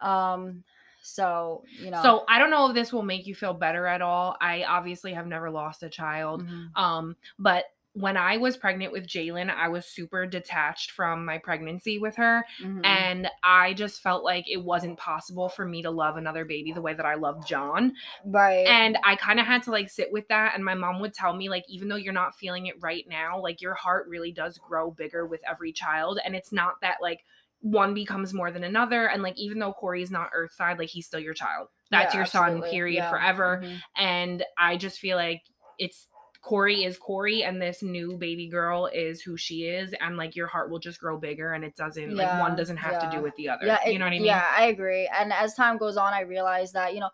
um, 0.00 0.64
so 1.02 1.64
you 1.80 1.90
know. 1.90 2.02
So 2.02 2.24
I 2.28 2.38
don't 2.38 2.50
know 2.50 2.68
if 2.68 2.74
this 2.74 2.92
will 2.92 3.02
make 3.02 3.26
you 3.26 3.34
feel 3.34 3.54
better 3.54 3.86
at 3.86 4.02
all. 4.02 4.36
I 4.40 4.64
obviously 4.64 5.12
have 5.14 5.26
never 5.26 5.50
lost 5.50 5.82
a 5.82 5.88
child. 5.88 6.42
Mhm. 6.42 6.76
Um, 6.76 7.16
but 7.38 7.64
when 8.00 8.16
I 8.16 8.36
was 8.36 8.56
pregnant 8.56 8.92
with 8.92 9.06
Jalen, 9.06 9.50
I 9.54 9.68
was 9.68 9.84
super 9.86 10.24
detached 10.26 10.92
from 10.92 11.24
my 11.24 11.38
pregnancy 11.38 11.98
with 11.98 12.16
her. 12.16 12.44
Mhm. 12.62 12.84
And 12.84 13.28
I 13.42 13.74
just 13.74 14.00
felt 14.02 14.22
like 14.24 14.48
it 14.48 14.62
wasn't 14.62 14.98
possible 14.98 15.48
for 15.48 15.64
me 15.64 15.82
to 15.82 15.90
love 15.90 16.16
another 16.16 16.44
baby 16.44 16.72
the 16.72 16.82
way 16.82 16.94
that 16.94 17.06
I 17.06 17.14
love 17.14 17.46
John. 17.46 17.94
right. 18.24 18.66
And 18.66 18.98
I 19.04 19.16
kind 19.16 19.40
of 19.40 19.46
had 19.46 19.62
to 19.64 19.70
like 19.70 19.90
sit 19.90 20.12
with 20.12 20.28
that. 20.28 20.54
And 20.54 20.64
my 20.64 20.74
mom 20.74 21.00
would 21.00 21.12
tell 21.14 21.34
me, 21.34 21.48
like, 21.48 21.64
even 21.68 21.88
though 21.88 21.96
you're 21.96 22.12
not 22.12 22.36
feeling 22.36 22.66
it 22.66 22.76
right 22.80 23.04
now, 23.08 23.40
like 23.40 23.60
your 23.60 23.74
heart 23.74 24.06
really 24.08 24.32
does 24.32 24.58
grow 24.58 24.90
bigger 24.90 25.26
with 25.26 25.40
every 25.48 25.72
child. 25.72 26.20
And 26.24 26.36
it's 26.36 26.52
not 26.52 26.80
that 26.82 26.98
like 27.02 27.24
one 27.60 27.94
becomes 27.94 28.32
more 28.32 28.50
than 28.52 28.62
another. 28.64 29.08
And 29.08 29.22
like, 29.22 29.36
even 29.36 29.58
though 29.58 29.72
Corey's 29.72 30.10
not 30.12 30.30
Earthside, 30.32 30.78
like, 30.78 30.90
he's 30.90 31.06
still 31.06 31.18
your 31.20 31.34
child. 31.34 31.68
That's 31.90 32.14
Yeah, 32.14 32.20
your 32.20 32.26
son, 32.26 32.62
period, 32.62 32.98
Yeah. 32.98 33.10
forever. 33.10 33.60
Mhm. 33.64 33.80
And 33.96 34.44
I 34.56 34.76
just 34.76 35.00
feel 35.00 35.16
like 35.16 35.42
it's 35.78 36.06
Corey 36.40 36.84
is 36.84 36.96
Corey, 36.96 37.42
and 37.42 37.60
this 37.60 37.82
new 37.82 38.16
baby 38.16 38.48
girl 38.48 38.86
is 38.86 39.20
who 39.20 39.36
she 39.36 39.64
is. 39.64 39.92
And 40.00 40.16
like, 40.16 40.36
your 40.36 40.46
heart 40.46 40.70
will 40.70 40.78
just 40.78 41.00
grow 41.00 41.18
bigger. 41.18 41.52
And 41.52 41.64
it 41.64 41.74
doesn't, 41.74 42.16
like, 42.16 42.40
one 42.40 42.56
doesn't 42.56 42.76
have 42.76 43.00
to 43.00 43.16
do 43.16 43.22
with 43.22 43.34
the 43.36 43.48
other. 43.48 43.66
Yeah, 43.66 43.86
you 43.86 43.98
know 43.98 44.04
what 44.04 44.12
I 44.12 44.18
mean? 44.18 44.24
Yeah, 44.24 44.46
I 44.56 44.66
agree. 44.66 45.10
And 45.12 45.32
as 45.32 45.54
time 45.54 45.78
goes 45.78 45.96
on, 45.96 46.14
I 46.14 46.20
realized 46.20 46.74
that, 46.74 46.94
you 46.94 47.00
know, 47.00 47.10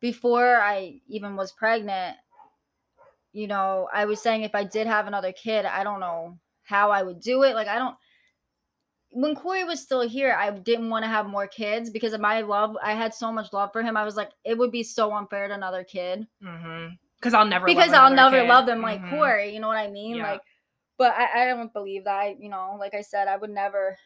before 0.00 0.60
I 0.60 1.00
even 1.08 1.36
was 1.36 1.52
pregnant, 1.52 2.16
you 3.32 3.46
know, 3.46 3.88
I 3.92 4.04
was 4.04 4.20
saying 4.20 4.42
if 4.42 4.54
I 4.54 4.64
did 4.64 4.86
have 4.86 5.06
another 5.06 5.32
kid, 5.32 5.64
I 5.64 5.82
don't 5.82 6.00
know 6.00 6.38
how 6.62 6.90
I 6.90 7.02
would 7.02 7.20
do 7.20 7.42
it. 7.44 7.54
Like, 7.54 7.68
I 7.68 7.78
don't. 7.78 7.96
When 9.12 9.34
Corey 9.34 9.64
was 9.64 9.80
still 9.80 10.02
here, 10.02 10.36
I 10.38 10.50
didn't 10.50 10.88
want 10.88 11.04
to 11.04 11.08
have 11.08 11.26
more 11.26 11.48
kids 11.48 11.90
because 11.90 12.12
of 12.12 12.20
my 12.20 12.42
love. 12.42 12.76
I 12.82 12.92
had 12.92 13.12
so 13.12 13.32
much 13.32 13.52
love 13.52 13.72
for 13.72 13.82
him. 13.82 13.96
I 13.96 14.04
was 14.04 14.16
like, 14.16 14.30
it 14.44 14.56
would 14.56 14.70
be 14.70 14.84
so 14.84 15.12
unfair 15.12 15.48
to 15.48 15.54
another 15.54 15.82
kid 15.82 16.26
Mm-hmm. 16.42 16.94
Because 17.20 17.34
I'll 17.34 17.44
never 17.46 17.68
love 17.68 17.76
because 17.76 17.92
I'll 17.92 18.12
never 18.14 18.40
kid. 18.40 18.48
love 18.48 18.66
them 18.66 18.80
like 18.80 19.00
Mhm. 19.02 19.10
Corey. 19.10 19.52
You 19.54 19.60
know 19.60 19.68
what 19.68 19.76
I 19.76 19.88
mean? 19.90 20.16
Yeah. 20.16 20.32
Like, 20.32 20.40
but 20.96 21.12
I, 21.16 21.42
I 21.42 21.46
don't 21.48 21.72
believe 21.72 22.04
that. 22.04 22.16
I, 22.16 22.36
you 22.38 22.48
know, 22.48 22.76
like 22.78 22.94
I 22.94 23.02
said, 23.02 23.28
I 23.28 23.36
would 23.36 23.50
never 23.50 23.96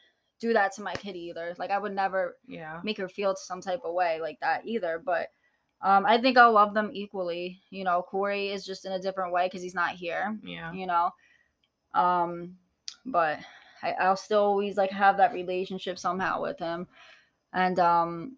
do 0.40 0.52
that 0.52 0.72
to 0.74 0.82
my 0.82 0.94
kid 0.94 1.14
either. 1.16 1.54
Like, 1.58 1.70
I 1.70 1.78
would 1.78 1.94
never 1.94 2.36
Yeah. 2.46 2.80
make 2.82 2.98
her 2.98 3.08
feel 3.08 3.36
some 3.36 3.60
type 3.60 3.82
of 3.84 3.94
way 3.94 4.20
like 4.20 4.38
that 4.40 4.66
either. 4.66 5.00
But 5.04 5.28
um, 5.80 6.04
I 6.06 6.18
think 6.18 6.36
I'll 6.38 6.52
love 6.52 6.74
them 6.74 6.90
equally. 6.92 7.60
You 7.70 7.84
know, 7.84 8.02
Corey 8.02 8.48
is 8.48 8.64
just 8.64 8.84
in 8.84 8.92
a 8.92 8.98
different 9.00 9.32
way 9.32 9.46
because 9.46 9.62
he's 9.62 9.74
not 9.74 9.92
here. 9.92 10.36
Yeah. 10.42 10.72
You 10.72 10.86
know, 10.86 11.10
um, 11.94 12.56
but 13.06 13.38
I, 13.82 13.92
I'll 13.92 14.16
still 14.16 14.40
always 14.42 14.76
like 14.76 14.90
have 14.90 15.16
that 15.18 15.32
relationship 15.34 15.98
somehow 15.98 16.40
with 16.42 16.58
him, 16.58 16.86
and 17.52 17.78
um, 17.78 18.36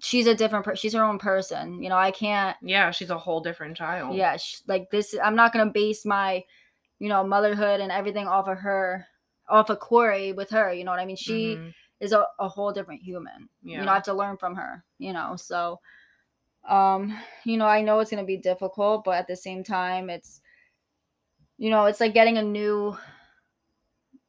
she's 0.00 0.26
a 0.26 0.34
different. 0.34 0.64
Per- 0.64 0.76
she's 0.76 0.92
her 0.94 1.02
own 1.04 1.18
person. 1.18 1.82
You 1.82 1.88
know, 1.88 1.96
I 1.96 2.10
can't. 2.10 2.56
Yeah. 2.62 2.90
She's 2.90 3.10
a 3.10 3.18
whole 3.18 3.40
different 3.40 3.76
child. 3.76 4.16
Yeah, 4.16 4.36
sh- 4.36 4.60
like 4.66 4.90
this. 4.90 5.14
I'm 5.22 5.36
not 5.36 5.52
gonna 5.52 5.70
base 5.70 6.04
my, 6.04 6.44
you 6.98 7.08
know, 7.08 7.24
motherhood 7.24 7.80
and 7.80 7.90
everything 7.92 8.26
off 8.26 8.48
of 8.48 8.58
her, 8.58 9.06
off 9.48 9.70
of 9.70 9.78
Corey 9.80 10.32
with 10.32 10.50
her. 10.50 10.72
You 10.72 10.84
know 10.84 10.90
what 10.90 11.00
I 11.00 11.06
mean? 11.06 11.16
She 11.16 11.56
Mhm. 11.56 11.74
is 12.00 12.12
a, 12.12 12.26
a 12.38 12.48
whole 12.48 12.72
different 12.72 13.02
human. 13.02 13.48
Yeah. 13.62 13.80
You 13.80 13.84
know, 13.86 13.90
I 13.92 13.94
have 13.94 14.02
to 14.04 14.14
learn 14.14 14.36
from 14.36 14.54
her, 14.56 14.84
you 14.98 15.12
know. 15.12 15.36
So 15.36 15.80
um, 16.68 17.16
you 17.44 17.56
know, 17.56 17.66
I 17.66 17.80
know 17.80 18.00
it's 18.00 18.10
gonna 18.10 18.24
be 18.24 18.36
difficult, 18.36 19.04
but 19.04 19.14
at 19.16 19.26
the 19.28 19.36
same 19.36 19.62
time 19.64 20.10
it's 20.10 20.40
you 21.58 21.70
know, 21.70 21.86
it's 21.86 22.00
like 22.00 22.12
getting 22.12 22.36
a 22.38 22.42
new 22.42 22.96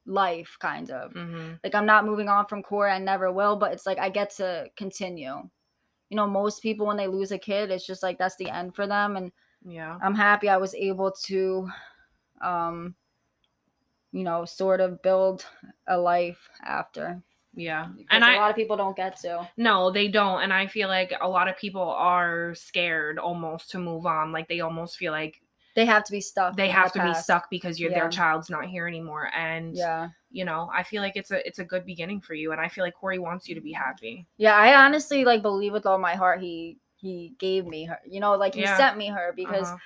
life 0.05 0.55
kind 0.59 0.89
of. 0.91 1.11
Mhm. 1.13 1.59
Like 1.63 1.76
I'm 1.76 1.86
not 1.86 2.05
moving 2.05 2.30
on 2.30 2.45
from 2.45 2.63
Corey, 2.63 2.91
I 2.91 2.99
never 2.99 3.32
will, 3.32 3.57
but 3.57 3.74
it's 3.74 3.86
like 3.86 3.97
I 3.99 4.09
get 4.09 4.30
to 4.38 4.70
continue. 4.78 5.49
You 6.10 6.16
know, 6.18 6.28
most 6.28 6.62
people 6.62 6.86
when 6.88 6.97
they 6.97 7.08
lose 7.08 7.32
a 7.32 7.38
kid, 7.38 7.72
it's 7.72 7.86
just 7.86 8.03
like 8.03 8.18
that's 8.18 8.38
the 8.38 8.49
end 8.49 8.76
for 8.76 8.88
them. 8.88 9.18
And 9.18 9.32
Yeah. 9.66 9.97
I'm 10.01 10.16
happy 10.16 10.49
I 10.49 10.58
was 10.58 10.74
able 10.76 11.12
to 11.26 11.70
um 12.41 12.95
you 14.12 14.24
know, 14.24 14.45
sort 14.45 14.82
of 14.82 15.01
build 15.01 15.45
a 15.88 15.97
life 15.97 16.49
after. 16.64 17.22
Yeah. 17.53 17.88
Because 17.95 18.08
And 18.12 18.24
a 18.24 18.28
I 18.28 18.36
lot 18.36 18.49
of 18.49 18.55
people 18.55 18.78
don't 18.78 18.95
get 18.95 19.18
to. 19.22 19.47
no, 19.58 19.91
they 19.91 20.08
don't. 20.08 20.43
And 20.43 20.53
I 20.53 20.68
feel 20.68 20.88
like 20.88 21.14
a 21.20 21.28
lot 21.28 21.47
of 21.47 21.58
people 21.58 21.82
are 21.82 22.53
scared 22.55 23.20
almost 23.20 23.72
to 23.72 23.80
move 23.80 24.05
on. 24.05 24.32
Like 24.32 24.47
they 24.47 24.60
almost 24.62 24.97
feel 24.97 25.12
like 25.12 25.41
They 25.78 25.86
have 25.86 26.04
to 26.06 26.12
be 26.12 26.22
stuck. 26.22 26.58
they 26.58 26.70
have 26.70 26.92
the 26.92 27.00
to 27.00 27.06
be 27.06 27.14
stuck 27.14 27.50
because 27.52 27.80
you're 27.80 27.92
Yeah. 27.92 28.00
their 28.02 28.10
child's 28.10 28.50
not 28.50 28.66
here 28.66 28.88
anymore. 28.88 29.30
And 29.34 29.76
Yeah. 29.78 30.10
you 30.32 30.44
know, 30.44 30.70
I 30.74 30.82
feel 30.84 31.02
like 31.04 31.16
it's 31.16 31.32
a 31.32 31.40
it's 31.48 31.60
a 31.60 31.64
good 31.64 31.86
beginning 31.86 32.20
for 32.22 32.34
you. 32.34 32.52
And 32.52 32.60
I 32.60 32.68
feel 32.68 32.84
like 32.84 32.96
Corey 32.96 33.20
wants 33.20 33.48
you 33.48 33.54
to 33.56 33.62
be 33.62 33.72
happy. 33.72 34.26
Yeah, 34.38 34.56
I 34.56 34.76
honestly 34.84 35.24
like 35.24 35.42
believe 35.44 35.72
with 35.74 35.86
all 35.86 36.00
my 36.00 36.16
heart 36.16 36.42
he 36.42 36.80
he 36.96 37.36
gave 37.38 37.66
me 37.68 37.86
her. 37.86 38.00
You 38.06 38.20
know, 38.20 38.34
like 38.36 38.56
he 38.56 38.62
Yeah. 38.62 38.76
sent 38.76 38.98
me 38.98 39.08
her 39.10 39.34
because 39.36 39.68
Uh-huh. 39.68 39.78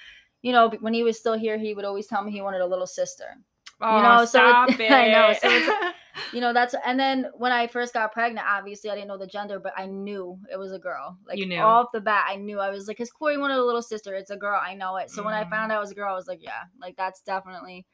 you 0.41 0.53
know 0.53 0.69
when 0.79 0.93
he 0.93 1.03
was 1.03 1.19
still 1.19 1.37
here, 1.37 1.57
he 1.57 1.73
would 1.75 1.83
always 1.85 2.07
tell 2.07 2.23
me 2.23 2.31
he 2.31 2.41
wanted 2.41 2.61
a 2.61 2.65
little 2.73 2.87
sister. 2.87 3.37
Oh, 3.81 4.01
know, 4.01 4.25
so 4.25 4.45
it- 4.45 4.49
stop 4.49 4.79
it. 4.79 4.91
I 4.91 5.07
know, 5.09 5.33
so 5.33 5.49
it's- 5.49 5.93
You 6.33 6.41
know, 6.41 6.53
that's 6.53 6.75
and 6.85 6.99
then 6.99 7.27
when 7.37 7.51
I 7.51 7.67
first 7.67 7.93
got 7.93 8.11
pregnant, 8.11 8.45
obviously 8.47 8.89
I 8.89 8.95
didn't 8.95 9.07
know 9.07 9.17
the 9.17 9.27
gender, 9.27 9.59
but 9.59 9.73
I 9.77 9.85
knew 9.85 10.37
it 10.51 10.57
was 10.57 10.71
a 10.71 10.79
girl. 10.79 11.17
Like 11.27 11.37
You 11.37 11.45
knew. 11.45 11.59
off 11.59 11.87
the 11.93 12.01
bat, 12.01 12.25
I 12.27 12.35
knew 12.35 12.59
I 12.59 12.69
was 12.69 12.87
like, 12.87 12.97
"Cause 12.97 13.11
Corey 13.11 13.37
wanted 13.37 13.57
a 13.57 13.63
little 13.63 13.81
sister. 13.81 14.13
It's 14.15 14.29
a 14.29 14.37
girl. 14.37 14.59
I 14.61 14.73
know 14.73 14.97
it." 14.97 15.09
So 15.09 15.23
when 15.23 15.33
I 15.33 15.49
found 15.49 15.71
mm. 15.71 15.75
out 15.75 15.77
it 15.77 15.81
was 15.81 15.91
a 15.91 15.95
girl, 15.95 16.11
I 16.11 16.15
was 16.15 16.27
like, 16.27 16.43
"Yeah, 16.43 16.63
like 16.79 16.95
that's 16.95 17.21
definitely." 17.21 17.85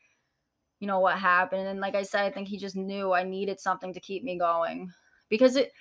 You 0.79 0.87
know 0.87 0.99
what 0.99 1.17
happened, 1.17 1.67
and 1.67 1.79
like 1.79 1.95
I 1.95 2.03
said, 2.03 2.25
I 2.25 2.31
think 2.31 2.47
he 2.47 2.57
just 2.57 2.75
knew 2.75 3.11
I 3.11 3.23
needed 3.23 3.59
something 3.59 3.93
to 3.93 3.99
keep 3.99 4.23
me 4.23 4.37
going 4.37 4.91
because 5.29 5.55
it. 5.55 5.71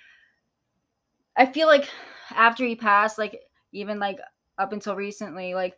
I 1.35 1.45
feel 1.45 1.67
like 1.67 1.87
after 2.31 2.65
he 2.65 2.75
passed, 2.75 3.19
like 3.19 3.39
even 3.71 3.99
like 3.99 4.19
up 4.57 4.73
until 4.73 4.95
recently, 4.95 5.53
like 5.53 5.75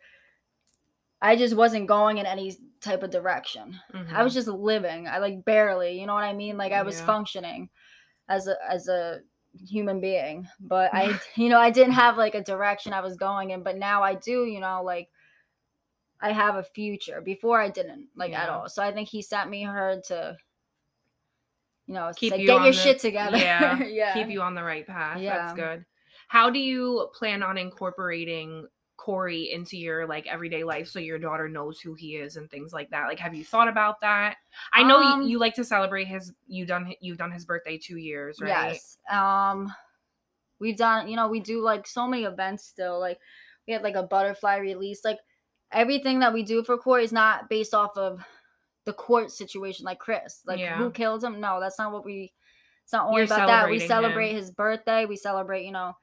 I 1.20 1.36
just 1.36 1.54
wasn't 1.54 1.86
going 1.86 2.18
in 2.18 2.26
any 2.26 2.56
type 2.80 3.02
of 3.02 3.10
direction. 3.10 3.78
I 3.94 4.22
was 4.22 4.32
mm-hmm. 4.32 4.38
just 4.38 4.48
living. 4.48 5.06
I 5.06 5.18
like 5.18 5.44
barely, 5.44 6.00
you 6.00 6.06
know 6.06 6.14
what 6.14 6.24
I 6.24 6.32
mean? 6.32 6.56
Like 6.56 6.72
I 6.72 6.82
was 6.82 6.98
Yeah. 6.98 7.06
functioning 7.06 7.68
as 8.28 8.46
a 8.46 8.56
as 8.68 8.88
a 8.88 9.20
human 9.66 10.00
being, 10.00 10.48
but 10.60 10.90
I 10.94 11.18
you 11.36 11.48
know, 11.48 11.58
I 11.58 11.70
didn't 11.70 11.94
have 11.94 12.16
like 12.16 12.34
a 12.34 12.42
direction 12.42 12.92
I 12.92 13.00
was 13.00 13.16
going 13.16 13.50
in, 13.50 13.62
but 13.62 13.76
now 13.76 14.02
I 14.02 14.14
do, 14.14 14.44
you 14.44 14.60
know, 14.60 14.82
like 14.82 15.08
I 16.20 16.32
have 16.32 16.56
a 16.56 16.62
future. 16.62 17.20
Before 17.20 17.60
I 17.60 17.68
didn't, 17.68 18.08
like 18.16 18.32
at 18.32 18.48
all. 18.48 18.68
So 18.68 18.82
I 18.82 18.92
think 18.92 19.08
he 19.08 19.22
sent 19.22 19.50
me 19.50 19.62
her 19.62 20.00
to 20.06 20.36
you 21.86 21.94
know, 21.94 22.12
Keep 22.14 22.34
say, 22.34 22.40
you 22.40 22.46
get 22.46 22.62
your 22.62 22.72
the- 22.72 22.78
shit 22.78 23.00
together. 23.00 23.36
Yeah. 23.36 23.82
yeah. 23.84 24.14
keep 24.14 24.28
you 24.28 24.42
on 24.42 24.54
the 24.54 24.62
right 24.62 24.86
path. 24.86 25.20
Yeah. 25.20 25.36
That's 25.36 25.56
good. 25.58 25.84
How 26.28 26.48
do 26.48 26.60
you 26.60 27.08
plan 27.12 27.42
on 27.42 27.58
incorporating 27.58 28.68
Corey 29.00 29.50
into 29.50 29.78
your 29.78 30.06
like 30.06 30.26
everyday 30.26 30.62
life 30.62 30.86
so 30.86 30.98
your 30.98 31.18
daughter 31.18 31.48
knows 31.48 31.80
who 31.80 31.94
he 31.94 32.16
is 32.16 32.36
and 32.36 32.50
things 32.50 32.70
like 32.70 32.90
that? 32.90 33.06
Like, 33.06 33.18
have 33.18 33.34
you 33.34 33.42
thought 33.42 33.66
about 33.66 33.98
that? 34.02 34.36
I 34.74 34.82
know 34.82 34.98
Um, 35.00 35.22
you, 35.22 35.28
you 35.28 35.38
like 35.38 35.54
to 35.54 35.64
celebrate 35.64 36.04
his 36.04 36.34
you 36.46 36.66
done 36.66 36.92
you've 37.00 37.16
done 37.16 37.32
his 37.32 37.46
birthday 37.46 37.78
two 37.78 37.96
years, 37.96 38.40
right? 38.42 38.72
Yes. 38.72 38.98
Um 39.10 39.72
we've 40.58 40.76
done, 40.76 41.08
you 41.08 41.16
know, 41.16 41.28
we 41.28 41.40
do 41.40 41.62
like 41.62 41.86
so 41.86 42.06
many 42.06 42.24
events 42.24 42.66
still. 42.66 43.00
Like 43.00 43.18
we 43.66 43.72
had 43.72 43.82
like 43.82 43.94
a 43.94 44.02
butterfly 44.02 44.58
release. 44.58 45.02
Like 45.02 45.18
everything 45.72 46.18
that 46.20 46.34
we 46.34 46.42
do 46.42 46.62
for 46.62 46.76
Corey 46.76 47.04
is 47.04 47.12
not 47.12 47.48
based 47.48 47.72
off 47.72 47.96
of 47.96 48.22
the 48.84 48.92
court 48.92 49.30
situation 49.30 49.86
like 49.86 49.98
Chris. 49.98 50.42
Like 50.46 50.58
Yeah. 50.60 50.76
who 50.76 50.90
killed 50.90 51.24
him? 51.24 51.40
No, 51.40 51.58
that's 51.58 51.78
not 51.78 51.90
what 51.90 52.04
we 52.04 52.34
it's 52.84 52.92
not 52.92 53.06
only 53.06 53.16
You're 53.16 53.24
about 53.24 53.46
that. 53.46 53.70
We 53.70 53.78
celebrate 53.78 54.32
him. 54.32 54.36
his 54.36 54.50
birthday. 54.50 55.06
We 55.06 55.16
celebrate, 55.16 55.64
you 55.64 55.72
know, 55.72 55.96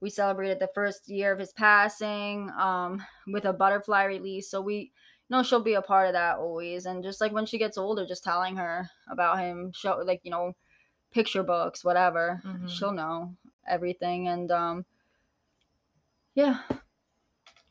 we 0.00 0.10
celebrated 0.10 0.58
the 0.58 0.68
first 0.74 1.08
year 1.08 1.32
of 1.32 1.38
his 1.38 1.52
passing 1.52 2.50
um 2.58 3.02
with 3.26 3.44
a 3.44 3.52
butterfly 3.52 4.04
release. 4.04 4.50
So 4.50 4.60
we 4.60 4.74
you 4.76 4.90
know 5.36 5.42
she'll 5.42 5.62
be 5.62 5.74
a 5.74 5.82
part 5.82 6.06
of 6.08 6.14
that 6.14 6.38
always 6.38 6.86
and 6.86 7.02
just 7.04 7.20
like 7.20 7.32
when 7.32 7.46
she 7.46 7.58
gets 7.58 7.78
older 7.78 8.04
just 8.06 8.24
telling 8.24 8.56
her 8.56 8.88
about 9.10 9.38
him 9.38 9.70
show 9.72 10.00
like 10.04 10.20
you 10.24 10.30
know 10.30 10.54
picture 11.12 11.42
books 11.42 11.84
whatever 11.84 12.40
Mhm. 12.44 12.68
she'll 12.68 12.92
know 12.92 13.34
everything 13.66 14.26
and 14.28 14.50
um 14.50 14.84
yeah 16.34 16.60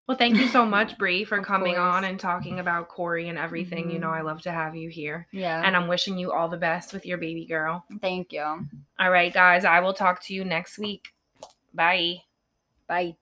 Well, 0.07 0.17
thank 0.17 0.37
you 0.39 0.47
so 0.47 0.65
much, 0.65 0.97
Bre, 0.97 1.23
for 1.23 1.39
coming 1.43 1.77
on 1.77 2.03
and 2.03 2.19
talking 2.19 2.59
about 2.59 2.87
Corey 2.89 3.29
and 3.29 3.37
everything. 3.37 3.91
You 3.91 3.99
know, 3.99 4.07
Mhm. 4.07 4.17
I 4.17 4.21
love 4.21 4.41
to 4.41 4.51
have 4.51 4.75
you 4.75 4.89
here. 4.89 5.27
yeah 5.31 5.61
And 5.63 5.77
I'm 5.77 5.87
wishing 5.87 6.17
you 6.17 6.31
all 6.31 6.49
the 6.49 6.57
best 6.57 6.93
with 6.93 7.05
your 7.05 7.19
baby 7.19 7.45
girl. 7.45 7.85
thank 8.01 8.33
you 8.33 8.41
All 8.99 9.11
right, 9.11 9.31
guys, 9.31 9.65
I 9.65 9.79
will 9.81 9.93
talk 9.93 10.23
to 10.23 10.33
you 10.33 10.43
next 10.43 10.79
week. 10.79 11.09
Bye. 11.79 12.23
bye 12.89 13.15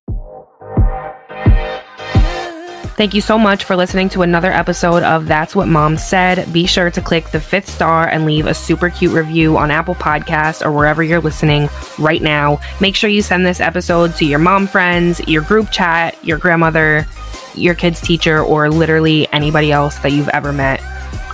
Thank 2.97 3.14
you 3.14 3.22
so 3.22 3.38
much 3.38 3.66
for 3.66 3.76
listening 3.76 4.10
to 4.10 4.24
another 4.24 4.51
episode 4.51 5.03
of 5.03 5.28
That's 5.28 5.55
What 5.55 5.68
Mom 5.68 5.95
Said. 5.99 6.51
Be 6.51 6.66
sure 6.66 6.89
to 6.89 6.99
click 6.99 7.30
the 7.30 7.39
fifth 7.39 7.70
star 7.70 8.08
and 8.08 8.26
leave 8.26 8.47
a 8.47 8.55
super 8.55 8.89
cute 8.89 9.14
review 9.14 9.58
on 9.58 9.70
Apple 9.70 9.93
Podcasts 9.93 10.66
or 10.66 10.72
wherever 10.72 11.03
you're 11.03 11.22
listening 11.22 11.70
right 11.99 12.24
now. 12.24 12.60
Make 12.82 12.95
sure 12.95 13.12
you 13.12 13.22
send 13.22 13.45
this 13.45 13.60
episode 13.60 14.16
to 14.16 14.26
your 14.26 14.39
mom 14.39 14.66
friends, 14.66 15.20
your 15.28 15.43
group 15.43 15.70
chat, 15.70 16.18
your 16.26 16.39
grandmother, 16.39 17.05
your 17.53 17.76
kid's 17.76 18.01
teacher, 18.01 18.41
or 18.41 18.72
literally 18.72 19.32
anybody 19.32 19.72
else 19.72 19.99
that 19.99 20.14
you've 20.14 20.30
ever 20.30 20.51
met. 20.51 20.82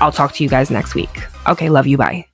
I'll 0.01 0.11
talk 0.11 0.34
to 0.34 0.43
you 0.43 0.49
guys 0.49 0.69
next 0.69 0.93
week. 0.93 1.26
Okay, 1.47 1.69
love 1.69 1.88
you. 1.88 1.95
Bye. 1.95 2.26